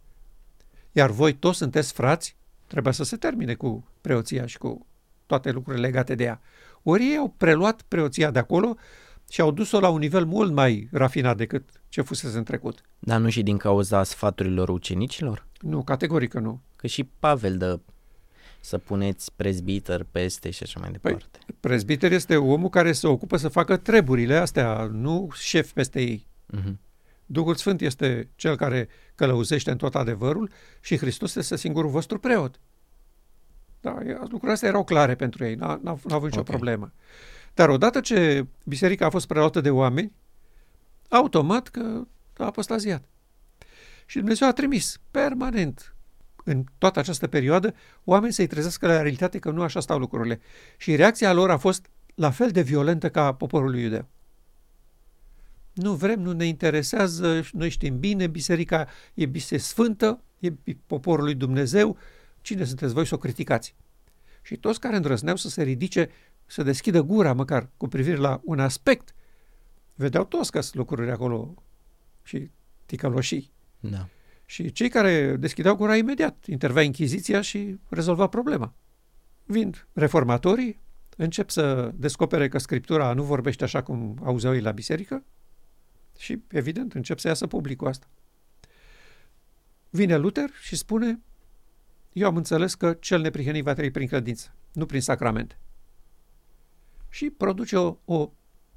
iar 0.93 1.11
voi 1.11 1.33
toți 1.33 1.59
sunteți 1.59 1.93
frați, 1.93 2.37
trebuie 2.67 2.93
să 2.93 3.05
se 3.05 3.17
termine 3.17 3.55
cu 3.55 3.89
preoția 4.01 4.47
și 4.47 4.59
cu 4.59 4.87
toate 5.27 5.51
lucrurile 5.51 5.87
legate 5.87 6.15
de 6.15 6.25
ea. 6.25 6.41
Ori 6.83 7.03
ei 7.03 7.17
au 7.17 7.35
preluat 7.37 7.83
preoția 7.83 8.31
de 8.31 8.39
acolo 8.39 8.77
și 9.31 9.41
au 9.41 9.51
dus-o 9.51 9.81
la 9.81 9.89
un 9.89 9.99
nivel 9.99 10.25
mult 10.25 10.53
mai 10.53 10.89
rafinat 10.93 11.37
decât 11.37 11.69
ce 11.89 12.01
fusese 12.01 12.37
în 12.37 12.45
trecut. 12.45 12.81
Dar 12.99 13.21
nu 13.21 13.29
și 13.29 13.43
din 13.43 13.57
cauza 13.57 14.03
sfaturilor 14.03 14.69
ucenicilor? 14.69 15.47
Nu, 15.61 15.83
categoric 15.83 16.35
nu. 16.35 16.61
Că 16.77 16.87
și 16.87 17.05
Pavel 17.05 17.57
dă 17.57 17.81
să 18.67 18.79
puneți 18.79 19.33
prezbiter 19.37 20.07
peste 20.11 20.51
și 20.51 20.63
așa 20.63 20.81
mai 20.81 20.91
păi, 20.91 21.13
departe. 21.13 21.39
Păi, 21.47 21.57
prezbiter 21.61 22.13
este 22.13 22.37
omul 22.37 22.69
care 22.69 22.93
se 22.93 23.07
ocupă 23.07 23.37
să 23.37 23.49
facă 23.49 23.77
treburile 23.77 24.37
astea, 24.37 24.89
nu 24.93 25.31
șef 25.35 25.73
peste 25.73 26.01
ei. 26.01 26.27
Uh-huh. 26.57 26.73
Duhul 27.27 27.55
Sfânt 27.55 27.81
este 27.81 28.29
cel 28.35 28.57
care 28.57 28.89
călăuzește 29.15 29.71
în 29.71 29.77
tot 29.77 29.95
adevărul 29.95 30.51
și 30.81 30.99
Hristos 30.99 31.35
este 31.35 31.57
singurul 31.57 31.91
vostru 31.91 32.19
preot. 32.19 32.61
Da, 33.81 33.99
lucrurile 34.21 34.53
astea 34.53 34.69
erau 34.69 34.85
clare 34.85 35.15
pentru 35.15 35.45
ei, 35.45 35.55
n-au, 35.55 35.81
n-au 35.83 35.99
avut 36.09 36.29
nicio 36.29 36.41
okay. 36.41 36.55
problemă. 36.55 36.93
Dar 37.55 37.69
odată 37.69 38.01
ce 38.01 38.47
biserica 38.65 39.07
a 39.07 39.11
fost 39.11 39.27
preluată 39.27 39.61
de 39.61 39.71
oameni, 39.71 40.13
automat 41.09 41.69
că 41.69 42.03
a 42.37 42.45
apostaziat. 42.45 43.05
Și 44.07 44.19
Dumnezeu 44.19 44.49
a 44.49 44.53
trimis 44.53 45.01
permanent 45.11 45.96
în 46.49 46.65
toată 46.79 46.99
această 46.99 47.27
perioadă 47.27 47.75
oameni 48.05 48.33
să-i 48.33 48.47
trezească 48.47 48.87
la 48.87 48.93
realitate 48.93 49.39
că 49.39 49.51
nu 49.51 49.63
așa 49.63 49.81
stau 49.81 49.99
lucrurile. 49.99 50.41
Și 50.77 50.97
reacția 50.97 51.33
lor 51.33 51.51
a 51.51 51.57
fost 51.57 51.91
la 52.15 52.31
fel 52.31 52.51
de 52.51 52.63
violentă 52.63 53.11
ca 53.11 53.35
poporul 53.35 53.71
lui 53.71 53.83
iudeu. 53.83 54.09
Nu 55.73 55.93
vrem, 55.95 56.21
nu 56.21 56.33
ne 56.33 56.45
interesează, 56.45 57.43
noi 57.53 57.69
știm 57.69 57.99
bine, 57.99 58.27
biserica 58.27 58.89
e 59.15 59.27
biserică 59.27 59.67
sfântă, 59.67 60.23
e 60.39 60.53
poporul 60.87 61.25
lui 61.25 61.35
Dumnezeu, 61.35 61.97
cine 62.41 62.65
sunteți 62.65 62.93
voi 62.93 63.07
să 63.07 63.15
o 63.15 63.19
criticați? 63.19 63.75
Și 64.43 64.57
toți 64.57 64.81
care 64.81 64.97
îndrăzneau 64.97 65.37
să 65.37 65.49
se 65.49 65.63
ridice, 65.63 66.11
să 66.47 66.63
deschidă 66.63 67.03
gura 67.03 67.33
măcar 67.33 67.69
cu 67.77 67.89
privire 67.89 68.17
la 68.17 68.41
un 68.45 68.61
aspect, 68.61 69.15
vedeau 69.95 70.25
toți 70.25 70.51
că 70.51 70.61
sunt 70.61 70.75
lucruri 70.75 71.11
acolo 71.11 71.55
și 72.23 72.51
ticăloșii. 72.87 73.53
Da. 73.81 74.09
Și 74.47 74.73
cei 74.73 74.89
care 74.89 75.37
deschideau 75.37 75.77
gura 75.77 75.97
imediat, 75.97 76.45
intervea 76.47 76.83
Inchiziția 76.83 77.41
și 77.41 77.79
rezolva 77.89 78.27
problema. 78.27 78.75
Vind 79.45 79.87
reformatorii, 79.93 80.81
încep 81.17 81.51
să 81.51 81.93
descopere 81.95 82.49
că 82.49 82.59
Scriptura 82.59 83.13
nu 83.13 83.23
vorbește 83.23 83.65
așa 83.65 83.83
cum 83.83 84.19
auzeau 84.25 84.55
ei 84.55 84.61
la 84.61 84.71
biserică 84.71 85.25
și, 86.19 86.43
evident, 86.49 86.95
încep 86.95 87.19
să 87.19 87.29
iasă 87.29 87.47
public 87.47 87.77
cu 87.77 87.85
asta. 87.85 88.07
Vine 89.91 90.17
Luther 90.17 90.51
și 90.61 90.77
spune, 90.77 91.21
eu 92.13 92.27
am 92.27 92.37
înțeles 92.37 92.75
că 92.75 92.97
cel 93.01 93.21
neprihănit 93.21 93.65
va 93.65 93.75
trăi 93.75 93.91
prin 93.91 94.07
credință, 94.07 94.55
nu 94.73 94.87
prin 94.87 95.01
sacramente. 95.01 95.59
Și 97.09 97.31
produce 97.31 97.77
o, 97.77 97.97
o 98.05 98.31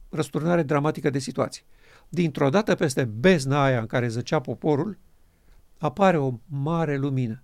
răsturnare 0.09 0.63
dramatică 0.63 1.09
de 1.09 1.19
situație. 1.19 1.63
Dintr-o 2.09 2.49
dată 2.49 2.75
peste 2.75 3.05
bezna 3.05 3.63
aia 3.63 3.79
în 3.79 3.85
care 3.85 4.07
zăcea 4.07 4.39
poporul, 4.39 4.97
apare 5.79 6.17
o 6.17 6.33
mare 6.45 6.97
lumină. 6.97 7.43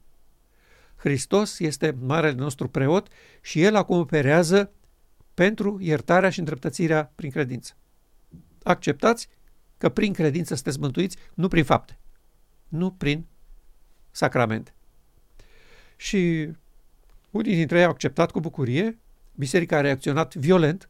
Hristos 0.95 1.59
este 1.59 1.95
marele 1.99 2.37
nostru 2.37 2.67
preot 2.67 3.07
și 3.41 3.61
El 3.61 3.75
acum 3.75 3.97
operează 3.97 4.71
pentru 5.33 5.77
iertarea 5.81 6.29
și 6.29 6.39
îndreptățirea 6.39 7.11
prin 7.15 7.31
credință. 7.31 7.73
Acceptați 8.63 9.27
că 9.77 9.89
prin 9.89 10.13
credință 10.13 10.53
sunteți 10.53 10.79
mântuiți, 10.79 11.17
nu 11.33 11.47
prin 11.47 11.63
fapte, 11.63 11.99
nu 12.67 12.91
prin 12.91 13.25
sacramente. 14.11 14.73
Și 15.95 16.49
unii 17.31 17.55
dintre 17.55 17.77
ei 17.77 17.83
au 17.83 17.89
acceptat 17.89 18.31
cu 18.31 18.39
bucurie, 18.39 18.99
biserica 19.35 19.77
a 19.77 19.81
reacționat 19.81 20.35
violent 20.35 20.89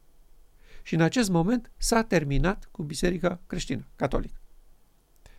și 0.84 0.94
în 0.94 1.02
acest 1.02 1.30
moment 1.30 1.72
s-a 1.78 2.04
terminat 2.04 2.68
cu 2.72 2.84
biserica 2.84 3.40
creștină, 3.48 3.88
catolică 3.96 4.40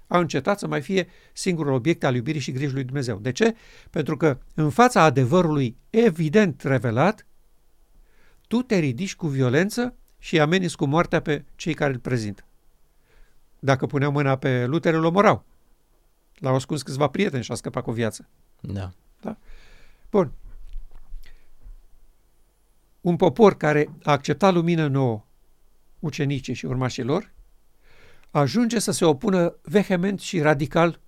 a 0.07 0.19
încetat 0.19 0.59
să 0.59 0.67
mai 0.67 0.81
fie 0.81 1.09
singurul 1.33 1.73
obiect 1.73 2.05
al 2.05 2.15
iubirii 2.15 2.41
și 2.41 2.53
grijii 2.53 2.75
lui 2.75 2.85
Dumnezeu. 2.85 3.19
De 3.19 3.33
ce? 3.33 3.57
Pentru 3.91 4.17
că 4.17 4.39
în 4.55 4.71
fața 4.71 5.03
adevărului 5.03 5.77
evident 5.91 6.63
revelat, 6.63 7.27
tu 8.49 8.63
te 8.63 8.79
ridici 8.79 9.17
cu 9.17 9.27
violență 9.27 9.95
și 10.19 10.41
ameninți 10.41 10.77
cu 10.77 10.85
moartea 10.85 11.21
pe 11.21 11.45
cei 11.57 11.75
care 11.75 11.93
îl 11.93 11.99
prezintă. 11.99 12.45
Dacă 13.59 13.87
puneau 13.87 14.13
mâna 14.13 14.37
pe 14.37 14.67
Luther, 14.67 14.95
îl 14.95 15.05
omorau. 15.05 15.45
L-au 16.35 16.55
ascuns 16.55 16.83
câțiva 16.83 17.09
prieteni 17.09 17.43
și 17.43 17.53
a 17.53 17.55
scăpat 17.55 17.83
cu 17.83 17.93
viață. 17.93 18.29
Da. 18.61 18.93
da? 19.21 19.37
Bun. 20.11 20.33
Un 23.01 23.17
popor 23.17 23.57
care 23.57 23.91
a 24.03 24.11
acceptat 24.11 24.53
lumină 24.53 24.87
nouă, 24.87 25.25
ucenicii 25.99 26.55
și 26.55 26.67
urmașilor, 26.67 27.33
ajunge 28.31 28.79
să 28.79 28.91
se 28.91 29.05
opună 29.05 29.57
vehement 29.63 30.21
și 30.21 30.41
radical 30.41 31.01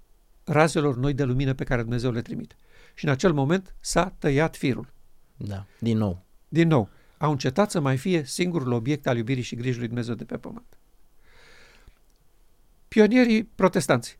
razelor 0.44 0.96
noi 0.96 1.14
de 1.14 1.24
lumină 1.24 1.54
pe 1.54 1.64
care 1.64 1.82
Dumnezeu 1.82 2.10
le 2.10 2.22
trimite. 2.22 2.56
Și 2.94 3.04
în 3.04 3.10
acel 3.10 3.32
moment 3.32 3.74
s-a 3.80 4.14
tăiat 4.18 4.56
firul. 4.56 4.92
Da, 5.36 5.66
din 5.78 5.96
nou. 5.96 6.24
Din 6.48 6.68
nou, 6.68 6.88
au 7.18 7.30
încetat 7.30 7.70
să 7.70 7.80
mai 7.80 7.96
fie 7.96 8.24
singurul 8.24 8.72
obiect 8.72 9.06
al 9.06 9.16
iubirii 9.16 9.42
și 9.42 9.56
grijii 9.56 9.78
lui 9.78 9.86
Dumnezeu 9.86 10.14
de 10.14 10.24
pe 10.24 10.36
pământ. 10.36 10.78
Pionierii 12.88 13.44
protestanți 13.44 14.18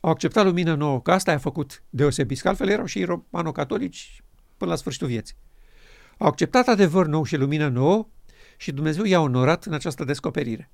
au 0.00 0.10
acceptat 0.10 0.44
lumină 0.44 0.74
nouă, 0.74 1.00
că 1.00 1.12
asta 1.12 1.32
a 1.32 1.38
făcut 1.38 1.82
deosebit, 1.90 2.40
că 2.40 2.48
altfel 2.48 2.68
erau 2.68 2.84
și 2.84 3.04
romano-catolici 3.04 4.22
până 4.56 4.70
la 4.70 4.76
sfârșitul 4.76 5.06
vieții. 5.06 5.36
Au 6.18 6.26
acceptat 6.26 6.68
adevăr 6.68 7.06
nou 7.06 7.24
și 7.24 7.36
lumină 7.36 7.68
nouă 7.68 8.08
și 8.56 8.72
Dumnezeu 8.72 9.04
i-a 9.04 9.20
onorat 9.20 9.64
în 9.64 9.72
această 9.72 10.04
descoperire. 10.04 10.70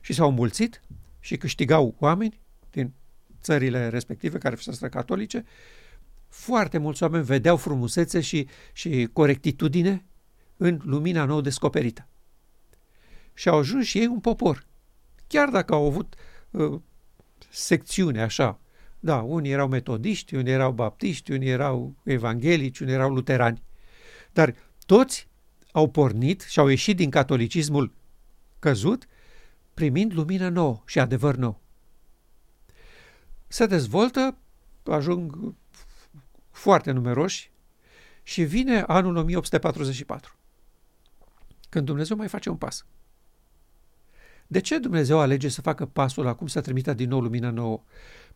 Și 0.00 0.12
s-au 0.12 0.28
îmbulțit 0.28 0.80
și 1.20 1.36
câștigau 1.36 1.94
oameni 1.98 2.40
din 2.70 2.92
țările 3.42 3.88
respective 3.88 4.38
care 4.38 4.54
fuseseră 4.54 4.88
catolice. 4.88 5.44
Foarte 6.28 6.78
mulți 6.78 7.02
oameni 7.02 7.24
vedeau 7.24 7.56
frumusețe 7.56 8.20
și, 8.20 8.48
și 8.72 9.08
corectitudine 9.12 10.04
în 10.56 10.80
lumina 10.84 11.24
nou 11.24 11.40
descoperită. 11.40 12.08
Și 13.34 13.48
au 13.48 13.58
ajuns 13.58 13.86
și 13.86 13.98
ei 13.98 14.06
un 14.06 14.20
popor. 14.20 14.66
Chiar 15.26 15.48
dacă 15.48 15.74
au 15.74 15.86
avut 15.86 16.14
uh, 16.50 16.80
secțiune 17.48 18.22
așa, 18.22 18.60
da, 19.00 19.16
unii 19.16 19.50
erau 19.50 19.68
metodiști, 19.68 20.34
unii 20.34 20.52
erau 20.52 20.72
baptiști, 20.72 21.32
unii 21.32 21.48
erau 21.48 21.94
evanghelici, 22.04 22.78
unii 22.78 22.92
erau 22.92 23.10
luterani. 23.10 23.62
Dar 24.32 24.54
toți 24.86 25.28
au 25.72 25.90
pornit 25.90 26.40
și 26.40 26.58
au 26.58 26.68
ieșit 26.68 26.96
din 26.96 27.10
catolicismul 27.10 27.92
căzut 28.58 29.06
primind 29.74 30.12
lumină 30.12 30.48
nouă 30.48 30.82
și 30.86 30.98
adevăr 30.98 31.36
nou. 31.36 31.60
Se 33.46 33.66
dezvoltă, 33.66 34.36
ajung 34.84 35.54
foarte 36.50 36.90
numeroși 36.90 37.50
și 38.22 38.42
vine 38.42 38.80
anul 38.80 39.16
1844, 39.16 40.34
când 41.68 41.86
Dumnezeu 41.86 42.16
mai 42.16 42.28
face 42.28 42.48
un 42.48 42.56
pas. 42.56 42.86
De 44.46 44.60
ce 44.60 44.78
Dumnezeu 44.78 45.18
alege 45.18 45.48
să 45.48 45.60
facă 45.60 45.86
pasul 45.86 46.26
acum 46.26 46.46
să 46.46 46.60
trimită 46.60 46.94
din 46.94 47.08
nou 47.08 47.20
lumină 47.20 47.50
nouă? 47.50 47.82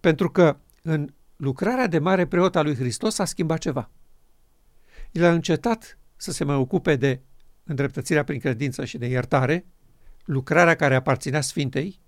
Pentru 0.01 0.30
că 0.30 0.57
în 0.82 1.14
lucrarea 1.37 1.87
de 1.87 1.99
mare 1.99 2.26
preot 2.26 2.57
al 2.57 2.64
lui 2.64 2.74
Hristos 2.74 3.14
s-a 3.14 3.24
schimbat 3.24 3.59
ceva. 3.59 3.91
El 5.12 5.24
a 5.24 5.32
încetat 5.32 5.99
să 6.16 6.32
se 6.32 6.45
mai 6.45 6.57
ocupe 6.57 6.97
de 6.97 7.20
îndreptățirea 7.64 8.24
prin 8.24 8.41
credință 8.41 8.85
și 8.85 8.99
de 8.99 9.07
iertare, 9.07 9.66
lucrarea 10.25 10.75
care 10.75 10.95
aparținea 10.95 11.41
Sfintei, 11.41 12.03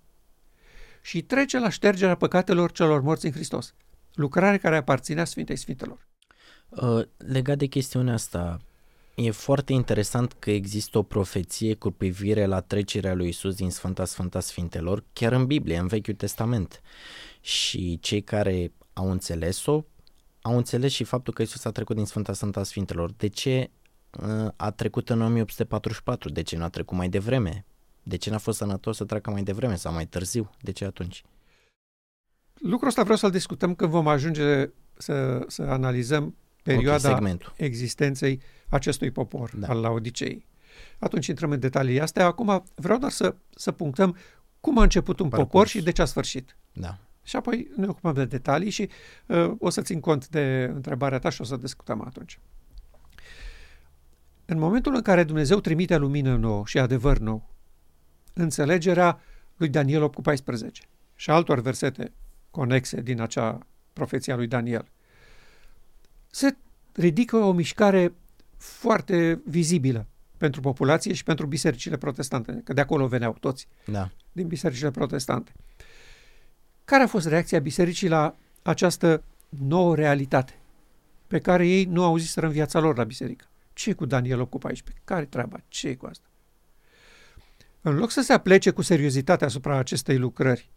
și 1.07 1.23
trece 1.23 1.59
la 1.59 1.69
ștergerea 1.69 2.15
păcatelor 2.15 2.73
celor 2.73 3.01
morți 3.01 3.27
în 3.27 3.33
Hristos, 3.33 3.75
lucrare 4.15 4.59
care 4.59 4.77
aparținea 4.77 5.25
Sfintei 5.25 5.57
Sfintelor. 5.57 6.07
Uh, 6.69 7.05
legat 7.17 7.59
de 7.59 7.67
chestiunea 7.67 8.15
asta, 8.15 8.61
e 9.15 9.31
foarte 9.31 9.73
interesant 9.73 10.33
că 10.33 10.51
există 10.51 10.99
o 10.99 11.03
profeție 11.03 11.75
cu 11.75 11.91
privire 11.91 12.47
la 12.47 12.61
trecerea 12.61 13.15
lui 13.15 13.29
Isus 13.29 13.55
din 13.55 13.71
Sfânta 13.71 14.05
Sfânta 14.05 14.41
Sfintelor, 14.41 15.05
chiar 15.13 15.33
în 15.33 15.47
Biblie, 15.47 15.79
în 15.79 15.87
Vechiul 15.87 16.15
Testament. 16.15 16.81
Și 17.41 17.99
cei 18.01 18.23
care 18.23 18.73
au 18.93 19.11
înțeles-o, 19.11 19.85
au 20.41 20.57
înțeles 20.57 20.93
și 20.93 21.05
faptul 21.05 21.33
că 21.33 21.43
Isus 21.43 21.65
a 21.65 21.71
trecut 21.71 21.97
din 21.97 22.07
Sfânta 22.07 22.33
Sfânta 22.33 22.63
Sfintelor. 22.63 23.13
De 23.13 23.29
ce 23.29 23.71
uh, 24.11 24.49
a 24.57 24.71
trecut 24.71 25.11
în 25.11 25.23
1844? 25.23 26.29
De 26.29 26.43
ce 26.43 26.57
nu 26.57 26.65
a 26.65 26.69
trecut 26.69 26.97
mai 26.97 27.09
devreme? 27.09 27.65
De 28.09 28.17
ce 28.17 28.31
n-a 28.31 28.39
fost 28.39 28.59
sănătos 28.59 28.97
să 28.97 29.05
treacă 29.05 29.31
mai 29.31 29.43
devreme 29.43 29.77
sau 29.77 29.93
mai 29.93 30.07
târziu? 30.07 30.51
De 30.61 30.73
ce 30.73 30.85
atunci? 30.85 31.25
Lucrul 32.55 32.89
ăsta 32.89 33.03
vreau 33.03 33.17
să-l 33.17 33.31
discutăm 33.31 33.75
când 33.75 33.91
vom 33.91 34.09
ajunge 34.09 34.71
să, 34.97 35.45
să 35.47 35.63
analizăm 35.63 36.37
perioada 36.63 37.13
okay, 37.13 37.39
existenței 37.57 38.41
acestui 38.69 39.11
popor 39.11 39.57
da. 39.57 39.69
al 39.69 39.81
Laodicei. 39.81 40.47
Atunci 40.99 41.27
intrăm 41.27 41.51
în 41.51 41.61
detalii 41.61 42.01
astea. 42.01 42.27
Acum 42.27 42.65
vreau 42.75 42.99
doar 42.99 43.13
să, 43.13 43.35
să 43.51 43.73
punctăm 43.73 44.17
cum 44.61 44.79
a 44.79 44.83
început 44.83 45.21
un 45.21 45.29
Parcurs. 45.29 45.51
popor 45.51 45.67
și 45.67 45.83
de 45.83 45.91
ce 45.91 46.03
a 46.03 46.05
sfârșit. 46.05 46.57
Da. 46.73 46.99
Și 47.23 47.37
apoi 47.37 47.71
ne 47.77 47.87
ocupăm 47.87 48.13
de 48.13 48.25
detalii 48.25 48.71
și 48.71 48.89
uh, 49.27 49.53
o 49.59 49.71
să 49.71 49.83
țin 49.83 50.01
cont 50.01 50.29
de 50.29 50.71
întrebarea 50.75 51.19
ta 51.19 51.29
și 51.29 51.41
o 51.41 51.45
să 51.45 51.57
discutăm 51.57 52.03
atunci. 52.07 52.39
În 54.45 54.59
momentul 54.59 54.95
în 54.95 55.03
care 55.03 55.25
Dumnezeu 55.25 55.61
trimite 55.61 55.97
lumină 55.97 56.37
nouă 56.37 56.63
și 56.67 56.79
adevăr 56.79 57.19
nou, 57.19 57.56
înțelegerea 58.37 59.21
lui 59.57 59.69
Daniel 59.69 60.03
8 60.03 60.15
cu 60.15 60.23
14 60.23 60.83
și 61.15 61.31
altor 61.31 61.61
versete 61.61 62.13
conexe 62.51 63.01
din 63.01 63.21
acea 63.21 63.67
profeție 63.93 64.33
a 64.33 64.37
lui 64.37 64.47
Daniel, 64.47 64.89
se 66.31 66.57
ridică 66.93 67.37
o 67.37 67.53
mișcare 67.53 68.13
foarte 68.57 69.41
vizibilă 69.45 70.07
pentru 70.37 70.61
populație 70.61 71.13
și 71.13 71.25
pentru 71.25 71.47
bisericile 71.47 71.97
protestante, 71.97 72.61
că 72.65 72.73
de 72.73 72.81
acolo 72.81 73.07
veneau 73.07 73.37
toți, 73.41 73.69
da. 73.85 74.11
din 74.33 74.47
bisericile 74.47 74.91
protestante. 74.91 75.53
Care 76.85 77.03
a 77.03 77.07
fost 77.07 77.27
reacția 77.27 77.59
bisericii 77.59 78.09
la 78.09 78.37
această 78.63 79.23
nouă 79.49 79.95
realitate 79.95 80.59
pe 81.27 81.39
care 81.39 81.67
ei 81.67 81.85
nu 81.85 82.05
au 82.05 82.17
zis 82.17 82.35
în 82.35 82.51
viața 82.51 82.79
lor 82.79 82.97
la 82.97 83.05
biserică? 83.05 83.45
ce 83.73 83.93
cu 83.93 84.05
Daniel 84.07 84.41
8 84.41 84.51
cu 84.51 84.59
14? 84.59 85.05
Care 85.05 85.25
treaba? 85.25 85.61
ce 85.69 85.97
cu 85.97 86.07
asta? 86.07 86.27
În 87.87 87.97
loc 87.97 88.11
să 88.11 88.21
se 88.21 88.33
aplece 88.33 88.71
cu 88.71 88.83
seriozitate 88.83 89.45
asupra 89.45 89.77
acestei 89.77 90.19
lucrări 90.19 90.71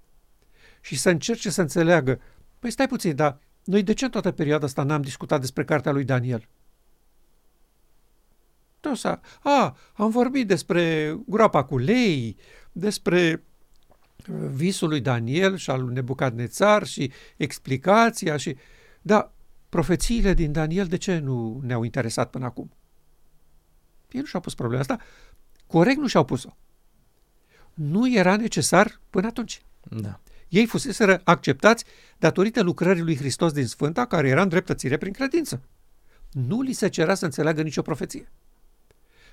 și 0.81 0.97
să 0.97 1.09
încerce 1.09 1.49
să 1.49 1.61
înțeleagă, 1.61 2.19
păi 2.59 2.71
stai 2.71 2.87
puțin, 2.87 3.15
dar 3.15 3.39
noi 3.63 3.83
de 3.83 3.93
ce 3.93 4.05
în 4.05 4.11
toată 4.11 4.31
perioada 4.31 4.65
asta 4.65 4.83
n-am 4.83 5.01
discutat 5.01 5.39
despre 5.39 5.63
cartea 5.63 5.91
lui 5.91 6.03
Daniel? 6.03 6.47
Tosa. 8.79 9.21
A, 9.41 9.77
am 9.93 10.09
vorbit 10.09 10.47
despre 10.47 11.15
groapa 11.25 11.63
cu 11.63 11.77
lei, 11.77 12.37
despre 12.71 13.43
uh, 14.27 14.35
visul 14.49 14.89
lui 14.89 15.01
Daniel 15.01 15.57
și 15.57 15.69
al 15.69 15.83
lui 15.83 15.93
Nebucadnețar 15.93 16.85
și 16.85 17.11
explicația 17.37 18.37
și... 18.37 18.55
Da, 19.01 19.33
profețiile 19.69 20.33
din 20.33 20.51
Daniel 20.51 20.85
de 20.85 20.97
ce 20.97 21.17
nu 21.17 21.59
ne-au 21.63 21.83
interesat 21.83 22.29
până 22.29 22.45
acum? 22.45 22.71
Ei 24.11 24.19
nu 24.19 24.25
și-au 24.25 24.41
pus 24.41 24.55
problema 24.55 24.81
asta. 24.81 24.97
Corect 25.67 25.97
nu 25.97 26.07
și-au 26.07 26.25
pus-o. 26.25 26.49
Nu 27.81 28.13
era 28.13 28.35
necesar 28.35 28.99
până 29.09 29.27
atunci. 29.27 29.61
Da. 29.89 30.19
Ei 30.49 30.65
fuseseră 30.65 31.21
acceptați 31.23 31.83
datorită 32.17 32.61
lucrării 32.61 33.01
lui 33.01 33.15
Hristos 33.15 33.51
din 33.51 33.65
Sfânta, 33.65 34.05
care 34.05 34.27
era 34.27 34.41
îndreptățire 34.41 34.97
prin 34.97 35.13
credință. 35.13 35.61
Nu 36.31 36.61
li 36.61 36.73
se 36.73 36.87
cerea 36.87 37.15
să 37.15 37.25
înțeleagă 37.25 37.61
nicio 37.61 37.81
profeție. 37.81 38.31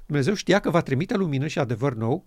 Dumnezeu 0.07 0.35
știa 0.35 0.61
că 0.61 0.71
va 0.71 0.81
trimite 0.81 1.17
lumină 1.17 1.47
și 1.47 1.59
adevăr 1.59 1.95
nou 1.95 2.25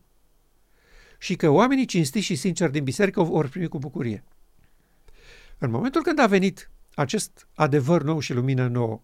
și 1.18 1.36
că 1.36 1.50
oamenii 1.50 1.86
cinstiți 1.86 2.26
și 2.26 2.36
sinceri 2.36 2.72
din 2.72 2.84
biserică 2.84 3.20
o 3.20 3.24
vor 3.24 3.48
primi 3.48 3.68
cu 3.68 3.78
bucurie. 3.78 4.24
În 5.58 5.72
momentul 5.72 6.02
când 6.02 6.20
a 6.20 6.28
venit 6.28 6.70
acest 6.96 7.48
adevăr 7.54 8.04
nou 8.04 8.20
și 8.20 8.34
lumină 8.34 8.68
nouă, 8.68 9.02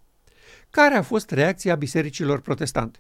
care 0.70 0.96
a 0.96 1.02
fost 1.02 1.32
reacția 1.32 1.76
bisericilor 1.76 2.42
protestante? 2.42 3.00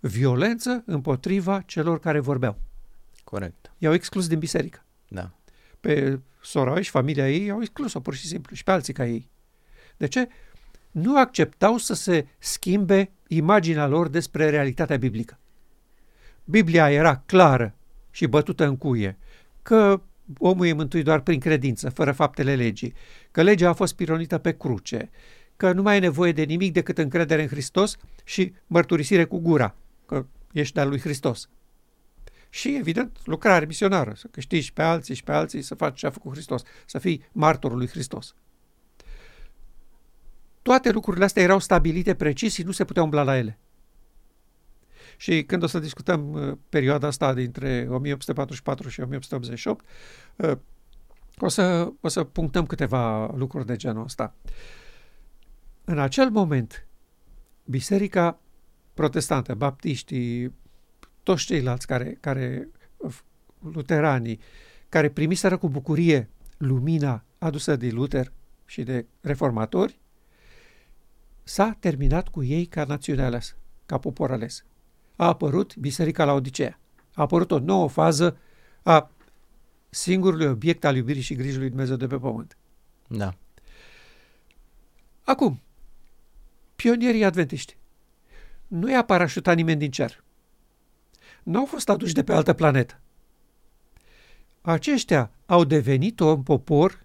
Violență 0.00 0.82
împotriva 0.86 1.60
celor 1.60 1.98
care 1.98 2.20
vorbeau. 2.20 2.58
Corect. 3.30 3.72
I-au 3.78 3.92
exclus 3.92 4.26
din 4.26 4.38
biserică. 4.38 4.84
Da. 5.08 5.30
Pe 5.80 6.20
sora 6.42 6.80
și 6.80 6.90
familia 6.90 7.30
ei 7.30 7.50
au 7.50 7.60
exclus-o 7.60 8.00
pur 8.00 8.14
și 8.14 8.26
simplu 8.26 8.54
și 8.54 8.64
pe 8.64 8.70
alții 8.70 8.92
ca 8.92 9.06
ei. 9.06 9.28
De 9.96 10.06
ce? 10.06 10.28
Nu 10.90 11.18
acceptau 11.18 11.76
să 11.76 11.94
se 11.94 12.26
schimbe 12.38 13.10
imaginea 13.28 13.86
lor 13.86 14.08
despre 14.08 14.50
realitatea 14.50 14.96
biblică. 14.96 15.38
Biblia 16.44 16.90
era 16.90 17.22
clară 17.26 17.74
și 18.10 18.26
bătută 18.26 18.64
în 18.66 18.76
cuie 18.76 19.18
că 19.62 20.00
omul 20.38 20.66
e 20.66 20.72
mântuit 20.72 21.04
doar 21.04 21.20
prin 21.20 21.40
credință, 21.40 21.90
fără 21.90 22.12
faptele 22.12 22.54
legii, 22.54 22.94
că 23.30 23.42
legea 23.42 23.68
a 23.68 23.72
fost 23.72 23.94
pironită 23.94 24.38
pe 24.38 24.56
cruce, 24.56 25.10
că 25.56 25.72
nu 25.72 25.82
mai 25.82 25.92
ai 25.92 26.00
nevoie 26.00 26.32
de 26.32 26.42
nimic 26.42 26.72
decât 26.72 26.98
încredere 26.98 27.42
în 27.42 27.48
Hristos 27.48 27.96
și 28.24 28.54
mărturisire 28.66 29.24
cu 29.24 29.38
gura, 29.38 29.74
că 30.06 30.26
ești 30.52 30.78
al 30.78 30.88
lui 30.88 31.00
Hristos. 31.00 31.48
Și, 32.50 32.76
evident, 32.76 33.18
lucrare 33.24 33.64
misionară, 33.64 34.12
să 34.16 34.26
câștigi 34.30 34.72
pe 34.72 34.82
alții 34.82 35.14
și 35.14 35.24
pe 35.24 35.32
alții 35.32 35.62
să 35.62 35.74
faci 35.74 35.98
ce 35.98 36.06
a 36.06 36.10
făcut 36.10 36.32
Hristos, 36.32 36.62
să 36.86 36.98
fii 36.98 37.24
martorul 37.32 37.76
lui 37.76 37.88
Hristos. 37.88 38.34
Toate 40.62 40.90
lucrurile 40.90 41.24
astea 41.24 41.42
erau 41.42 41.58
stabilite 41.58 42.14
precis 42.14 42.54
și 42.54 42.62
nu 42.62 42.70
se 42.70 42.84
putea 42.84 43.02
umbla 43.02 43.22
la 43.22 43.36
ele. 43.36 43.58
Și 45.16 45.44
când 45.44 45.62
o 45.62 45.66
să 45.66 45.78
discutăm 45.78 46.32
uh, 46.32 46.56
perioada 46.68 47.06
asta 47.06 47.34
dintre 47.34 47.86
1844 47.90 48.88
și 48.88 49.00
1888, 49.00 49.84
uh, 50.36 50.52
o 51.38 51.48
să, 51.48 51.92
o 52.00 52.08
să 52.08 52.24
punctăm 52.24 52.66
câteva 52.66 53.26
lucruri 53.26 53.66
de 53.66 53.76
genul 53.76 54.04
ăsta. 54.04 54.34
În 55.84 55.98
acel 55.98 56.30
moment, 56.30 56.86
biserica 57.64 58.38
protestantă, 58.94 59.54
baptiștii, 59.54 60.54
toți 61.30 61.44
ceilalți 61.44 61.86
care, 61.86 62.16
care 62.20 62.68
luteranii, 63.72 64.40
care 64.88 65.10
primiseră 65.10 65.56
cu 65.56 65.68
bucurie 65.68 66.28
lumina 66.56 67.24
adusă 67.38 67.76
de 67.76 67.90
Luther 67.90 68.32
și 68.66 68.82
de 68.82 69.06
reformatori, 69.20 70.00
s-a 71.42 71.76
terminat 71.78 72.28
cu 72.28 72.42
ei 72.42 72.66
ca 72.66 72.84
națiune 72.84 73.22
aleasă, 73.22 73.54
ca 73.86 73.98
popor 73.98 74.30
ales. 74.30 74.64
A 75.16 75.26
apărut 75.26 75.76
Biserica 75.76 76.24
la 76.24 76.32
Odisea. 76.32 76.80
A 77.14 77.22
apărut 77.22 77.50
o 77.50 77.58
nouă 77.58 77.88
fază 77.88 78.36
a 78.82 79.10
singurului 79.88 80.46
obiect 80.46 80.84
al 80.84 80.96
iubirii 80.96 81.22
și 81.22 81.34
grijii 81.34 81.58
lui 81.58 81.68
Dumnezeu 81.68 81.96
de 81.96 82.06
pe 82.06 82.18
pământ. 82.18 82.56
Da. 83.06 83.34
Acum, 85.22 85.60
pionierii 86.76 87.24
adventiști. 87.24 87.76
Nu 88.66 88.90
i-a 88.90 89.04
parașutat 89.04 89.56
nimeni 89.56 89.78
din 89.78 89.90
cer. 89.90 90.24
Nu 91.42 91.58
au 91.58 91.64
fost 91.64 91.88
aduși 91.88 92.14
de 92.14 92.22
pe 92.22 92.32
altă 92.32 92.52
planetă. 92.52 93.00
Aceștia 94.60 95.30
au 95.46 95.64
devenit 95.64 96.20
un 96.20 96.42
popor 96.42 97.04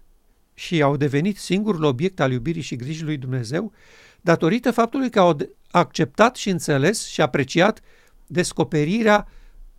și 0.54 0.82
au 0.82 0.96
devenit 0.96 1.36
singurul 1.36 1.84
obiect 1.84 2.20
al 2.20 2.32
iubirii 2.32 2.62
și 2.62 2.76
grijii 2.76 3.04
lui 3.04 3.16
Dumnezeu 3.16 3.72
datorită 4.20 4.70
faptului 4.70 5.10
că 5.10 5.20
au 5.20 5.36
acceptat 5.70 6.36
și 6.36 6.50
înțeles 6.50 7.06
și 7.06 7.20
apreciat 7.20 7.80
descoperirea 8.26 9.28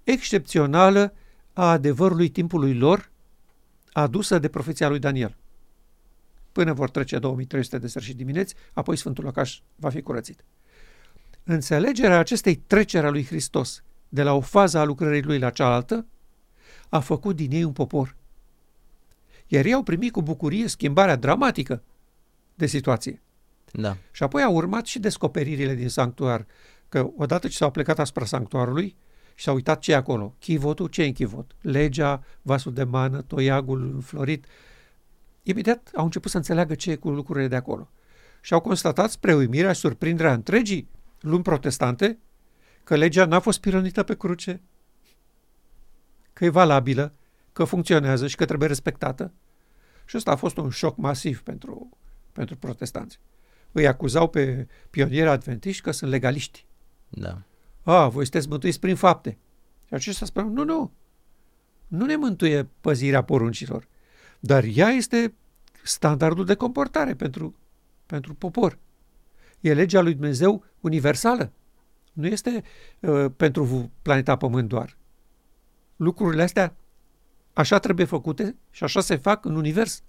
excepțională 0.04 1.14
a 1.54 1.72
adevărului 1.72 2.30
timpului 2.30 2.74
lor 2.74 3.12
adusă 3.92 4.40
de 4.40 4.48
profeția 4.48 4.90
lui 4.90 5.00
Daniel. 5.00 5.36
Până 6.52 6.74
vor 6.74 6.90
trece 6.90 7.20
2300 7.20 7.78
de 7.78 7.88
seri 7.88 8.06
și 8.06 8.14
dimineți, 8.14 8.56
apoi 8.74 8.96
Sfântul 8.96 9.24
Locaș 9.24 9.60
va 9.76 9.90
fi 9.90 10.02
curățit. 10.02 10.44
Înțelegerea 11.44 12.20
acestei 12.20 12.56
treceri 12.56 13.06
a 13.06 13.10
lui 13.10 13.26
Hristos 13.26 13.84
de 14.10 14.24
la 14.24 14.34
o 14.34 14.42
fază 14.42 14.78
a 14.78 14.84
lucrării 14.84 15.22
lui 15.24 15.40
la 15.40 15.50
cealaltă 15.50 16.06
a 16.90 17.00
făcut 17.00 17.36
din 17.36 17.52
ei 17.52 17.64
un 17.64 17.74
popor. 17.74 18.16
Iar 19.48 19.66
ei 19.66 19.74
au 19.74 19.84
primit 19.84 20.12
cu 20.12 20.22
bucurie 20.22 20.68
schimbarea 20.68 21.16
dramatică 21.16 21.84
de 22.56 22.66
situație. 22.66 23.22
Da. 23.72 23.98
Și 24.12 24.24
apoi 24.24 24.44
au 24.44 24.56
urmat 24.56 24.86
și 24.86 25.00
descoperirile 25.00 25.76
din 25.76 25.90
sanctuar, 25.90 26.46
că 26.90 27.10
odată 27.18 27.48
ce 27.48 27.58
s-au 27.58 27.72
plecat 27.72 28.00
asupra 28.00 28.26
sanctuarului 28.26 28.96
și 29.36 29.44
s-au 29.44 29.56
uitat 29.56 29.80
ce 29.80 29.92
e 29.92 29.96
acolo, 29.96 30.36
chivotul, 30.40 30.88
ce 30.88 31.04
e 31.04 31.06
în 31.06 31.14
chivot, 31.14 31.56
legea, 31.62 32.24
vasul 32.42 32.74
de 32.74 32.84
mană, 32.84 33.22
toiagul 33.22 33.92
înflorit, 33.94 34.46
imediat 35.44 35.92
au 35.96 36.04
început 36.04 36.32
să 36.32 36.38
înțeleagă 36.38 36.76
ce 36.76 36.92
e 36.92 36.96
cu 36.96 37.10
lucrurile 37.10 37.48
de 37.48 37.56
acolo. 37.56 37.90
Și 38.42 38.54
au 38.54 38.60
constatat 38.60 39.12
spre 39.12 39.36
uimirea 39.36 39.72
și 39.72 39.80
surprinderea 39.80 40.34
întregii 40.34 40.90
lumi 41.20 41.44
protestante 41.44 42.18
că 42.88 42.96
legea 42.96 43.26
n-a 43.26 43.40
fost 43.40 43.60
pironită 43.60 44.04
pe 44.04 44.16
cruce, 44.16 44.62
că 46.34 46.46
e 46.46 46.50
valabilă, 46.50 47.14
că 47.54 47.64
funcționează 47.64 48.28
și 48.28 48.36
că 48.36 48.46
trebuie 48.46 48.68
respectată. 48.68 49.34
Și 50.06 50.18
ăsta 50.18 50.32
a 50.32 50.36
fost 50.36 50.58
un 50.58 50.70
șoc 50.70 50.98
masiv 50.98 51.42
pentru, 51.42 51.90
pentru 52.32 52.56
protestanți. 52.56 53.20
Îi 53.72 53.88
acuzau 53.88 54.30
pe 54.30 54.68
pionierii 54.90 55.30
adventiști 55.30 55.82
că 55.82 55.92
sunt 55.92 56.12
legaliști. 56.12 56.66
Da. 57.10 57.42
A, 57.84 58.08
voi 58.08 58.24
sunteți 58.24 58.48
mântuiți 58.48 58.80
prin 58.80 58.96
fapte. 58.96 59.38
Și 59.88 59.94
aceștia 59.94 60.26
spun, 60.26 60.54
nu, 60.54 60.64
nu, 60.64 60.92
nu 61.88 62.06
ne 62.06 62.16
mântuie 62.16 62.70
păzirea 62.82 63.22
poruncilor, 63.22 63.88
dar 64.40 64.64
ea 64.74 64.88
este 64.88 65.34
standardul 65.84 66.46
de 66.46 66.56
comportare 66.56 67.16
pentru, 67.16 67.56
pentru 68.06 68.34
popor. 68.34 68.78
E 69.60 69.74
legea 69.74 70.02
lui 70.02 70.14
Dumnezeu 70.14 70.66
universală. 70.80 71.52
Nu 72.18 72.28
este 72.28 72.64
uh, 73.00 73.26
pentru 73.36 73.92
planeta 74.02 74.36
Pământ 74.36 74.68
doar. 74.68 74.98
Lucrurile 75.96 76.44
astea 76.44 76.76
așa 77.54 77.80
trebuie 77.80 78.06
făcute 78.06 78.56
și 78.72 78.84
așa 78.84 79.02
se 79.02 79.16
fac 79.16 79.46
în 79.46 79.56
univers. 79.56 80.04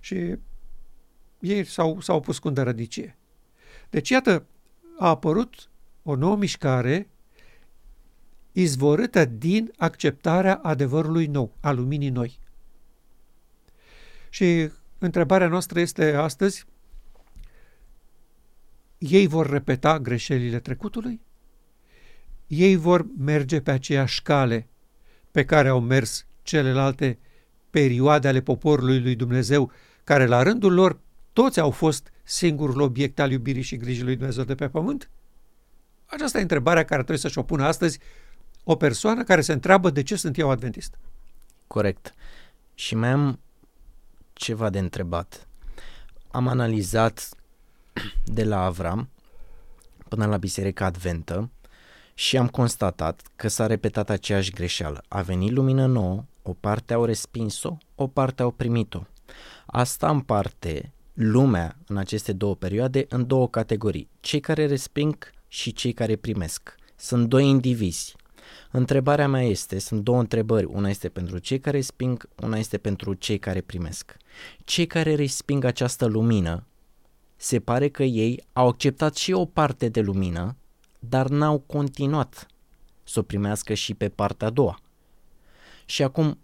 Și 0.00 0.36
ei 1.40 1.64
s-au, 1.64 2.00
s-au 2.00 2.20
pus 2.20 2.38
cu 2.38 2.48
îndărădicie. 2.48 3.16
Deci, 3.90 4.08
iată, 4.08 4.46
a 4.98 5.08
apărut 5.08 5.70
o 6.02 6.14
nouă 6.14 6.36
mișcare 6.36 7.08
izvorâtă 8.52 9.24
din 9.24 9.72
acceptarea 9.76 10.56
adevărului 10.56 11.26
nou, 11.26 11.56
a 11.60 11.70
luminii 11.70 12.10
noi. 12.10 12.38
Și 14.30 14.70
întrebarea 14.98 15.48
noastră 15.48 15.80
este 15.80 16.14
astăzi, 16.14 16.66
ei 19.02 19.26
vor 19.26 19.50
repeta 19.50 19.98
greșelile 19.98 20.60
trecutului? 20.60 21.20
Ei 22.46 22.76
vor 22.76 23.06
merge 23.18 23.60
pe 23.60 23.70
aceeași 23.70 24.22
cale 24.22 24.68
pe 25.30 25.44
care 25.44 25.68
au 25.68 25.80
mers 25.80 26.26
celelalte 26.42 27.18
perioade 27.70 28.28
ale 28.28 28.40
poporului 28.40 29.00
lui 29.00 29.14
Dumnezeu, 29.14 29.70
care 30.04 30.26
la 30.26 30.42
rândul 30.42 30.72
lor 30.72 31.00
toți 31.32 31.60
au 31.60 31.70
fost 31.70 32.12
singurul 32.22 32.80
obiect 32.80 33.18
al 33.18 33.30
iubirii 33.30 33.62
și 33.62 33.76
grijii 33.76 34.02
lui 34.02 34.16
Dumnezeu 34.16 34.44
de 34.44 34.54
pe 34.54 34.68
pământ? 34.68 35.10
Aceasta 36.06 36.38
e 36.38 36.42
întrebarea 36.42 36.84
care 36.84 36.94
trebuie 36.94 37.18
să-și 37.18 37.38
o 37.38 37.42
pună 37.42 37.64
astăzi 37.64 37.98
o 38.64 38.76
persoană 38.76 39.24
care 39.24 39.40
se 39.40 39.52
întreabă 39.52 39.90
de 39.90 40.02
ce 40.02 40.16
sunt 40.16 40.38
eu 40.38 40.50
adventist. 40.50 40.98
Corect. 41.66 42.14
Și 42.74 42.94
mai 42.94 43.08
am 43.08 43.40
ceva 44.32 44.70
de 44.70 44.78
întrebat. 44.78 45.48
Am 46.30 46.48
analizat 46.48 47.28
de 48.24 48.44
la 48.44 48.64
Avram 48.64 49.08
până 50.08 50.26
la 50.26 50.36
Biserica 50.36 50.84
Adventă 50.84 51.50
și 52.14 52.36
am 52.36 52.48
constatat 52.48 53.22
că 53.36 53.48
s-a 53.48 53.66
repetat 53.66 54.10
aceeași 54.10 54.50
greșeală. 54.50 55.02
A 55.08 55.22
venit 55.22 55.50
lumină 55.50 55.86
nouă, 55.86 56.24
o 56.42 56.52
parte 56.52 56.94
au 56.94 57.04
respins-o, 57.04 57.76
o 57.94 58.06
parte 58.06 58.42
au 58.42 58.50
primit-o. 58.50 59.02
Asta 59.66 60.10
împarte 60.10 60.92
lumea 61.12 61.76
în 61.86 61.96
aceste 61.96 62.32
două 62.32 62.54
perioade 62.54 63.06
în 63.08 63.26
două 63.26 63.48
categorii, 63.48 64.08
cei 64.20 64.40
care 64.40 64.66
resping 64.66 65.30
și 65.48 65.72
cei 65.72 65.92
care 65.92 66.16
primesc. 66.16 66.74
Sunt 66.96 67.28
doi 67.28 67.48
indivizi. 67.48 68.16
Întrebarea 68.70 69.28
mea 69.28 69.42
este, 69.42 69.78
sunt 69.78 70.00
două 70.00 70.18
întrebări, 70.18 70.64
una 70.64 70.88
este 70.88 71.08
pentru 71.08 71.38
cei 71.38 71.58
care 71.60 71.76
resping, 71.76 72.28
una 72.42 72.58
este 72.58 72.78
pentru 72.78 73.14
cei 73.14 73.38
care 73.38 73.60
primesc. 73.60 74.16
Cei 74.64 74.86
care 74.86 75.14
resping 75.14 75.64
această 75.64 76.06
lumină, 76.06 76.66
se 77.42 77.60
pare 77.60 77.88
că 77.88 78.02
ei 78.02 78.44
au 78.52 78.68
acceptat 78.68 79.16
și 79.16 79.32
o 79.32 79.44
parte 79.44 79.88
de 79.88 80.00
lumină, 80.00 80.56
dar 80.98 81.28
n-au 81.28 81.58
continuat 81.58 82.46
să 83.02 83.18
o 83.18 83.22
primească 83.22 83.74
și 83.74 83.94
pe 83.94 84.08
partea 84.08 84.46
a 84.46 84.50
doua. 84.50 84.78
Și 85.84 86.02
acum, 86.02 86.38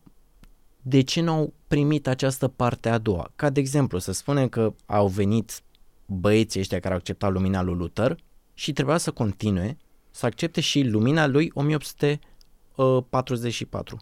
de 0.82 1.00
ce 1.00 1.20
nu 1.20 1.32
au 1.32 1.52
primit 1.68 2.06
această 2.06 2.48
parte 2.48 2.88
a 2.88 2.98
doua? 2.98 3.30
Ca 3.36 3.50
de 3.50 3.60
exemplu, 3.60 3.98
să 3.98 4.12
spunem 4.12 4.48
că 4.48 4.74
au 4.86 5.08
venit 5.08 5.62
băieții 6.06 6.60
ăștia 6.60 6.80
care 6.80 6.92
au 6.92 6.98
acceptat 6.98 7.32
lumina 7.32 7.62
lui 7.62 7.74
Luther 7.74 8.16
și 8.54 8.72
trebuia 8.72 8.96
să 8.96 9.10
continue 9.10 9.76
să 10.10 10.26
accepte 10.26 10.60
și 10.60 10.82
lumina 10.82 11.26
lui 11.26 11.50
1844. 11.54 13.98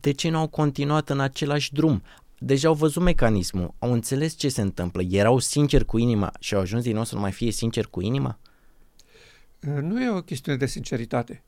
De 0.00 0.12
ce 0.12 0.28
nu 0.28 0.38
au 0.38 0.48
continuat 0.48 1.10
în 1.10 1.20
același 1.20 1.72
drum? 1.72 2.02
Deja 2.42 2.68
au 2.68 2.74
văzut 2.74 3.02
mecanismul, 3.02 3.74
au 3.78 3.92
înțeles 3.92 4.34
ce 4.34 4.48
se 4.48 4.60
întâmplă, 4.60 5.02
erau 5.02 5.38
sinceri 5.38 5.84
cu 5.84 5.98
inima 5.98 6.32
și 6.38 6.54
au 6.54 6.60
ajuns 6.60 6.82
din 6.82 6.94
nou 6.94 7.04
să 7.04 7.14
nu 7.14 7.20
mai 7.20 7.32
fie 7.32 7.50
sinceri 7.50 7.90
cu 7.90 8.00
inima? 8.00 8.38
Nu 9.60 10.02
e 10.02 10.10
o 10.10 10.22
chestiune 10.22 10.58
de 10.58 10.66
sinceritate. 10.66 11.42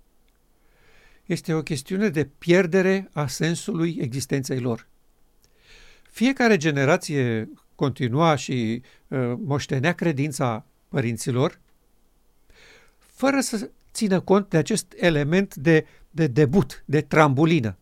Este 1.24 1.54
o 1.54 1.62
chestiune 1.62 2.08
de 2.08 2.24
pierdere 2.24 3.10
a 3.12 3.26
sensului 3.26 3.96
existenței 4.00 4.60
lor. 4.60 4.86
Fiecare 6.10 6.56
generație 6.56 7.48
continua 7.74 8.34
și 8.34 8.82
uh, 9.08 9.32
moștenea 9.44 9.92
credința 9.92 10.66
părinților 10.88 11.60
fără 12.96 13.40
să 13.40 13.70
țină 13.92 14.20
cont 14.20 14.48
de 14.48 14.56
acest 14.56 14.94
element 14.96 15.54
de, 15.54 15.86
de 16.10 16.26
debut, 16.26 16.82
de 16.86 17.00
trambulină. 17.00 17.76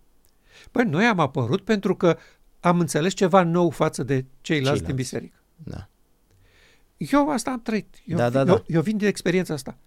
Păi 0.71 0.85
noi 0.85 1.05
am 1.05 1.19
apărut 1.19 1.65
pentru 1.65 1.97
că 1.97 2.19
am 2.61 2.81
înțeles 2.81 3.13
ceva 3.13 3.43
nou 3.43 3.71
față 3.71 4.03
de 4.03 4.15
ceilalți, 4.15 4.41
ceilalți. 4.41 4.85
din 4.85 4.95
biserică. 4.95 5.37
Da. 5.57 5.89
Eu 6.97 7.31
asta 7.31 7.51
am 7.51 7.63
trăit. 7.63 8.03
Eu, 8.05 8.17
da, 8.17 8.31
da, 8.31 8.45
da. 8.45 8.53
Eu, 8.53 8.65
eu 8.67 8.83
vin 8.83 8.97
din 8.97 9.07
experiența 9.07 9.55
asta. 9.55 9.79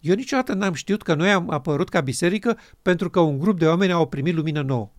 Eu 0.00 0.14
niciodată 0.14 0.54
n-am 0.54 0.72
știut 0.72 1.02
că 1.02 1.14
noi 1.14 1.30
am 1.30 1.50
apărut 1.50 1.88
ca 1.88 2.00
biserică 2.00 2.58
pentru 2.82 3.10
că 3.10 3.20
un 3.20 3.38
grup 3.38 3.58
de 3.58 3.66
oameni 3.66 3.92
au 3.92 4.08
primit 4.08 4.34
lumină 4.34 4.62
nouă. 4.62 4.90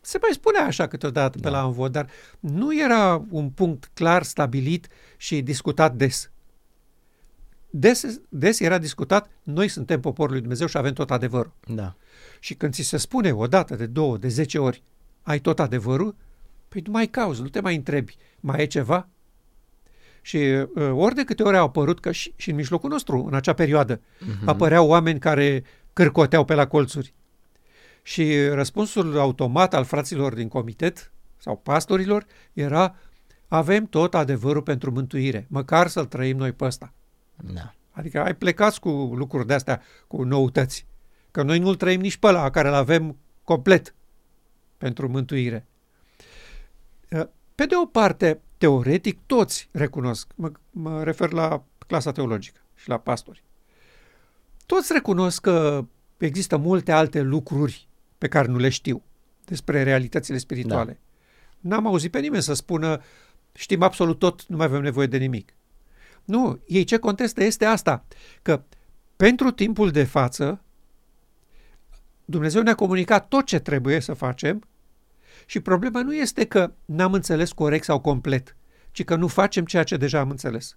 Se 0.00 0.18
mai 0.20 0.30
spune 0.32 0.58
așa 0.58 0.86
câteodată 0.86 1.38
da. 1.38 1.48
pe 1.48 1.56
la 1.56 1.64
învod, 1.64 1.92
dar 1.92 2.08
nu 2.40 2.80
era 2.80 3.24
un 3.30 3.50
punct 3.50 3.90
clar 3.94 4.22
stabilit 4.22 4.88
și 5.16 5.42
discutat 5.42 5.94
des. 5.94 6.30
des, 7.70 8.20
des 8.28 8.60
era 8.60 8.78
discutat, 8.78 9.30
noi 9.42 9.68
suntem 9.68 10.00
poporul 10.00 10.32
lui 10.32 10.40
Dumnezeu 10.40 10.66
și 10.66 10.76
avem 10.76 10.92
tot 10.92 11.10
adevărul. 11.10 11.52
Da. 11.66 11.94
Și 12.40 12.54
când 12.54 12.72
ți 12.72 12.82
se 12.82 12.96
spune 12.96 13.32
o 13.32 13.46
dată, 13.46 13.74
de 13.76 13.86
două, 13.86 14.16
de 14.16 14.28
zece 14.28 14.58
ori, 14.58 14.82
ai 15.22 15.38
tot 15.38 15.60
adevărul, 15.60 16.14
păi 16.68 16.82
nu 16.86 16.92
mai 16.92 17.06
cauți, 17.06 17.40
nu 17.40 17.48
te 17.48 17.60
mai 17.60 17.76
întrebi, 17.76 18.16
mai 18.40 18.62
e 18.62 18.66
ceva? 18.66 19.08
Și 20.22 20.36
uh, 20.36 20.90
ori 20.92 21.14
de 21.14 21.24
câte 21.24 21.42
ori 21.42 21.56
au 21.56 21.64
apărut, 21.64 22.00
că 22.00 22.12
și, 22.12 22.32
și 22.36 22.50
în 22.50 22.56
mijlocul 22.56 22.90
nostru, 22.90 23.24
în 23.24 23.34
acea 23.34 23.52
perioadă, 23.52 24.00
Mhm. 24.20 24.48
apăreau 24.48 24.88
oameni 24.88 25.18
care 25.18 25.64
cârcoteau 25.92 26.44
pe 26.44 26.54
la 26.54 26.66
colțuri. 26.66 27.14
Și 28.02 28.46
răspunsul 28.48 29.18
automat 29.18 29.74
al 29.74 29.84
fraților 29.84 30.34
din 30.34 30.48
comitet 30.48 31.12
sau 31.36 31.56
pastorilor 31.56 32.26
era 32.52 32.94
avem 33.48 33.84
tot 33.86 34.14
adevărul 34.14 34.62
pentru 34.62 34.90
mântuire, 34.90 35.46
măcar 35.48 35.88
să-l 35.88 36.04
trăim 36.04 36.36
noi 36.36 36.52
pe 36.52 36.64
ăsta. 36.64 36.92
Da. 37.54 37.74
Adică 37.90 38.22
ai 38.22 38.34
plecați 38.34 38.80
cu 38.80 38.88
lucruri 39.16 39.46
de-astea, 39.46 39.82
cu 40.06 40.22
noutăți. 40.22 40.86
Că 41.36 41.42
noi 41.42 41.58
nu-l 41.58 41.74
trăim 41.74 42.00
nici 42.00 42.16
pe 42.16 42.26
ăla 42.26 42.50
care 42.50 42.68
îl 42.68 42.74
avem 42.74 43.16
complet 43.44 43.94
pentru 44.78 45.08
mântuire. 45.08 45.66
Pe 47.54 47.66
de 47.66 47.74
o 47.82 47.86
parte, 47.86 48.40
teoretic, 48.58 49.18
toți 49.26 49.68
recunosc, 49.72 50.32
mă, 50.34 50.52
mă 50.70 51.02
refer 51.02 51.32
la 51.32 51.64
clasa 51.86 52.12
teologică 52.12 52.60
și 52.74 52.88
la 52.88 52.98
pastori, 52.98 53.42
toți 54.66 54.92
recunosc 54.92 55.40
că 55.40 55.84
există 56.16 56.56
multe 56.56 56.92
alte 56.92 57.20
lucruri 57.20 57.88
pe 58.18 58.28
care 58.28 58.48
nu 58.48 58.58
le 58.58 58.68
știu 58.68 59.02
despre 59.44 59.82
realitățile 59.82 60.38
spirituale. 60.38 61.00
Da. 61.60 61.68
N-am 61.68 61.86
auzit 61.86 62.10
pe 62.10 62.20
nimeni 62.20 62.42
să 62.42 62.54
spună 62.54 63.02
știm 63.52 63.82
absolut 63.82 64.18
tot, 64.18 64.46
nu 64.46 64.56
mai 64.56 64.66
avem 64.66 64.82
nevoie 64.82 65.06
de 65.06 65.16
nimic. 65.16 65.54
Nu, 66.24 66.60
ei 66.66 66.84
ce 66.84 66.96
contestă 66.96 67.44
este 67.44 67.64
asta, 67.64 68.04
că 68.42 68.62
pentru 69.16 69.50
timpul 69.50 69.90
de 69.90 70.04
față 70.04 70.60
Dumnezeu 72.28 72.62
ne-a 72.62 72.74
comunicat 72.74 73.28
tot 73.28 73.44
ce 73.44 73.58
trebuie 73.58 74.00
să 74.00 74.14
facem 74.14 74.62
și 75.46 75.60
problema 75.60 76.02
nu 76.02 76.14
este 76.14 76.44
că 76.44 76.72
n-am 76.84 77.12
înțeles 77.12 77.52
corect 77.52 77.84
sau 77.84 78.00
complet, 78.00 78.56
ci 78.90 79.04
că 79.04 79.16
nu 79.16 79.26
facem 79.26 79.64
ceea 79.64 79.82
ce 79.82 79.96
deja 79.96 80.18
am 80.20 80.30
înțeles. 80.30 80.76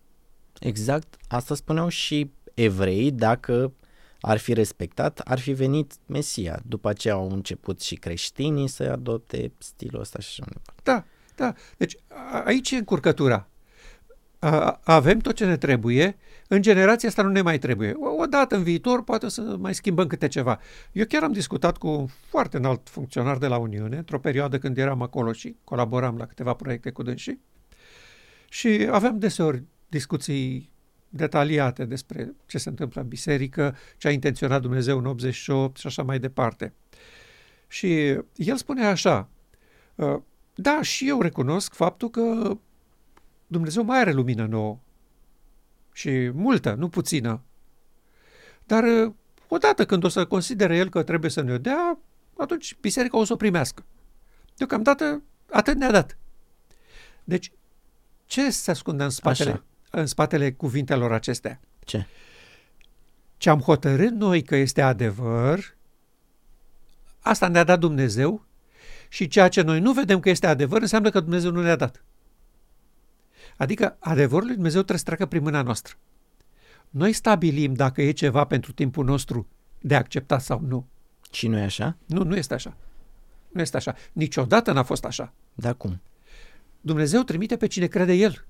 Exact, 0.59 1.15
asta 1.27 1.55
spuneau 1.55 1.87
și 1.87 2.31
evrei, 2.53 3.11
dacă 3.11 3.73
ar 4.21 4.37
fi 4.37 4.53
respectat, 4.53 5.19
ar 5.19 5.39
fi 5.39 5.51
venit 5.51 5.93
Mesia. 6.05 6.59
După 6.65 6.89
aceea 6.89 7.13
au 7.13 7.29
început 7.31 7.81
și 7.81 7.95
creștinii 7.95 8.67
să 8.67 8.83
adopte 8.83 9.51
stilul 9.57 10.01
ăsta 10.01 10.19
și 10.19 10.27
așa 10.29 10.43
mai 10.45 10.61
departe. 10.63 10.81
Da, 10.83 11.05
da. 11.45 11.53
Deci 11.77 11.95
a- 12.07 12.43
aici 12.45 12.71
e 12.71 12.75
încurcătura. 12.75 13.47
A- 14.39 14.79
avem 14.83 15.19
tot 15.19 15.35
ce 15.35 15.45
ne 15.45 15.57
trebuie, 15.57 16.17
în 16.51 16.61
generația 16.61 17.09
asta 17.09 17.21
nu 17.21 17.29
ne 17.29 17.41
mai 17.41 17.57
trebuie. 17.57 17.93
O, 17.93 18.21
odată 18.21 18.55
în 18.55 18.63
viitor 18.63 19.03
poate 19.03 19.29
să 19.29 19.41
mai 19.41 19.73
schimbăm 19.73 20.07
câte 20.07 20.27
ceva. 20.27 20.59
Eu 20.91 21.05
chiar 21.05 21.23
am 21.23 21.31
discutat 21.31 21.77
cu 21.77 21.87
un 21.87 22.07
foarte 22.07 22.57
înalt 22.57 22.89
funcționar 22.89 23.37
de 23.37 23.47
la 23.47 23.57
Uniune, 23.57 23.97
într-o 23.97 24.19
perioadă 24.19 24.57
când 24.57 24.77
eram 24.77 25.01
acolo 25.01 25.31
și 25.31 25.55
colaboram 25.63 26.17
la 26.17 26.25
câteva 26.25 26.53
proiecte 26.53 26.91
cu 26.91 27.03
dânsii 27.03 27.41
și 28.49 28.87
aveam 28.91 29.19
deseori 29.19 29.63
discuții 29.87 30.71
detaliate 31.09 31.85
despre 31.85 32.35
ce 32.45 32.57
se 32.57 32.69
întâmplă 32.69 33.01
în 33.01 33.07
biserică, 33.07 33.75
ce 33.97 34.07
a 34.07 34.11
intenționat 34.11 34.61
Dumnezeu 34.61 34.97
în 34.97 35.05
88 35.05 35.77
și 35.77 35.87
așa 35.87 36.03
mai 36.03 36.19
departe. 36.19 36.73
Și 37.67 38.07
el 38.35 38.55
spunea 38.55 38.89
așa, 38.89 39.29
"Uh, 39.95 40.17
da, 40.55 40.81
și 40.81 41.07
eu 41.07 41.21
recunosc 41.21 41.73
faptul 41.73 42.09
că 42.09 42.57
Dumnezeu 43.47 43.83
mai 43.83 43.99
are 43.99 44.11
lumină 44.11 44.45
nouă 44.45 44.79
și 45.99 46.29
multă, 46.33 46.73
nu 46.73 46.89
puțină. 46.89 47.41
Dar 48.65 48.83
uh, 48.83 49.13
odată 49.47 49.85
când 49.85 50.03
o 50.03 50.07
să 50.07 50.25
considere 50.25 50.77
el 50.77 50.89
că 50.89 51.03
trebuie 51.03 51.31
să 51.31 51.41
ne-o 51.41 51.57
dea, 51.57 51.99
atunci 52.37 52.77
biserica 52.81 53.17
o 53.17 53.23
să 53.23 53.33
o 53.33 53.35
primească. 53.35 53.85
Deocamdată 54.57 55.23
atât 55.51 55.77
ne-a 55.77 55.91
dat. 55.91 56.17
Deci, 57.23 57.51
ce 58.25 58.51
se 58.51 58.71
ascunde 58.71 59.03
în 59.03 59.09
spatele, 59.09 59.49
Așa. 59.49 59.63
în 59.91 60.05
spatele 60.05 60.51
cuvintelor 60.51 61.11
acestea? 61.11 61.59
Ce? 61.79 62.05
Ce 63.37 63.49
am 63.49 63.59
hotărât 63.59 64.11
noi 64.11 64.41
că 64.41 64.55
este 64.55 64.81
adevăr, 64.81 65.75
asta 67.19 67.47
ne-a 67.47 67.63
dat 67.63 67.79
Dumnezeu 67.79 68.45
și 69.09 69.27
ceea 69.27 69.47
ce 69.47 69.61
noi 69.61 69.79
nu 69.79 69.93
vedem 69.93 70.19
că 70.19 70.29
este 70.29 70.47
adevăr 70.47 70.81
înseamnă 70.81 71.09
că 71.09 71.19
Dumnezeu 71.19 71.51
nu 71.51 71.61
ne-a 71.61 71.75
dat. 71.75 72.03
Adică 73.59 73.97
adevărul 73.99 74.45
lui 74.45 74.53
Dumnezeu 74.53 74.79
trebuie 74.79 74.97
să 74.99 75.05
treacă 75.05 75.25
prin 75.25 75.41
mâna 75.41 75.61
noastră. 75.61 75.93
Noi 76.89 77.13
stabilim 77.13 77.73
dacă 77.73 78.01
e 78.01 78.11
ceva 78.11 78.43
pentru 78.43 78.71
timpul 78.71 79.05
nostru 79.05 79.47
de 79.81 79.95
acceptat 79.95 80.41
sau 80.41 80.61
nu. 80.67 80.87
Și 81.31 81.47
nu 81.47 81.57
e 81.57 81.61
așa? 81.61 81.97
Nu, 82.05 82.23
nu 82.23 82.35
este 82.35 82.53
așa. 82.53 82.77
Nu 83.51 83.61
este 83.61 83.77
așa. 83.77 83.95
Niciodată 84.13 84.71
n-a 84.71 84.83
fost 84.83 85.05
așa. 85.05 85.33
Da 85.53 85.73
cum? 85.73 86.01
Dumnezeu 86.81 87.21
trimite 87.21 87.57
pe 87.57 87.67
cine 87.67 87.87
crede 87.87 88.13
El. 88.13 88.45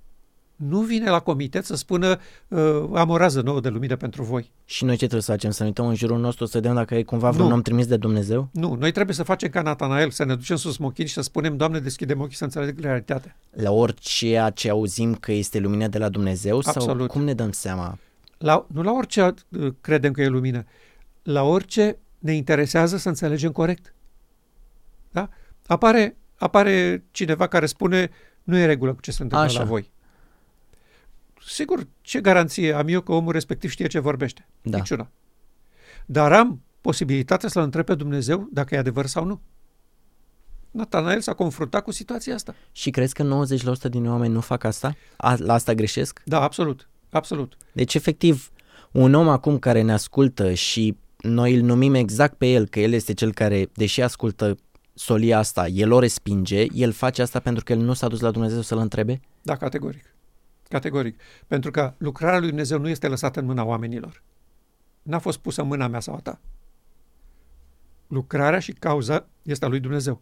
Nu 0.67 0.79
vine 0.79 1.09
la 1.09 1.19
comitet 1.19 1.65
să 1.65 1.75
spună 1.75 2.19
uh, 2.47 2.89
am 2.93 3.09
o 3.09 3.17
rază 3.17 3.41
nouă 3.41 3.59
de 3.59 3.69
lumină 3.69 3.95
pentru 3.95 4.23
voi. 4.23 4.51
Și 4.65 4.83
noi 4.83 4.93
ce 4.93 4.99
trebuie 4.99 5.21
să 5.21 5.31
facem? 5.31 5.51
Să 5.51 5.61
ne 5.61 5.67
uităm 5.67 5.87
în 5.87 5.95
jurul 5.95 6.19
nostru 6.19 6.45
să 6.45 6.57
vedem 6.59 6.75
dacă 6.75 6.95
e 6.95 7.03
cumva 7.03 7.29
vreun 7.29 7.47
Nu. 7.47 7.53
om 7.53 7.61
trimis 7.61 7.87
de 7.87 7.97
Dumnezeu? 7.97 8.49
Nu, 8.51 8.75
noi 8.79 8.91
trebuie 8.91 9.15
să 9.15 9.23
facem 9.23 9.49
ca 9.49 9.61
Natanael, 9.61 10.09
să 10.09 10.25
ne 10.25 10.35
ducem 10.35 10.55
sus 10.55 10.77
mochini 10.77 11.07
și 11.07 11.13
să 11.13 11.21
spunem, 11.21 11.57
Doamne, 11.57 11.79
deschidem 11.79 12.21
ochii 12.21 12.35
să 12.35 12.43
înțeleg 12.43 12.79
realitatea. 12.79 13.37
La 13.49 13.71
orice 13.71 14.51
ce 14.53 14.69
auzim 14.69 15.15
că 15.15 15.31
este 15.31 15.59
lumină 15.59 15.87
de 15.87 15.97
la 15.97 16.09
Dumnezeu? 16.09 16.61
Sau 16.61 16.73
Absolut. 16.75 17.09
cum 17.09 17.23
ne 17.23 17.33
dăm 17.33 17.51
seama? 17.51 17.97
La, 18.37 18.65
nu 18.73 18.81
la 18.81 18.91
orice 18.91 19.33
uh, 19.49 19.73
credem 19.81 20.11
că 20.11 20.21
e 20.21 20.27
lumină, 20.27 20.65
la 21.23 21.43
orice 21.43 21.97
ne 22.19 22.33
interesează 22.33 22.97
să 22.97 23.07
înțelegem 23.09 23.51
corect. 23.51 23.93
Da? 25.11 25.29
Apare, 25.67 26.17
apare 26.35 27.03
cineva 27.11 27.47
care 27.47 27.65
spune, 27.65 28.09
nu 28.43 28.57
e 28.57 28.65
regulă 28.65 28.93
cu 28.93 29.01
ce 29.01 29.11
se 29.11 29.23
întâmplă 29.23 29.47
Așa. 29.47 29.59
la 29.59 29.65
voi. 29.65 29.91
Sigur, 31.49 31.87
ce 32.01 32.21
garanție 32.21 32.73
am 32.73 32.87
eu 32.87 33.01
că 33.01 33.11
omul 33.11 33.31
respectiv 33.31 33.69
știe 33.69 33.87
ce 33.87 33.99
vorbește? 33.99 34.47
Da. 34.61 34.77
Niciuna. 34.77 35.09
Dar 36.05 36.33
am 36.33 36.61
posibilitatea 36.81 37.49
să-L 37.49 37.63
întreb 37.63 37.85
pe 37.85 37.95
Dumnezeu 37.95 38.47
dacă 38.51 38.75
e 38.75 38.77
adevăr 38.77 39.05
sau 39.05 39.25
nu. 39.25 39.41
Natanael 40.71 41.21
s-a 41.21 41.33
confruntat 41.33 41.83
cu 41.83 41.91
situația 41.91 42.33
asta. 42.33 42.55
Și 42.71 42.89
crezi 42.89 43.13
că 43.13 43.43
90% 43.87 43.89
din 43.89 44.09
oameni 44.09 44.33
nu 44.33 44.41
fac 44.41 44.63
asta? 44.63 44.95
A, 45.17 45.35
la 45.37 45.53
asta 45.53 45.73
greșesc? 45.73 46.21
Da, 46.25 46.41
absolut. 46.41 46.89
Absolut. 47.09 47.57
Deci, 47.71 47.95
efectiv, 47.95 48.51
un 48.91 49.13
om 49.13 49.27
acum 49.27 49.59
care 49.59 49.81
ne 49.81 49.93
ascultă 49.93 50.53
și 50.53 50.97
noi 51.17 51.55
îl 51.55 51.61
numim 51.61 51.93
exact 51.93 52.37
pe 52.37 52.47
el, 52.47 52.67
că 52.67 52.79
el 52.79 52.93
este 52.93 53.13
cel 53.13 53.33
care, 53.33 53.69
deși 53.73 54.01
ascultă 54.01 54.57
solia 54.93 55.37
asta, 55.37 55.67
el 55.67 55.91
o 55.91 55.99
respinge, 55.99 56.65
el 56.73 56.91
face 56.91 57.21
asta 57.21 57.39
pentru 57.39 57.63
că 57.63 57.71
el 57.73 57.79
nu 57.79 57.93
s-a 57.93 58.07
dus 58.07 58.19
la 58.19 58.31
Dumnezeu 58.31 58.61
să-l 58.61 58.77
întrebe? 58.77 59.19
Da, 59.41 59.55
categoric. 59.55 60.13
Categoric. 60.69 61.19
Pentru 61.47 61.71
că 61.71 61.93
lucrarea 61.97 62.39
lui 62.39 62.47
Dumnezeu 62.47 62.79
nu 62.79 62.89
este 62.89 63.07
lăsată 63.07 63.39
în 63.39 63.45
mâna 63.45 63.63
oamenilor. 63.63 64.23
N-a 65.01 65.19
fost 65.19 65.37
pusă 65.37 65.61
în 65.61 65.67
mâna 65.67 65.87
mea 65.87 65.99
sau 65.99 66.15
a 66.15 66.19
ta. 66.19 66.39
Lucrarea 68.07 68.59
și 68.59 68.73
cauza 68.73 69.27
este 69.41 69.65
a 69.65 69.67
lui 69.67 69.79
Dumnezeu. 69.79 70.21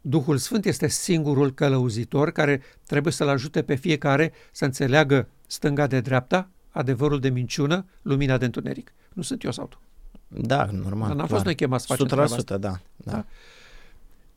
Duhul 0.00 0.36
Sfânt 0.36 0.64
este 0.64 0.88
singurul 0.88 1.52
călăuzitor 1.52 2.30
care 2.30 2.62
trebuie 2.86 3.12
să-l 3.12 3.28
ajute 3.28 3.62
pe 3.62 3.74
fiecare 3.74 4.32
să 4.52 4.64
înțeleagă 4.64 5.28
stânga 5.46 5.86
de 5.86 6.00
dreapta, 6.00 6.50
adevărul 6.70 7.20
de 7.20 7.28
minciună, 7.28 7.86
lumina 8.02 8.38
de 8.38 8.44
întuneric. 8.44 8.92
Nu 9.12 9.22
sunt 9.22 9.42
eu 9.42 9.50
sau 9.50 9.66
tu. 9.66 9.80
Da, 10.28 10.64
normal. 10.64 11.08
Dar 11.08 11.16
n-am 11.16 11.16
clar. 11.16 11.28
fost 11.28 11.44
noi 11.44 11.54
chemați 11.54 11.86
să 11.86 11.92
facem 11.92 12.06
treaba 12.06 12.34
100%, 12.34 12.36
asta. 12.36 12.56
da, 12.56 12.80
da. 12.96 13.12
Da. 13.12 13.24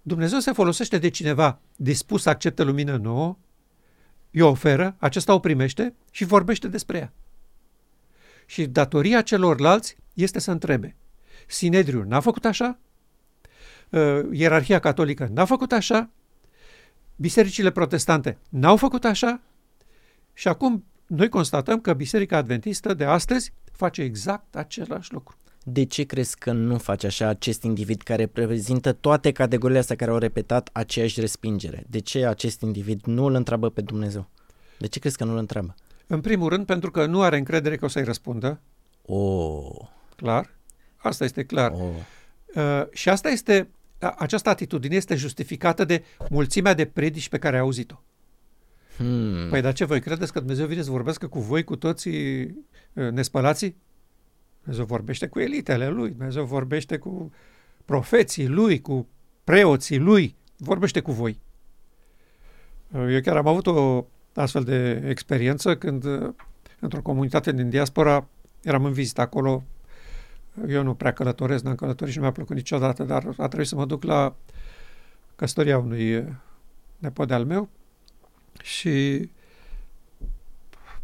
Dumnezeu 0.01 0.39
se 0.39 0.51
folosește 0.51 0.97
de 0.97 1.09
cineva 1.09 1.59
dispus 1.75 2.21
să 2.21 2.29
accepte 2.29 2.63
lumină 2.63 2.97
nouă, 2.97 3.37
îi 4.32 4.41
oferă, 4.41 4.95
acesta 4.99 5.34
o 5.34 5.39
primește 5.39 5.93
și 6.11 6.25
vorbește 6.25 6.67
despre 6.67 6.97
ea. 6.97 7.13
Și 8.45 8.65
datoria 8.65 9.21
celorlalți 9.21 9.97
este 10.13 10.39
să 10.39 10.51
întrebe. 10.51 10.95
Sinedriul 11.47 12.05
n-a 12.05 12.19
făcut 12.19 12.45
așa? 12.45 12.79
Uh, 13.89 14.19
Ierarhia 14.32 14.79
catolică 14.79 15.29
n-a 15.34 15.45
făcut 15.45 15.71
așa? 15.71 16.09
Bisericile 17.15 17.71
protestante 17.71 18.38
n-au 18.49 18.77
făcut 18.77 19.05
așa? 19.05 19.41
Și 20.34 20.47
acum 20.47 20.86
noi 21.07 21.29
constatăm 21.29 21.82
că 21.82 21.93
Biserica 21.93 22.38
Adventistă 22.38 22.93
de 22.93 23.05
astăzi 23.05 23.53
face 23.71 24.01
exact 24.01 24.55
același 24.55 25.13
lucru. 25.13 25.36
De 25.64 25.84
ce 25.86 26.03
crezi 26.03 26.38
că 26.38 26.51
nu 26.51 26.78
face 26.78 27.05
așa 27.07 27.28
acest 27.28 27.64
individ 27.64 28.01
care 28.01 28.22
reprezintă 28.22 28.91
toate 28.93 29.32
categoriile 29.32 29.80
astea 29.82 29.95
care 29.95 30.12
au 30.12 30.18
repetat 30.18 30.70
aceeași 30.72 31.20
respingere? 31.20 31.84
De 31.89 31.99
ce 31.99 32.26
acest 32.26 32.62
individ 32.62 33.05
nu 33.05 33.26
îl 33.26 33.34
întreabă 33.34 33.70
pe 33.70 33.82
Dumnezeu? 33.82 34.30
De 34.80 34.88
ce 34.88 34.99
crezi 34.99 35.18
că 35.18 35.24
nu 35.24 35.32
îl 35.32 35.38
întreabă? 35.38 35.76
În 36.07 36.22
primul 36.22 36.49
rând, 36.49 36.66
pentru 36.66 36.91
că 36.91 37.05
nu 37.05 37.22
are 37.22 37.38
încredere 37.38 37.76
că 37.78 37.86
o 37.86 37.88
să-i 37.88 38.03
răspundă, 38.03 38.62
Oh, 39.05 39.76
clar, 40.16 40.49
asta 40.95 41.24
este 41.24 41.43
clar. 41.45 41.72
oh. 41.72 41.80
Uh, 42.55 42.84
și 42.91 43.09
asta 43.09 43.30
este, 43.30 43.70
a- 43.99 44.16
această 44.18 44.49
atitudine 44.49 44.95
este 44.95 45.16
justificată 45.16 45.86
de 45.86 46.03
mulțimea 46.30 46.74
de 46.74 46.86
predici 46.86 47.30
pe 47.30 47.38
care 47.38 47.57
a 47.57 47.59
auzit-o. 47.59 48.01
Hmm. 48.97 49.49
Păi 49.49 49.62
dar 49.62 49.74
ce, 49.74 49.86
voi 49.86 49.99
credeți 49.99 50.32
că 50.32 50.39
Dumnezeu 50.39 50.66
vine 50.66 50.82
să 50.82 50.91
vorbească 50.91 51.28
cu 51.28 51.39
voi, 51.39 51.64
cu 51.64 51.76
toții 51.76 52.41
uh, 52.43 53.09
nespălații? 53.12 53.76
Dumnezeu 54.64 54.86
vorbește 54.86 55.28
cu 55.28 55.39
elitele 55.39 55.88
lui, 55.88 56.09
Dumnezeu 56.09 56.45
vorbește 56.45 56.97
cu 56.97 57.32
profeții 57.86 58.47
lui, 58.47 58.82
cu 58.82 59.07
preoții 59.43 59.97
lui, 59.97 60.36
vorbește 60.57 60.99
cu 60.99 61.12
voi. 61.12 61.39
Uh, 62.91 63.07
Eu 63.09 63.22
chiar 63.22 63.38
am 63.38 63.47
avut 63.47 63.68
o 63.68 64.05
astfel 64.34 64.64
de 64.64 65.03
experiență 65.07 65.78
când 65.78 66.03
uh, 66.03 66.34
într-o 66.80 67.01
comunitate 67.01 67.51
din 67.51 67.70
diaspora 67.70 68.28
eram 68.64 68.86
în 68.86 68.91
vizită 68.91 69.22
acolo. 69.22 69.64
Eu 70.68 70.84
nu 70.84 70.93
prea 70.93 71.14
călătoresc, 71.14 71.64
n-am 71.64 71.76
călătorit 71.76 72.12
și 72.12 72.18
nu 72.18 72.24
mi-a 72.24 72.34
plăcut 72.34 72.55
niciodată, 72.55 73.03
dar 73.03 73.26
a 73.38 73.47
trebuit 73.47 73.68
să 73.68 73.76
mă 73.76 73.86
duc 73.86 74.03
la 74.03 74.36
căsătoria 75.36 75.78
unui 75.78 76.16
uh, 76.16 76.26
nepot 76.97 77.28
de-al 77.28 77.45
meu 77.45 77.70
și 78.64 79.30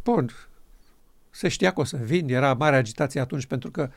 bun, 0.04 0.30
se 1.38 1.48
știa 1.48 1.72
că 1.74 1.80
o 1.80 1.84
să 1.84 1.98
vin, 1.98 2.30
era 2.30 2.54
mare 2.54 2.76
agitație 2.76 3.20
atunci 3.20 3.46
pentru 3.46 3.72
că 3.72 3.90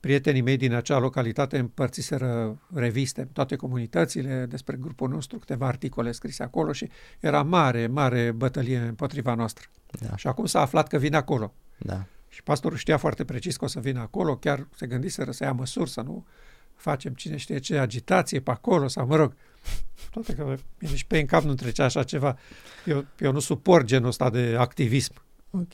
prietenii 0.00 0.40
mei 0.40 0.56
din 0.56 0.72
acea 0.72 0.98
localitate 0.98 1.58
împărțiseră 1.58 2.58
reviste 2.74 3.20
în 3.20 3.26
toate 3.26 3.56
comunitățile 3.56 4.46
despre 4.48 4.76
grupul 4.76 5.08
nostru, 5.08 5.38
câteva 5.38 5.66
articole 5.66 6.12
scrise 6.12 6.42
acolo 6.42 6.72
și 6.72 6.88
era 7.20 7.42
mare, 7.42 7.86
mare 7.86 8.32
bătălie 8.32 8.78
împotriva 8.78 9.34
noastră. 9.34 9.66
Da, 10.00 10.16
Și 10.16 10.26
acum 10.26 10.46
s-a 10.46 10.60
aflat 10.60 10.88
că 10.88 10.98
vin 10.98 11.14
acolo. 11.14 11.54
da. 11.78 12.04
Și 12.28 12.42
pastorul 12.42 12.76
știa 12.76 12.96
foarte 12.96 13.24
precis 13.24 13.56
că 13.56 13.64
o 13.64 13.68
să 13.68 13.80
vină 13.80 14.00
acolo, 14.00 14.36
chiar 14.36 14.66
se 14.76 14.86
gândiseră 14.86 15.30
să 15.30 15.44
ia 15.44 15.52
măsuri, 15.52 15.90
să 15.90 16.00
nu 16.00 16.26
facem 16.74 17.12
cine 17.12 17.36
știe 17.36 17.58
ce 17.58 17.78
agitație 17.78 18.40
pe 18.40 18.50
acolo, 18.50 18.88
sau 18.88 19.06
mă 19.06 19.16
rog, 19.16 19.34
toate 20.10 20.34
că 20.34 20.44
mie 20.78 20.90
nici 20.90 21.04
pe 21.04 21.18
în 21.18 21.26
cap 21.26 21.42
nu 21.42 21.54
trecea 21.54 21.84
așa 21.84 22.02
ceva. 22.02 22.38
Eu, 22.84 23.04
eu 23.18 23.32
nu 23.32 23.38
suport 23.38 23.84
genul 23.84 24.08
ăsta 24.08 24.30
de 24.30 24.56
activism. 24.58 25.12
Ok. 25.50 25.72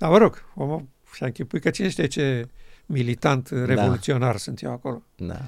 Dar 0.00 0.10
mă 0.10 0.18
rog, 0.18 0.44
omul 0.54 0.88
și-a 1.12 1.26
închipui 1.26 1.60
că 1.60 1.70
cine 1.70 1.88
știe 1.88 2.06
ce 2.06 2.48
militant 2.86 3.48
revoluționar 3.48 4.36
sunt 4.36 4.62
eu 4.62 4.72
acolo. 4.72 5.02
Da. 5.16 5.40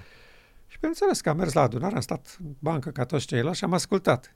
Și 0.67 0.77
bineînțeles 0.77 1.21
că 1.21 1.29
am 1.29 1.37
mers 1.37 1.53
la 1.53 1.61
adunare, 1.61 1.95
am 1.95 2.01
stat 2.01 2.37
în 2.45 2.55
bancă 2.59 2.91
ca 2.91 3.05
toți 3.05 3.27
ceilalți 3.27 3.59
și 3.59 3.65
am 3.65 3.73
ascultat. 3.73 4.35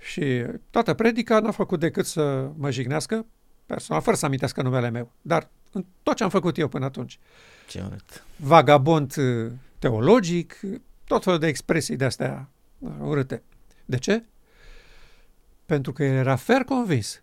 Și 0.00 0.44
toată 0.70 0.94
predica 0.94 1.40
n-a 1.40 1.50
făcut 1.50 1.80
decât 1.80 2.06
să 2.06 2.50
mă 2.56 2.70
jignească, 2.70 3.26
personal, 3.66 4.02
fără 4.02 4.16
să 4.16 4.26
amintească 4.26 4.62
numele 4.62 4.90
meu. 4.90 5.12
Dar 5.22 5.48
în 5.72 5.84
tot 6.02 6.16
ce 6.16 6.22
am 6.22 6.30
făcut 6.30 6.58
eu 6.58 6.68
până 6.68 6.84
atunci. 6.84 7.18
Ce 7.68 7.82
urât. 7.86 8.24
Vagabond 8.36 9.16
uh, 9.16 9.52
teologic, 9.78 10.60
tot 11.04 11.22
felul 11.24 11.38
de 11.38 11.46
expresii 11.46 11.96
de-astea 11.96 12.48
uh, 12.78 12.90
urâte. 13.00 13.42
De 13.84 13.96
ce? 13.96 14.24
Pentru 15.66 15.92
că 15.92 16.04
el 16.04 16.14
era 16.14 16.36
fer 16.36 16.62
convins 16.62 17.22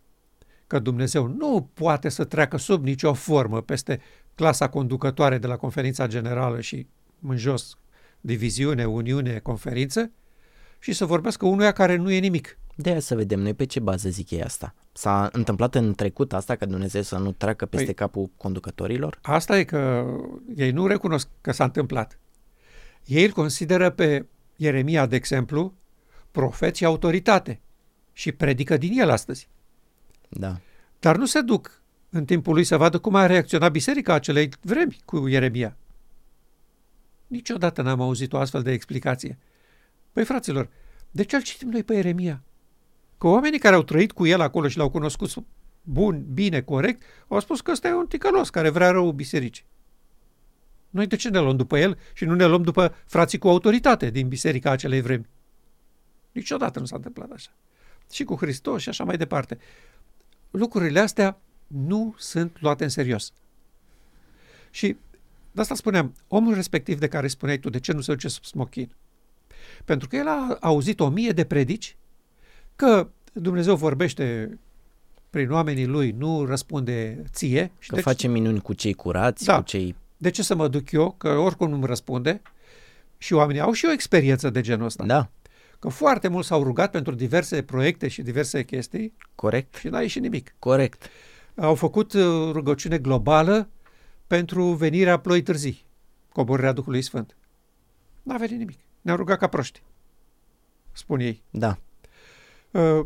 că 0.71 0.79
Dumnezeu 0.79 1.27
nu 1.27 1.69
poate 1.73 2.09
să 2.09 2.23
treacă 2.23 2.57
sub 2.57 2.83
nicio 2.83 3.13
formă 3.13 3.61
peste 3.61 4.01
clasa 4.35 4.69
conducătoare 4.69 5.37
de 5.37 5.47
la 5.47 5.57
conferința 5.57 6.07
generală 6.07 6.61
și 6.61 6.87
în 7.27 7.37
jos 7.37 7.77
diviziune, 8.21 8.85
uniune, 8.85 9.39
conferință 9.39 10.11
și 10.79 10.93
să 10.93 11.05
vorbească 11.05 11.45
unuia 11.45 11.71
care 11.71 11.95
nu 11.95 12.11
e 12.11 12.19
nimic. 12.19 12.57
De 12.75 12.89
aia 12.89 12.99
să 12.99 13.15
vedem 13.15 13.39
noi 13.39 13.53
pe 13.53 13.65
ce 13.65 13.79
bază 13.79 14.09
zic 14.09 14.29
ei 14.29 14.43
asta. 14.43 14.75
S-a 14.91 15.29
întâmplat 15.31 15.75
în 15.75 15.93
trecut 15.93 16.33
asta 16.33 16.55
ca 16.55 16.65
Dumnezeu 16.65 17.01
să 17.01 17.17
nu 17.17 17.31
treacă 17.31 17.65
peste 17.65 17.91
Păi- 17.91 17.95
capul 17.95 18.29
conducătorilor? 18.37 19.19
Asta 19.21 19.59
e 19.59 19.63
că 19.63 20.05
ei 20.55 20.71
nu 20.71 20.87
recunosc 20.87 21.27
că 21.41 21.51
s-a 21.51 21.63
întâmplat. 21.63 22.19
Ei 23.05 23.25
îl 23.25 23.31
consideră 23.31 23.89
pe 23.89 24.25
Ieremia, 24.55 25.05
de 25.05 25.15
exemplu, 25.15 25.73
profet 26.31 26.75
și 26.75 26.85
autoritate 26.85 27.61
și 28.13 28.31
predică 28.31 28.77
din 28.77 28.99
el 28.99 29.09
astăzi. 29.09 29.49
Da. 30.31 30.59
Dar 30.99 31.17
nu 31.17 31.25
se 31.25 31.41
duc 31.41 31.81
în 32.09 32.25
timpul 32.25 32.53
lui 32.53 32.63
să 32.63 32.77
vadă 32.77 32.99
cum 32.99 33.15
a 33.15 33.25
reacționat 33.25 33.71
biserica 33.71 34.13
acelei 34.13 34.49
vremi 34.61 34.97
cu 35.05 35.27
Ieremia. 35.27 35.77
Niciodată 37.27 37.81
n-am 37.81 38.01
auzit 38.01 38.33
o 38.33 38.37
astfel 38.37 38.61
de 38.61 38.71
explicație. 38.71 39.37
Păi, 40.11 40.23
fraților, 40.23 40.69
de 41.11 41.23
ce 41.23 41.35
îl 41.35 41.41
citim 41.41 41.69
noi 41.69 41.83
pe 41.83 41.93
Ieremia? 41.93 42.43
Că 43.17 43.27
oamenii 43.27 43.59
care 43.59 43.75
au 43.75 43.83
trăit 43.83 44.11
cu 44.11 44.25
el 44.25 44.41
acolo 44.41 44.67
și 44.67 44.77
l-au 44.77 44.89
cunoscut 44.89 45.29
bun, 45.81 46.25
bine, 46.33 46.61
corect, 46.61 47.01
au 47.27 47.39
spus 47.39 47.61
că 47.61 47.71
ăsta 47.71 47.87
e 47.87 47.93
un 47.93 48.07
ticălos 48.07 48.49
care 48.49 48.69
vrea 48.69 48.91
rău 48.91 49.11
bisericii. 49.11 49.65
Noi 50.89 51.07
de 51.07 51.15
ce 51.15 51.29
ne 51.29 51.39
luăm 51.39 51.55
după 51.55 51.77
el 51.77 51.97
și 52.13 52.25
nu 52.25 52.35
ne 52.35 52.45
luăm 52.45 52.61
după 52.61 52.95
frații 53.05 53.37
cu 53.37 53.47
autoritate 53.47 54.09
din 54.09 54.27
biserica 54.27 54.71
acelei 54.71 55.01
vremi? 55.01 55.27
Niciodată 56.31 56.79
nu 56.79 56.85
s-a 56.85 56.95
întâmplat 56.95 57.31
așa. 57.31 57.51
Și 58.11 58.23
cu 58.23 58.35
Hristos 58.35 58.81
și 58.81 58.89
așa 58.89 59.03
mai 59.03 59.17
departe. 59.17 59.57
Lucrurile 60.51 60.99
astea 60.99 61.37
nu 61.67 62.15
sunt 62.17 62.57
luate 62.59 62.83
în 62.83 62.89
serios. 62.89 63.33
Și 64.69 64.97
de 65.51 65.61
asta 65.61 65.75
spuneam, 65.75 66.13
omul 66.27 66.53
respectiv 66.53 66.99
de 66.99 67.07
care 67.07 67.27
spuneai 67.27 67.57
tu, 67.57 67.69
de 67.69 67.79
ce 67.79 67.91
nu 67.91 68.01
se 68.01 68.11
duce 68.11 68.27
sub 68.27 68.43
smochin? 68.43 68.89
Pentru 69.85 70.07
că 70.07 70.15
el 70.15 70.27
a 70.27 70.57
auzit 70.61 70.99
o 70.99 71.09
mie 71.09 71.31
de 71.31 71.43
predici 71.43 71.95
că 72.75 73.09
Dumnezeu 73.33 73.75
vorbește 73.75 74.57
prin 75.29 75.51
oamenii 75.51 75.85
lui, 75.85 76.11
nu 76.17 76.45
răspunde 76.45 77.23
ție. 77.31 77.71
Și 77.79 77.89
Că 77.89 77.95
de, 77.95 78.01
face 78.01 78.27
minuni 78.27 78.61
cu 78.61 78.73
cei 78.73 78.93
curați, 78.93 79.45
Da. 79.45 79.55
cu 79.55 79.63
cei... 79.63 79.95
de 80.17 80.29
ce 80.29 80.43
să 80.43 80.55
mă 80.55 80.67
duc 80.67 80.91
eu, 80.91 81.11
că 81.17 81.29
oricum 81.29 81.69
nu-mi 81.69 81.85
răspunde? 81.85 82.41
Și 83.17 83.33
oamenii 83.33 83.61
au 83.61 83.71
și 83.71 83.85
o 83.85 83.91
experiență 83.91 84.49
de 84.49 84.61
genul 84.61 84.85
ăsta. 84.85 85.05
Da, 85.05 85.29
Că 85.81 85.89
foarte 85.89 86.27
mult 86.27 86.45
s-au 86.45 86.63
rugat 86.63 86.91
pentru 86.91 87.13
diverse 87.15 87.61
proiecte 87.63 88.07
și 88.07 88.21
diverse 88.21 88.63
chestii 88.63 89.13
corect, 89.35 89.75
și 89.75 89.87
n-a 89.87 90.01
ieșit 90.01 90.21
nimic. 90.21 90.55
corect. 90.59 91.09
Au 91.55 91.75
făcut 91.75 92.13
uh, 92.13 92.49
rugăciune 92.51 92.97
globală 92.97 93.69
pentru 94.27 94.63
venirea 94.65 95.19
ploii 95.19 95.41
târzii, 95.41 95.85
coborârea 96.33 96.71
Duhului 96.71 97.01
Sfânt. 97.01 97.35
N-a 98.23 98.37
venit 98.37 98.57
nimic. 98.57 98.79
Ne-au 99.01 99.17
rugat 99.17 99.37
ca 99.39 99.47
proști, 99.47 99.81
spun 100.91 101.19
ei. 101.19 101.43
Da, 101.49 101.77
Uh, 102.71 103.05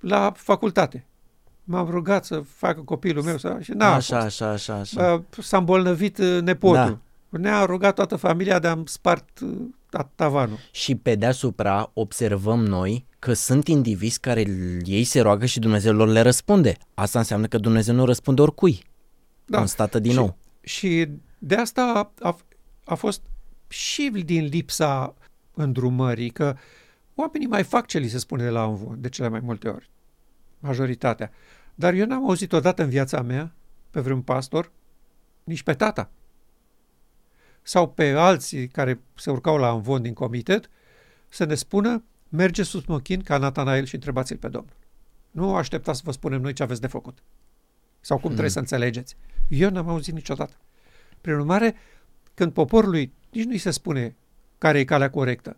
La 0.00 0.32
facultate. 0.36 1.06
M-am 1.64 1.90
rugat 1.90 2.24
să 2.24 2.40
facă 2.40 2.80
copilul 2.80 3.22
meu 3.22 3.38
să... 3.38 3.58
Și 3.60 3.70
n-a 3.72 3.94
așa, 3.94 4.20
fost. 4.20 4.26
așa, 4.26 4.50
așa, 4.50 4.74
așa. 4.74 5.12
Uh, 5.12 5.22
S-a 5.44 5.56
îmbolnăvit 5.56 6.18
uh, 6.18 6.40
nepotul. 6.42 6.98
Ne-a 7.28 7.64
rugat 7.64 7.94
toată 7.94 8.16
familia 8.16 8.58
de 8.58 8.68
a-mi 8.68 8.88
spart 8.88 9.40
uh, 9.40 9.58
ta- 9.58 9.77
tavanul. 10.14 10.58
Și 10.70 10.94
pe 10.94 11.14
deasupra 11.14 11.90
observăm 11.94 12.64
noi 12.64 13.06
că 13.18 13.32
sunt 13.32 13.68
indivizi 13.68 14.20
care 14.20 14.44
ei 14.84 15.04
se 15.04 15.20
roagă 15.20 15.46
și 15.46 15.58
Dumnezeu 15.58 15.92
lor 15.92 16.08
le 16.08 16.20
răspunde. 16.20 16.76
Asta 16.94 17.18
înseamnă 17.18 17.46
că 17.46 17.58
Dumnezeu 17.58 17.94
nu 17.94 18.04
răspunde 18.04 18.40
oricui. 18.40 18.82
Da. 19.44 19.58
Constată 19.58 19.98
din 19.98 20.10
și, 20.10 20.16
nou. 20.16 20.36
Și 20.60 21.08
de 21.38 21.54
asta 21.54 22.12
a, 22.20 22.36
a 22.84 22.94
fost 22.94 23.22
și 23.68 24.10
din 24.24 24.44
lipsa 24.44 25.14
îndrumării, 25.54 26.30
că 26.30 26.56
oamenii 27.14 27.46
mai 27.46 27.62
fac 27.62 27.86
ce 27.86 27.98
li 27.98 28.08
se 28.08 28.18
spune 28.18 28.42
de 28.42 28.48
la 28.48 28.64
învon, 28.64 29.00
de 29.00 29.08
cele 29.08 29.28
mai 29.28 29.40
multe 29.40 29.68
ori, 29.68 29.90
majoritatea. 30.58 31.30
Dar 31.74 31.94
eu 31.94 32.06
n-am 32.06 32.28
auzit 32.28 32.52
odată 32.52 32.82
în 32.82 32.88
viața 32.88 33.22
mea, 33.22 33.54
pe 33.90 34.00
vreun 34.00 34.22
pastor, 34.22 34.72
nici 35.44 35.62
pe 35.62 35.74
tata. 35.74 36.10
Sau 37.68 37.88
pe 37.88 38.10
alții 38.10 38.68
care 38.68 39.00
se 39.14 39.30
urcau 39.30 39.56
la 39.56 39.70
învon 39.70 40.02
din 40.02 40.12
comitet, 40.12 40.70
să 41.28 41.44
ne 41.44 41.54
spună, 41.54 42.04
merge 42.28 42.62
sus 42.62 42.84
mochin 42.84 43.22
ca 43.22 43.38
Natanael 43.38 43.84
și 43.84 43.94
întrebați-l 43.94 44.36
pe 44.36 44.48
Domnul. 44.48 44.72
Nu 45.30 45.54
așteptați 45.54 45.98
să 45.98 46.02
vă 46.06 46.12
spunem 46.12 46.40
noi 46.40 46.52
ce 46.52 46.62
aveți 46.62 46.80
de 46.80 46.86
făcut. 46.86 47.18
Sau 48.00 48.16
cum 48.16 48.24
Mm. 48.24 48.30
trebuie 48.30 48.50
să 48.52 48.58
înțelegeți. 48.58 49.16
Eu 49.48 49.70
n-am 49.70 49.88
auzit 49.88 50.14
niciodată. 50.14 50.54
Prin 51.20 51.34
urmare, 51.34 51.74
când 52.34 52.52
poporului 52.52 53.12
nici 53.30 53.44
nu-i 53.44 53.58
se 53.58 53.70
spune 53.70 54.16
care 54.58 54.78
e 54.78 54.84
calea 54.84 55.10
corectă 55.10 55.56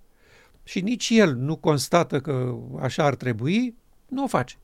și 0.65 0.81
nici 0.81 1.09
el 1.11 1.35
nu 1.35 1.57
constată 1.57 2.21
că 2.21 2.57
așa 2.81 3.05
ar 3.05 3.15
trebui, 3.15 3.75
nu 4.09 4.23
o 4.25 4.27
face. 4.27 4.57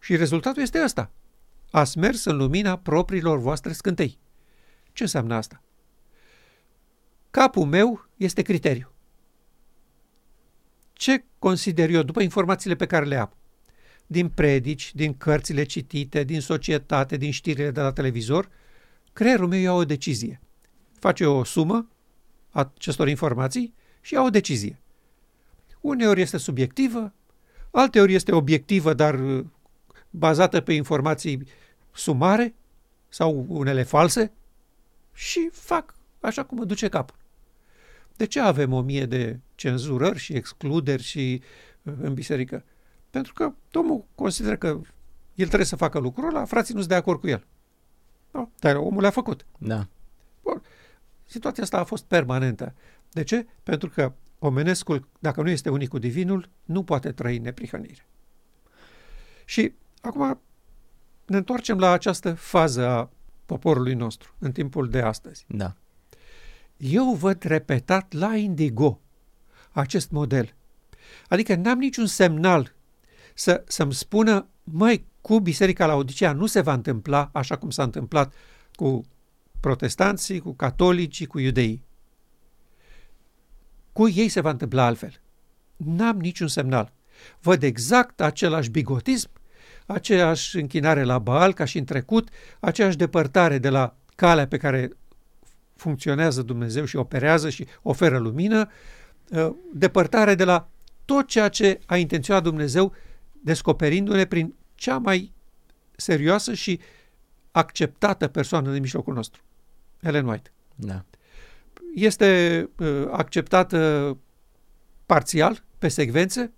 Și 0.00 0.16
rezultatul 0.16 0.62
este 0.62 0.82
ăsta. 0.82 1.10
Ați 1.70 1.98
mers 1.98 2.24
în 2.24 2.36
lumina 2.36 2.76
propriilor 2.78 3.38
voastre 3.38 3.72
scântei. 3.72 4.18
Ce 4.92 5.02
înseamnă 5.02 5.34
asta? 5.34 5.58
Capul 7.34 7.64
meu 7.64 8.08
este 8.16 8.42
criteriu. 8.42 8.92
Ce 10.92 11.24
consider 11.38 11.90
eu, 11.90 12.02
după 12.02 12.22
informațiile 12.22 12.74
pe 12.74 12.86
care 12.86 13.04
le 13.04 13.16
am, 13.16 13.32
din 14.06 14.28
predici, 14.28 14.94
din 14.94 15.16
cărțile 15.16 15.64
citite, 15.64 16.24
din 16.24 16.40
societate, 16.40 17.16
din 17.16 17.30
știrile 17.30 17.70
de 17.70 17.80
la 17.80 17.92
televizor, 17.92 18.48
creierul 19.12 19.48
meu 19.48 19.60
ia 19.60 19.72
o 19.72 19.84
decizie. 19.84 20.40
Face 20.98 21.26
o 21.26 21.44
sumă 21.44 21.88
a 22.50 22.60
acestor 22.74 23.08
informații 23.08 23.74
și 24.00 24.14
ia 24.14 24.22
o 24.22 24.30
decizie. 24.30 24.80
Uneori 25.80 26.20
este 26.20 26.36
subiectivă, 26.36 27.12
alteori 27.70 28.14
este 28.14 28.32
obiectivă, 28.32 28.92
dar 28.94 29.20
uh, 29.20 29.44
bazată 30.10 30.60
pe 30.60 30.72
informații 30.72 31.46
sumare 31.92 32.54
sau 33.08 33.44
unele 33.48 33.82
false 33.82 34.32
și 35.12 35.48
fac 35.52 35.94
așa 36.20 36.44
cum 36.44 36.58
mă 36.58 36.64
duce 36.64 36.88
capul. 36.88 37.22
De 38.16 38.24
ce 38.24 38.40
avem 38.40 38.72
o 38.72 38.80
mie 38.80 39.06
de 39.06 39.40
cenzurări 39.54 40.18
și 40.18 40.32
excluderi 40.32 41.02
și 41.02 41.42
uh, 41.82 41.94
în 42.00 42.14
biserică? 42.14 42.64
Pentru 43.10 43.32
că 43.32 43.52
omul 43.72 44.04
consideră 44.14 44.56
că 44.56 44.68
el 45.34 45.46
trebuie 45.46 45.66
să 45.66 45.76
facă 45.76 45.98
lucrul 45.98 46.28
ăla, 46.28 46.44
frații 46.44 46.74
nu-s 46.74 46.86
de 46.86 46.94
acord 46.94 47.20
cu 47.20 47.26
el. 47.26 47.46
Da? 48.30 48.48
Dar 48.58 48.76
omul 48.76 49.00
le-a 49.00 49.10
făcut. 49.10 49.46
Da. 49.58 49.86
Bun. 50.42 50.62
Situația 51.24 51.62
asta 51.62 51.78
a 51.78 51.84
fost 51.84 52.04
permanentă. 52.04 52.74
De 53.10 53.22
ce? 53.22 53.46
Pentru 53.62 53.88
că 53.88 54.12
omenescul, 54.38 55.08
dacă 55.18 55.42
nu 55.42 55.50
este 55.50 55.70
unic 55.70 55.88
cu 55.88 55.98
divinul, 55.98 56.48
nu 56.64 56.84
poate 56.84 57.12
trăi 57.12 57.36
în 57.36 57.42
neprihănire. 57.42 58.06
Și 59.44 59.72
acum 60.00 60.40
ne 61.26 61.36
întoarcem 61.36 61.78
la 61.78 61.90
această 61.90 62.34
fază 62.34 62.86
a 62.86 63.10
poporului 63.46 63.94
nostru 63.94 64.34
în 64.38 64.52
timpul 64.52 64.88
de 64.88 65.00
astăzi. 65.00 65.44
Da. 65.48 65.76
Eu 66.86 67.14
văd 67.14 67.42
repetat 67.42 68.12
la 68.12 68.36
Indigo 68.36 69.00
acest 69.72 70.10
model. 70.10 70.54
Adică 71.28 71.54
n-am 71.54 71.78
niciun 71.78 72.06
semnal 72.06 72.74
să, 73.34 73.64
să-mi 73.66 73.94
spună, 73.94 74.48
măi, 74.64 75.06
cu 75.20 75.40
Biserica 75.40 75.86
la 75.86 75.94
Odisea 75.94 76.32
nu 76.32 76.46
se 76.46 76.60
va 76.60 76.72
întâmpla 76.72 77.30
așa 77.32 77.56
cum 77.56 77.70
s-a 77.70 77.82
întâmplat 77.82 78.32
cu 78.72 79.04
protestanții, 79.60 80.40
cu 80.40 80.52
catolicii, 80.52 81.26
cu 81.26 81.38
iudeii. 81.38 81.84
Cu 83.92 84.08
ei 84.08 84.28
se 84.28 84.40
va 84.40 84.50
întâmpla 84.50 84.84
altfel. 84.84 85.20
N-am 85.76 86.20
niciun 86.20 86.48
semnal. 86.48 86.92
Văd 87.40 87.62
exact 87.62 88.20
același 88.20 88.70
bigotism, 88.70 89.30
aceeași 89.86 90.56
închinare 90.56 91.02
la 91.02 91.18
Baal 91.18 91.52
ca 91.52 91.64
și 91.64 91.78
în 91.78 91.84
trecut, 91.84 92.28
aceeași 92.60 92.96
depărtare 92.96 93.58
de 93.58 93.68
la 93.68 93.96
calea 94.14 94.46
pe 94.46 94.56
care 94.56 94.90
funcționează 95.74 96.42
Dumnezeu 96.42 96.84
și 96.84 96.96
operează 96.96 97.50
și 97.50 97.66
oferă 97.82 98.18
lumină, 98.18 98.70
ă, 99.32 99.54
depărtare 99.72 100.34
de 100.34 100.44
la 100.44 100.68
tot 101.04 101.26
ceea 101.26 101.48
ce 101.48 101.80
a 101.86 101.96
intenționat 101.96 102.42
Dumnezeu 102.42 102.92
descoperindu-ne 103.32 104.24
prin 104.24 104.54
cea 104.74 104.98
mai 104.98 105.32
serioasă 105.96 106.54
și 106.54 106.80
acceptată 107.50 108.28
persoană 108.28 108.72
din 108.72 108.80
mijlocul 108.80 109.14
nostru, 109.14 109.42
Ellen 110.00 110.26
White. 110.26 110.52
Da. 110.74 111.04
Este 111.94 112.70
uh, 112.78 113.06
acceptată 113.10 114.18
parțial, 115.06 115.64
pe 115.78 115.88
secvențe, 115.88 116.52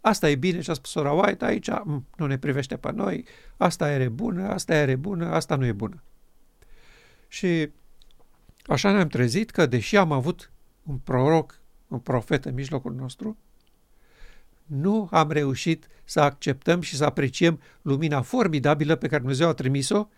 asta 0.00 0.30
e 0.30 0.34
bine 0.34 0.60
și 0.60 0.70
a 0.70 0.72
spus 0.72 0.90
sora 0.90 1.12
White, 1.12 1.44
aici 1.44 1.70
m- 1.70 1.82
mm, 1.84 2.06
nu 2.16 2.26
ne 2.26 2.38
privește 2.38 2.76
pe 2.76 2.92
noi, 2.92 3.24
asta 3.56 3.92
e 3.92 4.08
bună, 4.08 4.48
asta 4.48 4.74
e 4.76 4.96
bună, 4.96 5.26
asta 5.26 5.56
nu 5.56 5.66
e 5.66 5.72
bună. 5.72 6.02
Și 7.28 7.70
așa 8.66 8.92
ne-am 8.92 9.08
trezit 9.08 9.50
că, 9.50 9.66
deși 9.66 9.96
am 9.96 10.12
avut 10.12 10.50
un 10.82 10.96
proroc, 10.96 11.60
un 11.88 11.98
profet 11.98 12.44
în 12.44 12.54
mijlocul 12.54 12.94
nostru, 12.94 13.36
nu 14.66 15.08
am 15.10 15.30
reușit 15.30 15.86
să 16.04 16.20
acceptăm 16.20 16.80
și 16.80 16.96
să 16.96 17.04
apreciem 17.04 17.60
lumina 17.82 18.22
formidabilă 18.22 18.96
pe 18.96 19.06
care 19.06 19.20
Dumnezeu 19.20 19.48
a 19.48 19.54
trimis-o 19.54 20.08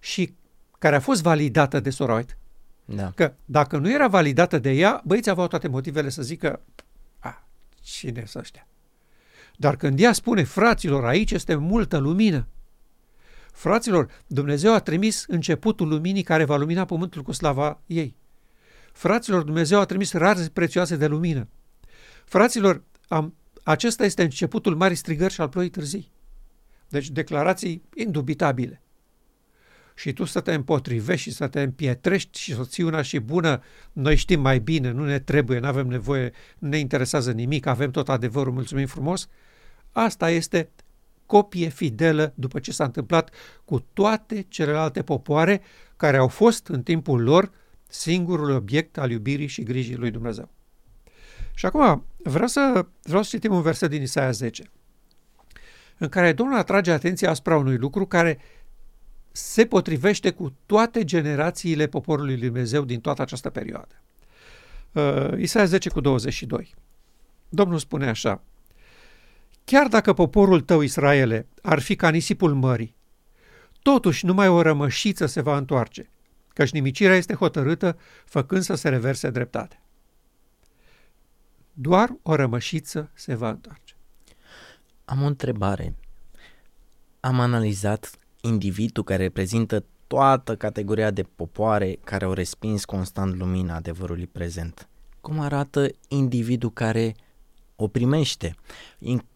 și 0.00 0.34
care 0.78 0.96
a 0.96 1.00
fost 1.00 1.22
validată 1.22 1.80
de 1.80 1.90
Sora 1.90 2.14
White. 2.14 2.38
Da. 2.84 3.12
Că 3.14 3.34
dacă 3.44 3.78
nu 3.78 3.92
era 3.92 4.08
validată 4.08 4.58
de 4.58 4.70
ea, 4.70 5.02
băieții 5.04 5.30
aveau 5.30 5.46
toate 5.46 5.68
motivele 5.68 6.08
să 6.08 6.22
zică, 6.22 6.60
a, 7.18 7.46
cine 7.80 8.24
să 8.26 8.38
ăștia? 8.38 8.66
Dar 9.56 9.76
când 9.76 10.00
ea 10.00 10.12
spune, 10.12 10.42
fraților, 10.42 11.04
aici 11.04 11.30
este 11.30 11.54
multă 11.54 11.96
lumină, 11.96 12.46
Fraților, 13.54 14.10
Dumnezeu 14.26 14.72
a 14.72 14.78
trimis 14.78 15.24
începutul 15.26 15.88
luminii 15.88 16.22
care 16.22 16.44
va 16.44 16.56
lumina 16.56 16.84
pământul 16.84 17.22
cu 17.22 17.32
slava 17.32 17.80
ei. 17.86 18.16
Fraților, 18.92 19.42
Dumnezeu 19.42 19.80
a 19.80 19.84
trimis 19.84 20.12
raze 20.12 20.48
prețioase 20.52 20.96
de 20.96 21.06
lumină. 21.06 21.48
Fraților, 22.24 22.82
am 23.08 23.34
acesta 23.62 24.04
este 24.04 24.22
începutul 24.22 24.76
marii 24.76 24.96
strigări 24.96 25.32
și 25.32 25.40
al 25.40 25.48
ploii 25.48 25.68
târzii. 25.68 26.12
Deci 26.88 27.10
declarații 27.10 27.82
indubitabile. 27.94 28.82
Și 29.94 30.12
tu 30.12 30.24
să 30.24 30.40
te 30.40 30.54
împotrivești 30.54 31.28
și 31.28 31.34
să 31.34 31.46
te 31.48 31.62
împietrești 31.62 32.38
și 32.38 32.54
să 32.54 32.64
ții 32.64 32.82
una 32.82 33.02
și 33.02 33.18
bună, 33.18 33.62
noi 33.92 34.16
știm 34.16 34.40
mai 34.40 34.58
bine, 34.58 34.90
nu 34.90 35.04
ne 35.04 35.18
trebuie, 35.18 35.58
nu 35.58 35.66
avem 35.66 35.86
nevoie, 35.86 36.32
nu 36.58 36.68
ne 36.68 36.78
interesează 36.78 37.32
nimic, 37.32 37.66
avem 37.66 37.90
tot 37.90 38.08
adevărul, 38.08 38.52
mulțumim 38.52 38.86
frumos. 38.86 39.28
Asta 39.92 40.30
este 40.30 40.70
copie 41.26 41.68
fidelă 41.68 42.32
după 42.34 42.58
ce 42.58 42.72
s-a 42.72 42.84
întâmplat 42.84 43.30
cu 43.64 43.86
toate 43.92 44.46
celelalte 44.48 45.02
popoare 45.02 45.62
care 45.96 46.16
au 46.16 46.28
fost 46.28 46.66
în 46.66 46.82
timpul 46.82 47.22
lor 47.22 47.50
singurul 47.86 48.50
obiect 48.50 48.98
al 48.98 49.10
iubirii 49.10 49.46
și 49.46 49.62
grijii 49.62 49.96
lui 49.96 50.10
Dumnezeu. 50.10 50.48
Și 51.54 51.66
acum 51.66 52.06
vreau 52.16 52.48
să, 52.48 52.86
vreau 53.02 53.22
să 53.22 53.28
citim 53.36 53.54
un 53.54 53.62
verset 53.62 53.90
din 53.90 54.02
Isaia 54.02 54.30
10, 54.30 54.70
în 55.98 56.08
care 56.08 56.32
Domnul 56.32 56.58
atrage 56.58 56.92
atenția 56.92 57.30
asupra 57.30 57.56
unui 57.56 57.76
lucru 57.76 58.06
care 58.06 58.38
se 59.32 59.66
potrivește 59.66 60.30
cu 60.30 60.56
toate 60.66 61.04
generațiile 61.04 61.86
poporului 61.86 62.36
lui 62.36 62.46
Dumnezeu 62.46 62.84
din 62.84 63.00
toată 63.00 63.22
această 63.22 63.50
perioadă. 63.50 64.02
Uh, 64.92 65.38
Isaia 65.38 65.64
10 65.64 65.88
cu 65.88 66.00
22. 66.00 66.74
Domnul 67.48 67.78
spune 67.78 68.08
așa, 68.08 68.42
Chiar 69.64 69.88
dacă 69.88 70.12
poporul 70.12 70.60
tău, 70.60 70.80
Israele, 70.80 71.46
ar 71.62 71.78
fi 71.78 71.96
ca 71.96 72.10
nisipul 72.10 72.54
mării, 72.54 72.96
totuși 73.82 74.26
numai 74.26 74.48
o 74.48 74.62
rămășiță 74.62 75.26
se 75.26 75.40
va 75.40 75.56
întoarce, 75.56 76.10
căci 76.48 76.72
nimicirea 76.72 77.16
este 77.16 77.34
hotărâtă, 77.34 77.98
făcând 78.24 78.62
să 78.62 78.74
se 78.74 78.88
reverse 78.88 79.30
dreptate 79.30 79.78
doar 81.74 82.16
o 82.22 82.34
rămășiță 82.34 83.10
se 83.14 83.34
va 83.34 83.48
întoarce. 83.48 83.94
Am 85.04 85.22
o 85.22 85.26
întrebare. 85.26 85.94
Am 87.20 87.40
analizat 87.40 88.10
individul 88.40 89.04
care 89.04 89.22
reprezintă 89.22 89.84
toată 90.06 90.56
categoria 90.56 91.10
de 91.10 91.22
popoare 91.22 91.98
care 92.04 92.24
au 92.24 92.32
respins 92.32 92.84
constant 92.84 93.34
lumina 93.34 93.74
adevărului 93.74 94.26
prezent. 94.26 94.88
Cum 95.20 95.40
arată 95.40 95.88
individul 96.08 96.70
care 96.70 97.14
o 97.76 97.88
primește? 97.88 98.54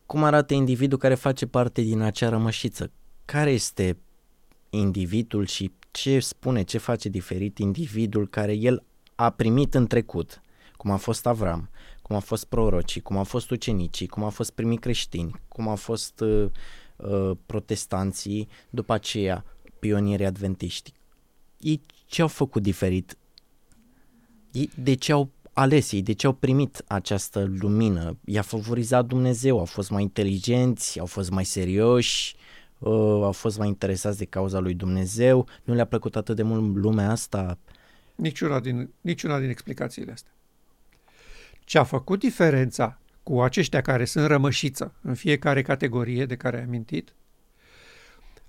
Cum 0.09 0.25
arată 0.25 0.55
individul 0.55 0.99
care 0.99 1.15
face 1.15 1.47
parte 1.47 1.83
din 1.83 2.01
acea 2.01 2.29
rămășiță? 2.29 2.91
Care 3.25 3.51
este 3.51 3.97
individul 4.71 5.47
și 5.47 5.73
ce 5.91 6.21
spune, 6.21 6.63
ce 6.63 6.79
face 6.79 7.09
diferit 7.09 7.59
individul 7.59 8.29
care 8.29 8.53
el 8.53 8.85
a 9.15 9.31
primit 9.31 9.75
în 9.75 9.87
trecut, 9.87 10.43
cum 10.77 10.91
a 10.91 10.97
fost 10.97 11.27
Avram, 11.27 11.71
cum 12.03 12.15
au 12.15 12.21
fost 12.21 12.45
prorocii, 12.45 13.01
cum 13.01 13.17
au 13.17 13.25
fost 13.25 13.51
ucenicii, 13.51 14.07
cum 14.07 14.25
au 14.25 14.31
fost 14.31 14.51
primii 14.51 14.79
creștini, 14.79 15.41
cum 15.49 15.69
au 15.69 15.77
fost 15.77 16.21
uh, 16.21 16.51
uh, 16.97 17.31
protestanții, 17.47 18.49
după 18.71 18.93
aceea 18.93 19.45
pionierii 19.79 20.27
adventiști. 20.27 20.93
Ei 21.59 21.81
ce 22.07 22.23
au 22.23 22.29
făcut 22.29 22.63
diferit? 22.63 23.17
Ei 24.53 24.71
de 24.83 24.95
ce 24.95 25.13
au 25.13 25.31
ales 25.59 25.93
ei, 25.93 26.03
de 26.03 26.13
ce 26.13 26.27
au 26.27 26.33
primit 26.33 26.83
această 26.87 27.51
lumină? 27.59 28.19
I-a 28.25 28.43
favorizat 28.43 29.05
Dumnezeu, 29.07 29.59
au 29.59 29.65
fost 29.65 29.91
mai 29.91 30.03
inteligenți, 30.03 30.99
au 30.99 31.07
fost 31.07 31.31
mai 31.31 31.45
serioși, 31.45 32.37
uh, 32.79 32.91
au 33.23 33.33
fost 33.33 33.59
mai 33.59 33.69
interesați 33.69 34.19
de 34.19 34.25
cauza 34.25 34.59
lui 34.59 34.75
Dumnezeu, 34.75 35.49
nu 35.65 35.75
le-a 35.75 35.85
plăcut 35.85 36.17
atât 36.17 36.37
de 36.37 36.43
mult 36.43 36.77
lumea 36.77 37.11
asta? 37.11 37.59
Niciuna 38.15 38.61
din, 38.61 38.91
niciuna 39.01 39.39
din 39.39 39.49
explicațiile 39.49 40.13
astea. 40.13 40.33
Ce 41.65 41.79
a 41.79 41.85
făcut 41.85 42.19
diferența 42.19 42.99
cu 43.23 43.41
aceștia 43.41 43.81
care 43.81 44.05
sunt 44.05 44.27
rămășiță 44.27 44.95
în 45.03 45.15
fiecare 45.15 45.63
categorie 45.63 46.27
de 46.27 46.37
care 46.37 46.57
am 46.57 46.67
amintit, 46.67 47.13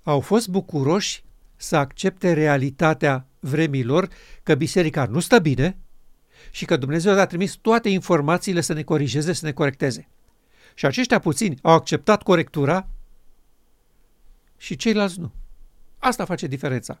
au 0.02 0.20
fost 0.20 0.48
bucuroși 0.48 1.24
să 1.56 1.76
accepte 1.76 2.32
realitatea 2.32 3.26
vremilor 3.40 4.08
că 4.42 4.54
biserica 4.54 5.04
nu 5.04 5.20
stă 5.20 5.38
bine 5.38 5.76
și 6.50 6.64
că 6.64 6.76
Dumnezeu 6.76 7.18
a 7.18 7.26
trimis 7.26 7.52
toate 7.52 7.88
informațiile 7.88 8.60
să 8.60 8.72
ne 8.72 8.82
corigeze, 8.82 9.32
să 9.32 9.46
ne 9.46 9.52
corecteze. 9.52 10.08
Și 10.74 10.86
aceștia 10.86 11.18
puțini 11.18 11.58
au 11.62 11.72
acceptat 11.72 12.22
corectura 12.22 12.88
și 14.56 14.76
ceilalți 14.76 15.20
nu. 15.20 15.32
Asta 15.98 16.24
face 16.24 16.46
diferența. 16.46 17.00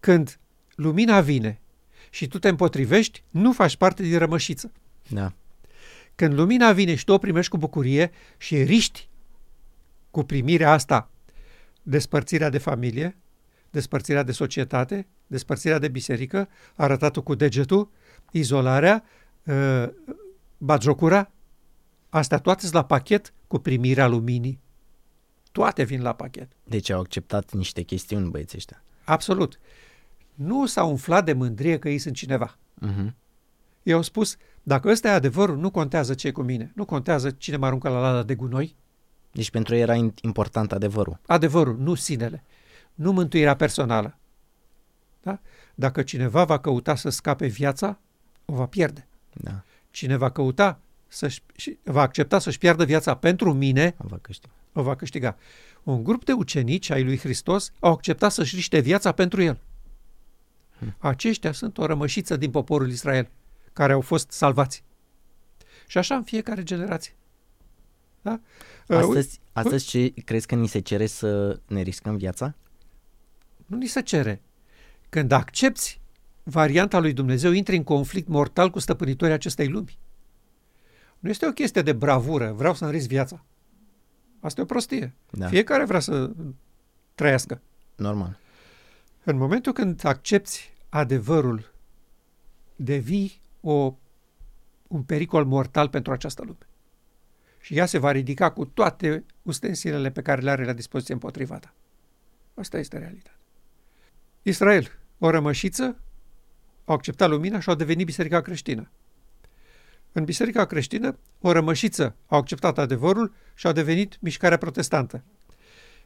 Când 0.00 0.38
lumina 0.74 1.20
vine 1.20 1.60
și 2.10 2.26
tu 2.26 2.38
te 2.38 2.48
împotrivești, 2.48 3.22
nu 3.30 3.52
faci 3.52 3.76
parte 3.76 4.02
din 4.02 4.18
rămășiță. 4.18 4.72
Da. 5.08 5.32
Când 6.14 6.34
lumina 6.34 6.72
vine 6.72 6.94
și 6.94 7.04
tu 7.04 7.12
o 7.12 7.18
primești 7.18 7.50
cu 7.50 7.58
bucurie 7.58 8.10
și 8.36 8.62
riști 8.62 9.08
cu 10.10 10.22
primirea 10.22 10.72
asta 10.72 11.10
despărțirea 11.82 12.50
de 12.50 12.58
familie, 12.58 13.16
despărțirea 13.70 14.22
de 14.22 14.32
societate, 14.32 15.06
despărțirea 15.26 15.78
de 15.78 15.88
biserică, 15.88 16.48
arătatul 16.74 17.22
cu 17.22 17.34
degetul, 17.34 17.90
izolarea, 18.30 19.04
uh, 19.44 19.88
bagiocura, 20.58 21.30
astea 22.08 22.38
toate 22.38 22.60
sunt 22.60 22.72
la 22.72 22.84
pachet 22.84 23.32
cu 23.46 23.58
primirea 23.58 24.06
luminii. 24.06 24.60
Toate 25.52 25.82
vin 25.82 26.02
la 26.02 26.12
pachet. 26.12 26.52
Deci 26.64 26.90
au 26.90 27.00
acceptat 27.00 27.52
niște 27.52 27.82
chestiuni 27.82 28.30
băieții 28.30 28.58
ăștia. 28.58 28.82
Absolut. 29.04 29.60
Nu 30.34 30.66
s-au 30.66 30.90
umflat 30.90 31.24
de 31.24 31.32
mândrie 31.32 31.78
că 31.78 31.88
ei 31.88 31.98
sunt 31.98 32.14
cineva. 32.14 32.56
Uh-huh. 32.86 33.12
Ei 33.82 33.92
au 33.92 34.02
spus, 34.02 34.36
dacă 34.62 34.88
ăsta 34.88 35.08
e 35.08 35.10
adevărul, 35.10 35.56
nu 35.56 35.70
contează 35.70 36.14
ce 36.14 36.30
cu 36.30 36.42
mine. 36.42 36.72
Nu 36.74 36.84
contează 36.84 37.30
cine 37.30 37.56
mă 37.56 37.66
aruncă 37.66 37.88
la 37.88 38.00
lada 38.00 38.22
de 38.22 38.34
gunoi. 38.34 38.76
Deci 39.32 39.50
pentru 39.50 39.74
ei 39.74 39.80
era 39.80 39.94
in- 39.94 40.14
important 40.20 40.72
adevărul. 40.72 41.20
Adevărul, 41.26 41.76
nu 41.78 41.94
sinele. 41.94 42.44
Nu 42.94 43.12
mântuirea 43.12 43.56
personală. 43.56 44.18
Da? 45.22 45.40
Dacă 45.74 46.02
cineva 46.02 46.44
va 46.44 46.58
căuta 46.58 46.94
să 46.94 47.08
scape 47.08 47.46
viața, 47.46 47.98
o 48.50 48.54
va 48.54 48.66
pierde. 48.66 49.06
Da, 49.32 49.62
Cine 49.90 50.16
va 50.16 50.30
căuta 50.30 50.80
să-și, 51.08 51.42
și 51.56 51.78
va 51.82 52.02
accepta 52.02 52.38
să-și 52.38 52.58
piardă 52.58 52.84
viața 52.84 53.16
pentru 53.16 53.52
mine, 53.52 53.94
va 53.98 54.18
câștiga. 54.18 54.52
o 54.72 54.82
va 54.82 54.96
câștiga. 54.96 55.36
Un 55.82 56.04
grup 56.04 56.24
de 56.24 56.32
ucenici 56.32 56.90
ai 56.90 57.04
lui 57.04 57.18
Hristos 57.18 57.72
au 57.80 57.92
acceptat 57.92 58.32
să-și 58.32 58.54
riște 58.54 58.78
viața 58.78 59.12
pentru 59.12 59.42
el. 59.42 59.60
Aceștia 60.98 61.52
sunt 61.52 61.78
o 61.78 61.86
rămășiță 61.86 62.36
din 62.36 62.50
poporul 62.50 62.90
Israel, 62.90 63.30
care 63.72 63.92
au 63.92 64.00
fost 64.00 64.30
salvați. 64.30 64.84
Și 65.86 65.98
așa 65.98 66.14
în 66.14 66.22
fiecare 66.22 66.62
generație. 66.62 67.12
Da? 68.22 68.40
Uh, 68.86 68.96
Astăzi, 68.96 69.40
astăzi 69.52 69.86
ce 69.86 70.08
crezi 70.24 70.46
că 70.46 70.54
ni 70.54 70.68
se 70.68 70.80
cere 70.80 71.06
să 71.06 71.60
ne 71.66 71.80
riscăm 71.82 72.16
viața? 72.16 72.54
Nu 73.66 73.76
ni 73.76 73.86
se 73.86 74.02
cere. 74.02 74.42
Când 75.08 75.32
accepti 75.32 76.00
varianta 76.50 76.98
lui 76.98 77.12
Dumnezeu, 77.12 77.50
intri 77.50 77.76
în 77.76 77.84
conflict 77.84 78.28
mortal 78.28 78.70
cu 78.70 78.78
stăpânitorii 78.78 79.34
acestei 79.34 79.68
lumi. 79.68 79.98
Nu 81.18 81.28
este 81.28 81.46
o 81.46 81.52
chestie 81.52 81.82
de 81.82 81.92
bravură, 81.92 82.52
vreau 82.52 82.74
să-mi 82.74 82.90
risc 82.90 83.08
viața. 83.08 83.44
Asta 84.40 84.60
e 84.60 84.64
o 84.64 84.66
prostie. 84.66 85.14
Da, 85.30 85.46
Fiecare 85.48 85.84
vrea 85.84 86.00
să 86.00 86.30
trăiască. 87.14 87.60
normal. 87.96 88.38
În 89.24 89.36
momentul 89.36 89.72
când 89.72 90.04
accepti 90.04 90.72
adevărul, 90.88 91.72
devii 92.76 93.40
o, 93.60 93.94
un 94.86 95.02
pericol 95.02 95.44
mortal 95.44 95.88
pentru 95.88 96.12
această 96.12 96.42
lume. 96.44 96.66
Și 97.60 97.76
ea 97.76 97.86
se 97.86 97.98
va 97.98 98.10
ridica 98.12 98.50
cu 98.50 98.64
toate 98.64 99.24
ustensilele 99.42 100.10
pe 100.10 100.22
care 100.22 100.40
le 100.40 100.50
are 100.50 100.64
la 100.64 100.72
dispoziție 100.72 101.14
împotriva 101.14 101.58
ta. 101.58 101.74
Asta 102.54 102.78
este 102.78 102.98
realitatea. 102.98 103.38
Israel, 104.42 104.98
o 105.18 105.30
rămășiță, 105.30 105.96
au 106.88 106.94
acceptat 106.94 107.28
lumina 107.28 107.60
și 107.60 107.68
au 107.68 107.74
devenit 107.74 108.06
biserica 108.06 108.40
creștină. 108.40 108.90
În 110.12 110.24
biserica 110.24 110.64
creștină, 110.64 111.18
o 111.40 111.52
rămășiță 111.52 112.16
au 112.26 112.38
acceptat 112.38 112.78
adevărul 112.78 113.34
și 113.54 113.66
au 113.66 113.72
devenit 113.72 114.20
mișcarea 114.20 114.56
protestantă. 114.56 115.24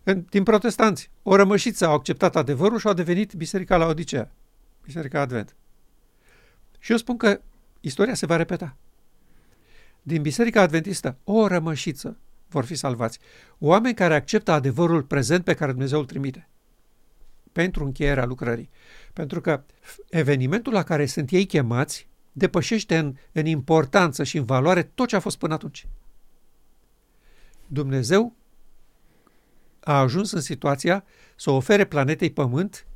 În, 0.02 0.24
din 0.30 0.42
protestanți, 0.42 1.10
o 1.22 1.36
rămășiță 1.36 1.86
au 1.86 1.94
acceptat 1.94 2.36
adevărul 2.36 2.78
și 2.78 2.86
au 2.86 2.92
devenit 2.92 3.34
biserica 3.34 3.76
la 3.76 3.86
Odisea, 3.86 4.32
biserica 4.84 5.20
Advent. 5.20 5.54
Și 6.78 6.90
eu 6.90 6.96
spun 6.96 7.16
că 7.16 7.40
istoria 7.80 8.14
se 8.14 8.26
va 8.26 8.36
repeta. 8.36 8.76
Din 10.02 10.22
biserica 10.22 10.60
adventistă, 10.60 11.16
o 11.24 11.46
rămășiță 11.46 12.18
vor 12.48 12.64
fi 12.64 12.74
salvați. 12.74 13.18
Oameni 13.58 13.94
care 13.94 14.14
acceptă 14.14 14.52
adevărul 14.52 15.02
prezent 15.02 15.44
pe 15.44 15.54
care 15.54 15.70
Dumnezeu 15.70 15.98
îl 15.98 16.06
trimite 16.06 16.48
pentru 17.52 17.84
încheierea 17.84 18.24
lucrării. 18.24 18.70
Pentru 19.12 19.40
că 19.40 19.64
evenimentul 20.10 20.72
la 20.72 20.82
care 20.82 21.06
sunt 21.06 21.30
ei 21.30 21.46
chemați 21.46 22.08
depășește 22.32 22.98
în, 22.98 23.16
în 23.32 23.46
importanță 23.46 24.24
și 24.24 24.36
în 24.36 24.44
valoare 24.44 24.82
tot 24.82 25.08
ce 25.08 25.16
a 25.16 25.20
fost 25.20 25.38
până 25.38 25.54
atunci. 25.54 25.86
Dumnezeu 27.66 28.34
a 29.80 30.00
ajuns 30.00 30.30
în 30.30 30.40
situația 30.40 31.04
să 31.36 31.50
ofere 31.50 31.84
planetei 31.84 32.30
Pământ, 32.30 32.86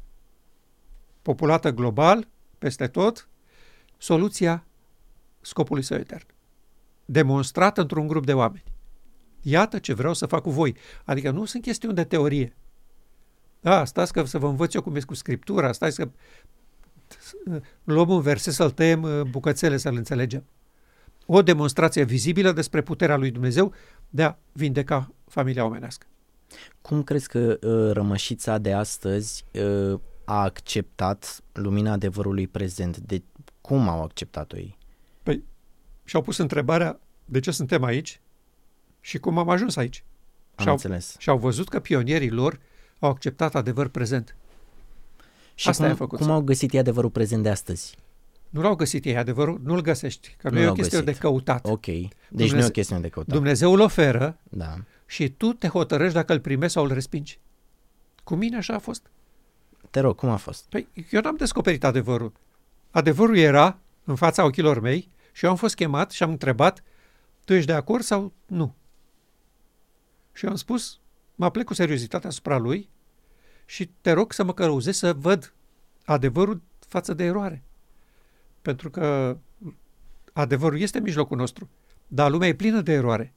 populată 1.22 1.70
global, 1.70 2.28
peste 2.58 2.86
tot, 2.86 3.28
soluția 3.96 4.66
scopului 5.40 5.82
său 5.82 5.98
etern. 5.98 6.26
Demonstrată 7.04 7.80
într-un 7.80 8.06
grup 8.06 8.26
de 8.26 8.34
oameni. 8.34 8.64
Iată 9.40 9.78
ce 9.78 9.94
vreau 9.94 10.14
să 10.14 10.26
fac 10.26 10.42
cu 10.42 10.50
voi. 10.50 10.76
Adică 11.04 11.30
nu 11.30 11.44
sunt 11.44 11.62
chestiuni 11.62 11.94
de 11.94 12.04
teorie. 12.04 12.56
Da, 13.60 13.84
stați 13.84 14.12
că 14.12 14.24
să 14.24 14.38
vă 14.38 14.46
învăț 14.48 14.74
eu 14.74 14.82
cum 14.82 14.96
e 14.96 15.00
cu 15.00 15.14
Scriptura, 15.14 15.72
stați 15.72 15.96
că 15.96 16.10
luăm 17.84 18.08
un 18.08 18.20
verset 18.20 18.52
să-l 18.52 18.70
tăiem 18.70 19.02
uh, 19.02 19.20
bucățele 19.22 19.76
să-l 19.76 19.96
înțelegem. 19.96 20.44
O 21.26 21.42
demonstrație 21.42 22.04
vizibilă 22.04 22.52
despre 22.52 22.82
puterea 22.82 23.16
lui 23.16 23.30
Dumnezeu 23.30 23.72
de 24.08 24.22
a 24.22 24.34
vindeca 24.52 25.12
familia 25.28 25.64
omenească. 25.64 26.06
Cum 26.80 27.02
crezi 27.02 27.28
că 27.28 27.58
uh, 27.62 27.92
rămășița 27.92 28.58
de 28.58 28.72
astăzi 28.72 29.44
uh, 29.52 30.00
a 30.24 30.42
acceptat 30.42 31.40
lumina 31.52 31.92
adevărului 31.92 32.46
prezent? 32.46 32.96
De 32.98 33.22
cum 33.60 33.88
au 33.88 34.02
acceptat-o 34.02 34.56
ei? 34.56 34.78
Și-au 36.04 36.22
pus 36.22 36.36
întrebarea 36.36 37.00
de 37.24 37.40
ce 37.40 37.50
suntem 37.50 37.82
aici 37.84 38.20
și 39.00 39.18
cum 39.18 39.38
am 39.38 39.48
ajuns 39.48 39.76
aici. 39.76 40.04
Am 40.54 40.62
Și-au, 40.64 40.74
înțeles. 40.74 41.16
și-au 41.18 41.38
văzut 41.38 41.68
că 41.68 41.80
pionierii 41.80 42.30
lor 42.30 42.60
au 42.98 43.10
acceptat 43.10 43.54
adevăr 43.54 43.88
prezent. 43.88 44.36
Și 45.54 45.68
Asta 45.68 45.82
cum, 45.82 45.90
ai 45.92 45.96
făcut. 45.98 46.18
cum 46.18 46.30
au 46.30 46.40
găsit 46.40 46.72
ei 46.72 46.78
adevărul 46.80 47.10
prezent 47.10 47.42
de 47.42 47.48
astăzi? 47.50 47.96
Nu 48.50 48.60
l-au 48.60 48.74
găsit 48.76 49.04
ei 49.04 49.16
adevărul, 49.16 49.60
nu-l 49.64 49.80
găsești, 49.80 50.34
că 50.38 50.48
nu, 50.48 50.54
Nu 50.54 50.60
e 50.60 50.62
o 50.62 50.66
l-au 50.66 50.74
chestie 50.74 50.98
găsit. 51.00 51.12
de 51.14 51.18
căutat. 51.20 51.66
Ok. 51.66 51.84
Deci 51.86 51.96
nu 52.00 52.08
e 52.08 52.46
Dumnezeu- 52.46 52.66
o 52.68 52.70
chestiune 52.70 53.00
de 53.00 53.08
căutat. 53.08 53.34
Dumnezeu 53.34 53.72
îl 53.72 53.80
oferă 53.80 54.38
Da. 54.50 54.74
și 55.06 55.28
tu 55.30 55.52
te 55.52 55.68
hotărăști 55.68 56.14
dacă 56.14 56.32
îl 56.32 56.40
primești 56.40 56.72
sau 56.72 56.84
îl 56.84 56.92
respingi. 56.92 57.38
Cu 58.24 58.34
mine 58.34 58.56
așa 58.56 58.74
a 58.74 58.78
fost. 58.78 59.10
Te 59.90 60.00
rog, 60.00 60.16
cum 60.16 60.28
a 60.28 60.36
fost? 60.36 60.64
Păi 60.68 60.88
eu 61.10 61.20
n-am 61.20 61.36
descoperit 61.36 61.84
adevărul. 61.84 62.32
Adevărul 62.90 63.36
era 63.36 63.78
în 64.04 64.14
fața 64.14 64.44
ochilor 64.44 64.80
mei 64.80 65.08
și 65.32 65.44
eu 65.44 65.50
am 65.50 65.56
fost 65.56 65.74
chemat 65.74 66.10
și 66.10 66.22
am 66.22 66.30
întrebat, 66.30 66.82
tu 67.44 67.52
ești 67.54 67.66
de 67.66 67.72
acord 67.72 68.02
sau 68.02 68.32
nu? 68.46 68.74
Și 70.32 70.44
eu 70.44 70.50
am 70.50 70.56
spus, 70.56 70.98
mă 71.36 71.50
plec 71.50 71.64
cu 71.64 71.74
seriozitate 71.74 72.26
asupra 72.26 72.58
lui 72.58 72.88
și 73.64 73.90
te 74.00 74.12
rog 74.12 74.32
să 74.32 74.44
mă 74.44 74.54
călăuzesc 74.54 74.98
să 74.98 75.12
văd 75.12 75.54
adevărul 76.04 76.62
față 76.78 77.14
de 77.14 77.24
eroare. 77.24 77.62
Pentru 78.62 78.90
că 78.90 79.36
adevărul 80.32 80.80
este 80.80 80.98
în 80.98 81.04
mijlocul 81.04 81.36
nostru, 81.36 81.68
dar 82.06 82.30
lumea 82.30 82.48
e 82.48 82.54
plină 82.54 82.80
de 82.80 82.92
eroare. 82.92 83.34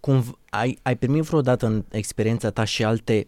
Cum 0.00 0.38
ai, 0.50 0.78
ai 0.82 0.96
primit 0.96 1.22
vreodată 1.22 1.66
în 1.66 1.84
experiența 1.90 2.50
ta 2.50 2.64
și 2.64 2.84
alte 2.84 3.26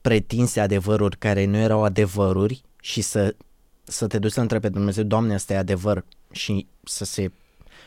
pretinse 0.00 0.60
adevăruri 0.60 1.16
care 1.16 1.44
nu 1.44 1.56
erau 1.56 1.84
adevăruri 1.84 2.62
și 2.80 3.00
să, 3.00 3.34
să 3.82 4.06
te 4.06 4.18
duci 4.18 4.32
să 4.32 4.40
întrebi 4.40 4.66
pe 4.66 4.72
Dumnezeu, 4.72 5.04
Doamne, 5.04 5.34
asta 5.34 5.52
e 5.52 5.56
adevăr 5.56 6.04
și 6.30 6.66
să 6.84 7.04
se 7.04 7.30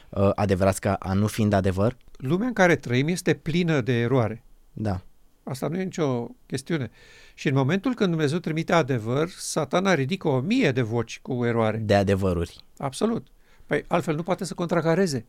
uh, 0.10 0.30
adeverească 0.36 0.95
a 0.95 1.14
nu 1.14 1.28
fiind 1.28 1.54
adevăr? 1.54 1.97
Lumea 2.18 2.47
în 2.47 2.54
care 2.54 2.76
trăim 2.76 3.08
este 3.08 3.34
plină 3.34 3.82
de 3.82 4.00
eroare. 4.00 4.43
Da. 4.74 5.01
Asta 5.50 5.67
nu 5.67 5.80
e 5.80 5.84
nicio 5.84 6.28
chestiune. 6.46 6.92
Și 7.34 7.47
în 7.47 7.54
momentul 7.54 7.93
când 7.93 8.09
Dumnezeu 8.09 8.38
trimite 8.39 8.74
adevăr, 8.74 9.30
satana 9.30 9.93
ridică 9.93 10.28
o 10.28 10.39
mie 10.39 10.71
de 10.71 10.82
voci 10.82 11.20
cu 11.21 11.46
eroare. 11.46 11.78
De 11.78 11.96
adevăruri. 11.96 12.63
Absolut. 12.78 13.28
Păi 13.66 13.84
altfel 13.88 14.16
nu 14.16 14.24
poate 14.24 14.46
să 14.46 14.54
contracareze. 14.54 15.26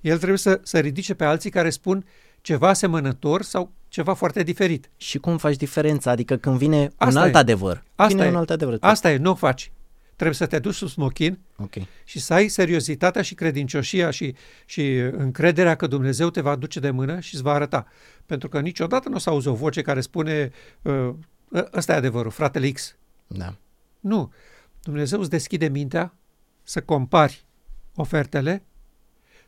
El 0.00 0.16
trebuie 0.16 0.38
să, 0.38 0.60
să 0.62 0.78
ridice 0.78 1.14
pe 1.14 1.24
alții 1.24 1.50
care 1.50 1.70
spun 1.70 2.04
ceva 2.40 2.68
asemănător 2.68 3.42
sau 3.42 3.72
ceva 3.88 4.14
foarte 4.14 4.42
diferit. 4.42 4.90
Și 4.96 5.18
cum 5.18 5.38
faci 5.38 5.56
diferența? 5.56 6.10
Adică 6.10 6.36
când 6.36 6.56
vine 6.56 6.90
Asta 6.96 7.18
un 7.18 7.24
alt 7.24 7.34
e. 7.34 7.38
adevăr. 7.38 7.84
Asta 7.94 8.14
vine 8.14 8.26
e. 8.26 8.30
un 8.30 8.36
alt 8.36 8.50
adevăr. 8.50 8.76
Asta 8.80 9.12
e, 9.12 9.16
nu 9.16 9.30
o 9.30 9.34
faci. 9.34 9.72
Trebuie 10.14 10.36
să 10.36 10.46
te 10.46 10.58
duci 10.58 10.74
sub 10.74 10.88
smochin 10.88 11.38
Ok. 11.56 11.74
și 12.04 12.20
să 12.20 12.34
ai 12.34 12.48
seriozitatea 12.48 13.22
și 13.22 13.34
credincioșia 13.34 14.10
și, 14.10 14.34
și 14.66 14.96
încrederea 14.96 15.74
că 15.74 15.86
Dumnezeu 15.86 16.30
te 16.30 16.40
va 16.40 16.56
duce 16.56 16.80
de 16.80 16.90
mână 16.90 17.20
și 17.20 17.34
îți 17.34 17.42
va 17.42 17.52
arăta. 17.52 17.86
Pentru 18.26 18.48
că 18.48 18.60
niciodată 18.60 19.08
nu 19.08 19.14
o 19.14 19.18
să 19.18 19.30
auzi 19.30 19.48
o 19.48 19.54
voce 19.54 19.82
care 19.82 20.00
spune 20.00 20.50
"Ă, 20.84 21.16
ăsta 21.72 21.92
e 21.92 21.96
adevărul, 21.96 22.30
fratele 22.30 22.70
X. 22.70 22.96
Da. 23.26 23.56
Nu. 24.00 24.32
Dumnezeu 24.82 25.20
îți 25.20 25.30
deschide 25.30 25.68
mintea 25.68 26.14
să 26.62 26.82
compari 26.82 27.44
ofertele, 27.94 28.62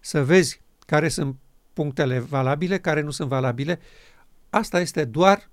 să 0.01 0.25
vezi 0.25 0.61
care 0.87 1.09
sunt 1.09 1.37
punctele 1.73 2.19
valabile, 2.19 2.79
care 2.79 3.01
nu 3.01 3.11
sunt 3.11 3.29
valabile. 3.29 3.81
Asta 4.51 4.81
este 4.81 5.05
doar 5.05 5.51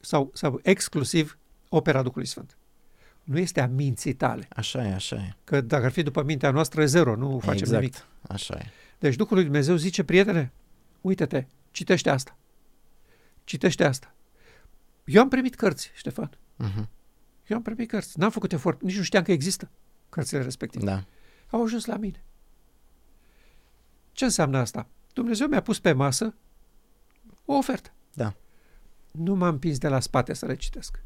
sau, 0.00 0.30
sau 0.34 0.60
exclusiv 0.62 1.38
opera 1.68 2.02
Duhului 2.02 2.26
Sfânt. 2.26 2.56
Nu 3.24 3.38
este 3.38 3.60
a 3.60 3.66
minții 3.66 4.12
tale. 4.12 4.48
Așa 4.56 4.86
e, 4.86 4.92
așa 4.92 5.16
e. 5.16 5.34
Că 5.44 5.60
dacă 5.60 5.84
ar 5.84 5.90
fi 5.90 6.02
după 6.02 6.22
mintea 6.22 6.50
noastră, 6.50 6.86
zero, 6.86 7.16
nu 7.16 7.38
facem 7.38 7.58
exact. 7.58 7.80
nimic. 7.80 8.06
Așa 8.28 8.54
e. 8.58 8.66
Deci 8.98 9.16
Duhul 9.16 9.36
lui 9.36 9.44
Dumnezeu 9.44 9.76
zice, 9.76 10.04
prietene, 10.04 10.52
uite-te, 11.00 11.46
citește 11.72 12.10
asta. 12.10 12.36
Citește 13.44 13.84
asta. 13.84 14.14
Eu 15.04 15.22
am 15.22 15.28
primit 15.28 15.54
cărți, 15.54 15.90
Ștefan. 15.94 16.30
Uh-huh. 16.64 16.88
Eu 17.46 17.56
am 17.56 17.62
primit 17.62 17.88
cărți. 17.88 18.18
N-am 18.18 18.30
făcut 18.30 18.52
efort. 18.52 18.82
Nici 18.82 18.96
nu 18.96 19.02
știam 19.02 19.22
că 19.22 19.32
există 19.32 19.70
cărțile 20.08 20.42
respective. 20.42 20.84
Da. 20.84 21.04
Au 21.50 21.62
ajuns 21.62 21.84
la 21.84 21.96
mine. 21.96 22.24
Ce 24.12 24.24
înseamnă 24.24 24.58
asta? 24.58 24.88
Dumnezeu 25.12 25.46
mi-a 25.46 25.62
pus 25.62 25.80
pe 25.80 25.92
masă 25.92 26.34
o 27.44 27.54
ofertă. 27.54 27.92
Da. 28.12 28.34
Nu 29.10 29.34
m-am 29.34 29.52
împins 29.52 29.78
de 29.78 29.88
la 29.88 30.00
spate 30.00 30.32
să 30.32 30.46
le 30.46 30.54
citesc. 30.54 31.02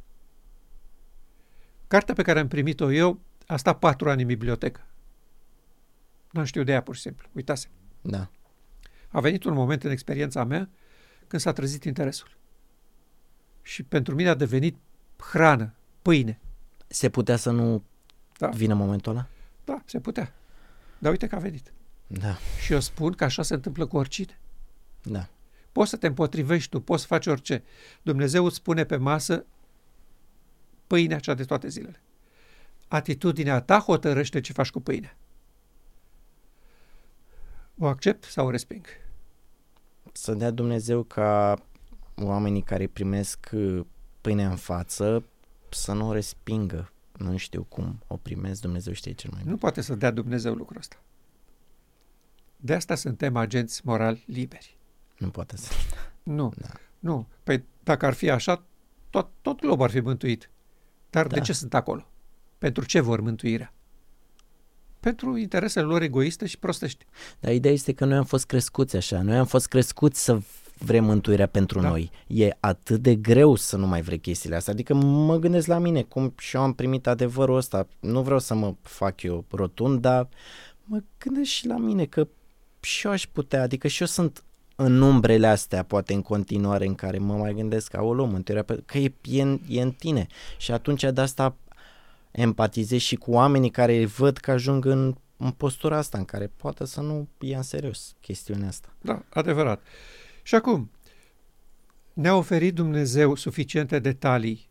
Cartea 1.86 2.14
pe 2.14 2.22
care 2.22 2.38
am 2.38 2.48
primit-o 2.48 2.92
eu 2.92 3.20
a 3.46 3.56
stat 3.56 3.78
patru 3.78 4.10
ani 4.10 4.20
în 4.20 4.26
bibliotecă. 4.26 4.86
N-am 6.30 6.44
știut 6.44 6.66
de 6.66 6.72
ea 6.72 6.82
pur 6.82 6.94
și 6.94 7.00
simplu. 7.00 7.28
Uitase. 7.32 7.68
Da. 8.00 8.30
A 9.08 9.20
venit 9.20 9.44
un 9.44 9.54
moment 9.54 9.84
în 9.84 9.90
experiența 9.90 10.44
mea 10.44 10.68
când 11.26 11.42
s-a 11.42 11.52
trezit 11.52 11.84
interesul. 11.84 12.28
Și 13.62 13.82
pentru 13.82 14.14
mine 14.14 14.28
a 14.28 14.34
devenit 14.34 14.76
hrană, 15.16 15.74
pâine. 16.02 16.40
Se 16.86 17.08
putea 17.08 17.36
să 17.36 17.50
nu 17.50 17.82
Da. 18.38 18.48
vină 18.48 18.74
momentul 18.74 19.12
ăla? 19.12 19.26
Da, 19.64 19.82
se 19.84 20.00
putea. 20.00 20.32
Dar 20.98 21.10
uite 21.10 21.26
că 21.26 21.34
a 21.36 21.38
venit. 21.38 21.72
Da, 22.06 22.36
Și 22.64 22.72
eu 22.72 22.80
spun 22.80 23.12
că 23.12 23.24
așa 23.24 23.42
se 23.42 23.54
întâmplă 23.54 23.86
cu 23.86 23.96
oricine. 23.96 24.38
da. 25.02 25.28
Poți 25.72 25.90
să 25.90 25.96
te 25.96 26.06
împotrivești 26.06 26.70
tu, 26.70 26.80
poți 26.80 27.00
să 27.00 27.06
faci 27.06 27.26
orice. 27.26 27.62
Dumnezeu 28.02 28.44
îți 28.44 28.62
pune 28.62 28.84
pe 28.84 28.96
masă 28.96 29.44
pâinea 30.86 31.18
cea 31.18 31.34
de 31.34 31.44
toate 31.44 31.68
zilele. 31.68 32.00
Atitudinea 32.88 33.60
ta 33.60 33.78
hotărăște 33.78 34.40
ce 34.40 34.52
faci 34.52 34.70
cu 34.70 34.80
pâinea. 34.80 35.16
O 37.78 37.86
accept 37.86 38.24
sau 38.24 38.46
o 38.46 38.50
resping? 38.50 38.86
Să 40.12 40.34
dea 40.34 40.50
Dumnezeu 40.50 41.02
ca 41.02 41.58
oamenii 42.22 42.62
care 42.62 42.86
primesc 42.86 43.48
uh, 43.52 43.84
pâinea 44.20 44.48
în 44.50 44.56
față 44.56 45.24
să 45.70 45.92
nu 45.92 46.08
o 46.08 46.12
respingă. 46.12 46.90
Nu 47.18 47.36
știu 47.36 47.62
cum 47.62 47.98
o 48.06 48.16
primesc, 48.16 48.60
Dumnezeu 48.60 48.92
știe 48.92 49.12
cel 49.12 49.30
mai 49.32 49.40
bine. 49.40 49.52
Nu 49.52 49.58
poate 49.58 49.80
să 49.80 49.94
dea 49.94 50.10
Dumnezeu 50.10 50.54
lucrul 50.54 50.78
ăsta. 50.78 50.96
De 52.56 52.74
asta 52.74 52.94
suntem 52.94 53.36
agenți 53.36 53.80
morali 53.84 54.24
liberi. 54.26 54.76
Nu 55.18 55.30
poate 55.30 55.56
să... 55.56 55.72
Nu, 56.22 56.52
Da. 56.56 56.68
nu. 56.98 57.26
Păi 57.42 57.64
dacă 57.82 58.06
ar 58.06 58.12
fi 58.12 58.30
așa, 58.30 58.64
tot, 59.10 59.28
tot 59.42 59.60
globul 59.60 59.84
ar 59.84 59.90
fi 59.90 60.00
mântuit. 60.00 60.50
Dar 61.10 61.26
de 61.26 61.34
Da. 61.34 61.40
ce 61.40 61.52
sunt 61.52 61.74
acolo? 61.74 62.08
Pentru 62.58 62.84
ce 62.84 63.00
vor 63.00 63.20
mântuirea? 63.20 63.72
Pentru 65.06 65.36
interesele 65.36 65.84
lor 65.86 66.02
egoiste 66.02 66.46
și 66.46 66.58
prostești. 66.58 67.04
Dar 67.40 67.52
ideea 67.52 67.74
este 67.74 67.92
că 67.92 68.04
noi 68.04 68.16
am 68.16 68.24
fost 68.24 68.46
crescuți 68.46 68.96
așa, 68.96 69.22
noi 69.22 69.36
am 69.36 69.44
fost 69.46 69.66
crescuți 69.68 70.24
să 70.24 70.38
vrem 70.78 71.04
mântuirea 71.04 71.46
pentru 71.46 71.80
Da. 71.80 71.88
noi. 71.88 72.10
E 72.26 72.48
atât 72.60 73.00
de 73.00 73.14
greu 73.14 73.54
să 73.54 73.76
nu 73.76 73.86
mai 73.86 74.02
vrei 74.02 74.18
chestiile 74.18 74.56
astea. 74.56 74.72
Adică 74.72 74.94
mă 74.94 75.36
gândesc 75.38 75.66
la 75.66 75.78
mine, 75.78 76.02
cum 76.02 76.34
și 76.38 76.56
eu 76.56 76.62
am 76.62 76.72
primit 76.72 77.06
adevărul 77.06 77.56
ăsta. 77.56 77.86
Nu 78.00 78.22
vreau 78.22 78.38
să 78.38 78.54
mă 78.54 78.74
fac 78.82 79.22
eu 79.22 79.44
rotund, 79.50 80.00
dar 80.00 80.28
mă 80.84 81.00
gândesc 81.18 81.50
și 81.50 81.66
la 81.66 81.76
mine 81.76 82.04
că 82.04 82.28
și 82.80 83.06
eu 83.06 83.12
aș 83.12 83.26
putea, 83.32 83.62
adică 83.62 83.88
și 83.88 84.00
eu 84.00 84.06
sunt 84.06 84.44
în 84.76 85.00
umbrele 85.00 85.46
astea, 85.46 85.82
poate 85.82 86.12
în 86.12 86.22
continuare, 86.22 86.86
în 86.86 86.94
care 86.94 87.18
mă 87.18 87.34
mai 87.34 87.54
gândesc 87.54 87.90
că, 87.90 88.02
o 88.02 88.24
mântuirea, 88.24 88.62
pe- 88.62 88.82
că 88.86 88.98
e, 88.98 89.12
e, 89.22 89.42
în, 89.42 89.60
e 89.68 89.82
în 89.82 89.90
tine. 89.90 90.26
Și 90.58 90.72
atunci 90.72 91.02
de 91.02 91.20
asta 91.20 91.56
empatizez 92.36 93.00
și 93.00 93.16
cu 93.16 93.30
oamenii 93.30 93.70
care 93.70 94.04
văd 94.04 94.36
că 94.36 94.50
ajung 94.50 94.84
în, 94.84 95.14
în 95.36 95.50
postura 95.50 95.96
asta, 95.96 96.18
în 96.18 96.24
care 96.24 96.52
poate 96.56 96.84
să 96.86 97.00
nu 97.00 97.28
ia 97.38 97.56
în 97.56 97.62
serios 97.62 98.16
chestiunea 98.20 98.68
asta. 98.68 98.88
Da, 99.00 99.22
adevărat. 99.28 99.82
Și 100.42 100.54
acum, 100.54 100.90
ne-a 102.12 102.36
oferit 102.36 102.74
Dumnezeu 102.74 103.34
suficiente 103.34 103.98
detalii 103.98 104.68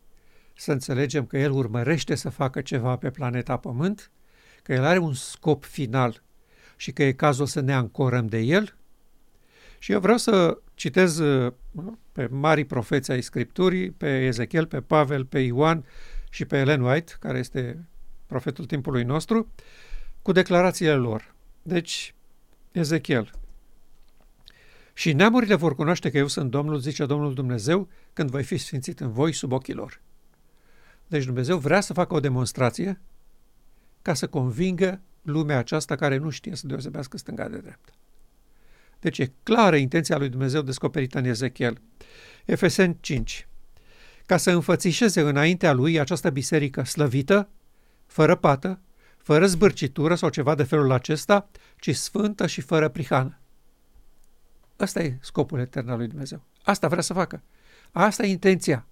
să 0.56 0.72
înțelegem 0.72 1.26
că 1.26 1.38
El 1.38 1.50
urmărește 1.50 2.14
să 2.14 2.28
facă 2.28 2.60
ceva 2.60 2.96
pe 2.96 3.10
planeta 3.10 3.56
Pământ, 3.56 4.10
că 4.62 4.72
El 4.72 4.84
are 4.84 4.98
un 4.98 5.14
scop 5.14 5.64
final 5.64 6.22
și 6.76 6.92
că 6.92 7.02
e 7.02 7.12
cazul 7.12 7.46
să 7.46 7.60
ne 7.60 7.74
ancorăm 7.74 8.26
de 8.26 8.38
El. 8.38 8.76
Și 9.78 9.92
eu 9.92 10.00
vreau 10.00 10.16
să 10.16 10.58
citez 10.74 11.18
uh, 11.18 11.52
pe 12.12 12.26
mari 12.26 12.64
profeți 12.64 13.10
ai 13.10 13.20
Scripturii, 13.20 13.90
pe 13.90 14.24
Ezechiel, 14.24 14.66
pe 14.66 14.80
Pavel, 14.80 15.24
pe 15.24 15.38
Ioan 15.38 15.84
și 16.36 16.44
pe 16.44 16.58
Ellen 16.58 16.80
White, 16.80 17.12
care 17.20 17.38
este 17.38 17.88
profetul 18.26 18.64
timpului 18.64 19.04
nostru, 19.04 19.52
cu 20.22 20.32
declarațiile 20.32 20.94
lor. 20.94 21.34
Deci, 21.62 22.14
Ezechiel, 22.72 23.30
și 24.92 25.12
neamurile 25.12 25.54
vor 25.54 25.74
cunoaște 25.74 26.10
că 26.10 26.18
eu 26.18 26.26
sunt 26.26 26.50
Domnul, 26.50 26.78
zice 26.78 27.06
Domnul 27.06 27.34
Dumnezeu, 27.34 27.88
când 28.12 28.30
voi 28.30 28.42
fi 28.42 28.56
sfințit 28.56 29.00
în 29.00 29.12
voi 29.12 29.32
sub 29.32 29.52
ochii 29.52 29.74
lor. 29.74 30.00
Deci 31.06 31.24
Dumnezeu 31.24 31.58
vrea 31.58 31.80
să 31.80 31.92
facă 31.92 32.14
o 32.14 32.20
demonstrație 32.20 33.00
ca 34.02 34.14
să 34.14 34.26
convingă 34.26 35.00
lumea 35.22 35.58
aceasta 35.58 35.94
care 35.94 36.16
nu 36.16 36.30
știe 36.30 36.54
să 36.54 36.66
deosebească 36.66 37.16
stânga 37.16 37.48
de 37.48 37.58
dreapta. 37.58 37.92
Deci 39.00 39.18
e 39.18 39.32
clară 39.42 39.76
intenția 39.76 40.18
lui 40.18 40.28
Dumnezeu 40.28 40.62
descoperită 40.62 41.18
în 41.18 41.24
Ezechiel. 41.24 41.80
Efeseni 42.44 42.96
5. 43.00 43.48
Ca 44.26 44.36
să 44.36 44.50
înfățișeze 44.50 45.20
înaintea 45.20 45.72
lui 45.72 45.98
această 46.00 46.30
biserică 46.30 46.84
slăvită, 46.84 47.48
fără 48.06 48.34
pată, 48.34 48.80
fără 49.16 49.46
zbârcitură 49.46 50.14
sau 50.14 50.28
ceva 50.28 50.54
de 50.54 50.62
felul 50.62 50.92
acesta, 50.92 51.48
ci 51.80 51.96
sfântă 51.96 52.46
și 52.46 52.60
fără 52.60 52.88
prihană. 52.88 53.38
Ăsta 54.80 55.02
e 55.02 55.18
scopul 55.20 55.58
etern 55.58 55.88
al 55.88 55.96
lui 55.96 56.06
Dumnezeu. 56.06 56.42
Asta 56.62 56.88
vrea 56.88 57.02
să 57.02 57.12
facă. 57.12 57.42
Asta 57.92 58.22
e 58.26 58.30
intenția. 58.30 58.86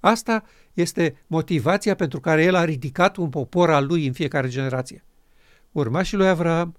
Asta 0.00 0.44
este 0.72 1.22
motivația 1.26 1.94
pentru 1.94 2.20
care 2.20 2.42
el 2.42 2.54
a 2.54 2.64
ridicat 2.64 3.16
un 3.16 3.28
popor 3.28 3.70
al 3.70 3.86
lui 3.86 4.06
în 4.06 4.12
fiecare 4.12 4.48
generație. 4.48 5.04
Urmașii 5.72 6.16
lui 6.16 6.28
Avram, 6.28 6.76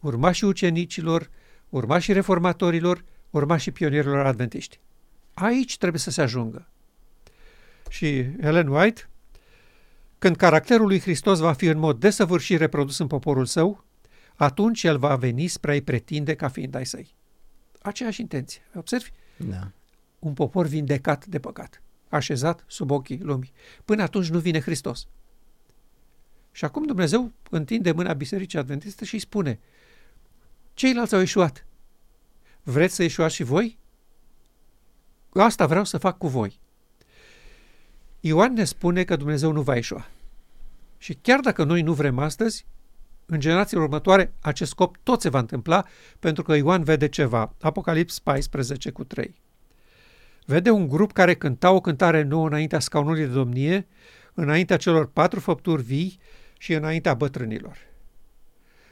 urmașii 0.00 0.46
ucenicilor, 0.46 1.30
urmașii 1.68 2.12
reformatorilor, 2.12 3.04
urmașii 3.30 3.72
pionierilor 3.72 4.26
adventiști. 4.26 4.80
Aici 5.34 5.78
trebuie 5.78 6.00
să 6.00 6.10
se 6.10 6.22
ajungă. 6.22 6.68
Și 7.94 8.16
Ellen 8.40 8.68
White, 8.68 9.08
când 10.18 10.36
caracterul 10.36 10.86
lui 10.86 11.00
Hristos 11.00 11.38
va 11.38 11.52
fi 11.52 11.66
în 11.66 11.78
mod 11.78 12.00
desăvârșit 12.00 12.58
reprodus 12.58 12.98
în 12.98 13.06
poporul 13.06 13.46
său, 13.46 13.84
atunci 14.34 14.82
el 14.82 14.98
va 14.98 15.16
veni 15.16 15.46
spre 15.46 15.70
a-i 15.70 15.80
pretinde 15.80 16.34
ca 16.34 16.48
fiind 16.48 16.74
ai 16.74 16.86
săi. 16.86 17.14
Aceeași 17.82 18.20
intenție. 18.20 18.60
Observi? 18.74 19.10
Da. 19.36 19.70
Un 20.18 20.32
popor 20.32 20.66
vindecat 20.66 21.26
de 21.26 21.38
păcat, 21.38 21.82
așezat 22.08 22.64
sub 22.66 22.90
ochii 22.90 23.20
lumii. 23.22 23.52
Până 23.84 24.02
atunci 24.02 24.28
nu 24.28 24.38
vine 24.38 24.60
Hristos. 24.60 25.06
Și 26.52 26.64
acum 26.64 26.84
Dumnezeu 26.84 27.32
întinde 27.50 27.92
mâna 27.92 28.12
Bisericii 28.12 28.58
Adventiste 28.58 29.04
și 29.04 29.14
îi 29.14 29.20
spune 29.20 29.60
Ceilalți 30.72 31.14
au 31.14 31.20
ieșuat. 31.20 31.66
Vreți 32.62 32.94
să 32.94 33.02
ieșuați 33.02 33.34
și 33.34 33.42
voi? 33.42 33.78
Asta 35.32 35.66
vreau 35.66 35.84
să 35.84 35.98
fac 35.98 36.18
cu 36.18 36.28
voi. 36.28 36.62
Ioan 38.26 38.52
ne 38.52 38.64
spune 38.64 39.04
că 39.04 39.16
Dumnezeu 39.16 39.52
nu 39.52 39.62
va 39.62 39.74
ieșua. 39.74 40.06
Și 40.98 41.14
chiar 41.14 41.40
dacă 41.40 41.64
noi 41.64 41.82
nu 41.82 41.92
vrem 41.92 42.18
astăzi, 42.18 42.66
în 43.26 43.40
generațiile 43.40 43.82
următoare 43.82 44.32
acest 44.40 44.70
scop 44.70 44.96
tot 45.02 45.20
se 45.20 45.28
va 45.28 45.38
întâmpla 45.38 45.84
pentru 46.18 46.42
că 46.42 46.54
Ioan 46.54 46.82
vede 46.82 47.08
ceva. 47.08 47.54
Apocalips 47.60 48.18
14 48.18 48.90
cu 48.90 49.04
3. 49.04 49.34
Vede 50.46 50.70
un 50.70 50.88
grup 50.88 51.12
care 51.12 51.34
cânta 51.34 51.70
o 51.70 51.80
cântare 51.80 52.22
nouă 52.22 52.46
înaintea 52.46 52.78
scaunului 52.78 53.20
de 53.20 53.32
domnie, 53.32 53.86
înaintea 54.34 54.76
celor 54.76 55.06
patru 55.06 55.40
făpturi 55.40 55.82
vii 55.82 56.18
și 56.58 56.72
înaintea 56.72 57.14
bătrânilor. 57.14 57.78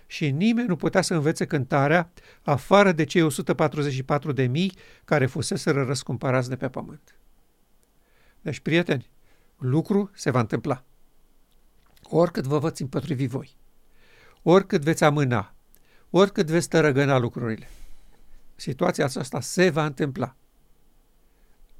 Și 0.06 0.30
nimeni 0.30 0.68
nu 0.68 0.76
putea 0.76 1.02
să 1.02 1.14
învețe 1.14 1.44
cântarea 1.46 2.12
afară 2.42 2.92
de 2.92 3.04
cei 3.04 3.22
144 3.22 4.32
de 4.32 4.46
mii 4.46 4.72
care 5.04 5.26
fuseseră 5.26 5.84
răscumpărați 5.84 6.48
de 6.48 6.56
pe 6.56 6.68
pământ. 6.68 7.16
Deci, 8.40 8.60
prieteni, 8.60 9.10
lucru 9.62 10.10
se 10.14 10.30
va 10.30 10.40
întâmpla. 10.40 10.84
Oricât 12.02 12.44
vă 12.44 12.58
veți 12.58 12.82
împotrivi 12.82 13.26
voi, 13.26 13.56
oricât 14.42 14.82
veți 14.82 15.04
amâna, 15.04 15.54
oricât 16.10 16.46
veți 16.46 16.68
tărăgăna 16.68 17.18
lucrurile, 17.18 17.68
situația 18.56 19.04
aceasta 19.04 19.40
se 19.40 19.70
va 19.70 19.84
întâmpla. 19.84 20.36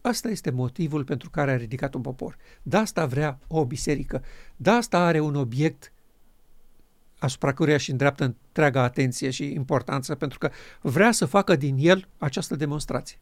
Asta 0.01 0.29
este 0.29 0.51
motivul 0.51 1.05
pentru 1.05 1.31
care 1.31 1.51
a 1.51 1.57
ridicat 1.57 1.95
un 1.95 2.01
popor. 2.01 2.37
De 2.63 2.77
asta 2.77 3.07
vrea 3.07 3.39
o 3.47 3.65
biserică. 3.65 4.25
De 4.57 4.71
asta 4.71 4.99
are 4.99 5.21
un 5.21 5.35
obiect 5.35 5.93
asupra 7.19 7.53
căruia 7.53 7.77
și 7.77 7.91
îndreaptă 7.91 8.25
întreaga 8.25 8.83
atenție 8.83 9.31
și 9.31 9.53
importanță, 9.53 10.15
pentru 10.15 10.39
că 10.39 10.51
vrea 10.81 11.13
să 11.13 11.27
facă 11.27 11.57
din 11.57 11.77
el 11.79 12.09
această 12.19 12.57
demonstrație. 12.57 13.19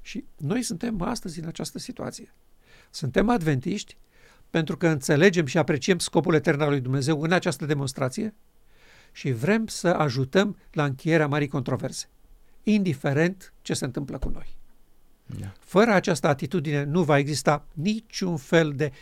Și 0.00 0.24
noi 0.36 0.62
suntem 0.62 1.02
astăzi 1.02 1.40
în 1.40 1.46
această 1.46 1.78
situație. 1.78 2.34
Suntem 2.94 3.28
adventiști 3.28 3.96
pentru 4.50 4.76
că 4.76 4.88
înțelegem 4.88 5.46
și 5.46 5.58
apreciem 5.58 5.98
scopul 5.98 6.34
etern 6.34 6.60
al 6.60 6.68
lui 6.68 6.80
Dumnezeu 6.80 7.22
în 7.22 7.32
această 7.32 7.66
demonstrație 7.66 8.34
și 9.12 9.32
vrem 9.32 9.66
să 9.66 9.88
ajutăm 9.88 10.56
la 10.72 10.84
încheierea 10.84 11.26
marii 11.26 11.48
controverse, 11.48 12.08
indiferent 12.62 13.52
ce 13.62 13.74
se 13.74 13.84
întâmplă 13.84 14.18
cu 14.18 14.28
noi. 14.28 14.56
Da. 15.26 15.52
Fără 15.58 15.90
această 15.90 16.26
atitudine 16.26 16.84
nu 16.84 17.02
va 17.02 17.18
exista 17.18 17.66
niciun 17.72 18.36
fel 18.36 18.72
de 18.72 18.92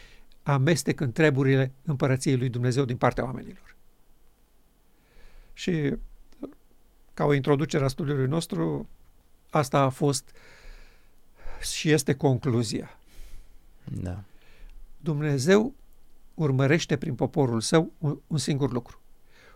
amestec 0.42 1.00
în 1.00 1.12
treburile 1.12 1.72
împărăției 1.84 2.36
lui 2.36 2.48
Dumnezeu 2.48 2.84
din 2.84 2.96
partea 2.96 3.24
oamenilor. 3.24 3.76
Și 5.52 5.96
ca 7.14 7.24
o 7.24 7.32
introducere 7.32 7.84
a 7.84 7.88
studiului 7.88 8.26
nostru, 8.26 8.88
asta 9.50 9.80
a 9.80 9.88
fost 9.88 10.30
și 11.60 11.90
este 11.90 12.14
concluzia. 12.14 12.96
Da. 13.84 14.22
Dumnezeu 15.00 15.74
urmărește 16.34 16.96
prin 16.96 17.14
poporul 17.14 17.60
său 17.60 17.92
un, 17.98 18.18
un 18.26 18.38
singur 18.38 18.72
lucru, 18.72 19.00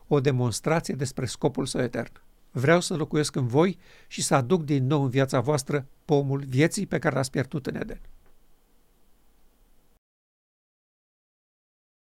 o 0.07 0.21
demonstrație 0.21 0.95
despre 0.95 1.27
scopul 1.27 1.67
său 1.67 1.81
etern. 1.83 2.13
Vreau 2.51 2.81
să 2.81 2.97
locuiesc 2.97 3.37
în 3.37 3.47
voi 3.47 3.79
și 4.07 4.23
să 4.23 4.35
aduc 4.35 4.65
din 4.65 4.87
nou 4.87 5.03
în 5.03 5.09
viața 5.09 5.41
voastră 5.41 5.87
pomul 6.05 6.45
vieții 6.49 6.87
pe 6.87 6.99
care 6.99 7.15
l-ați 7.15 7.31
pierdut 7.31 7.67
în 7.67 7.75
Eden. 7.75 8.01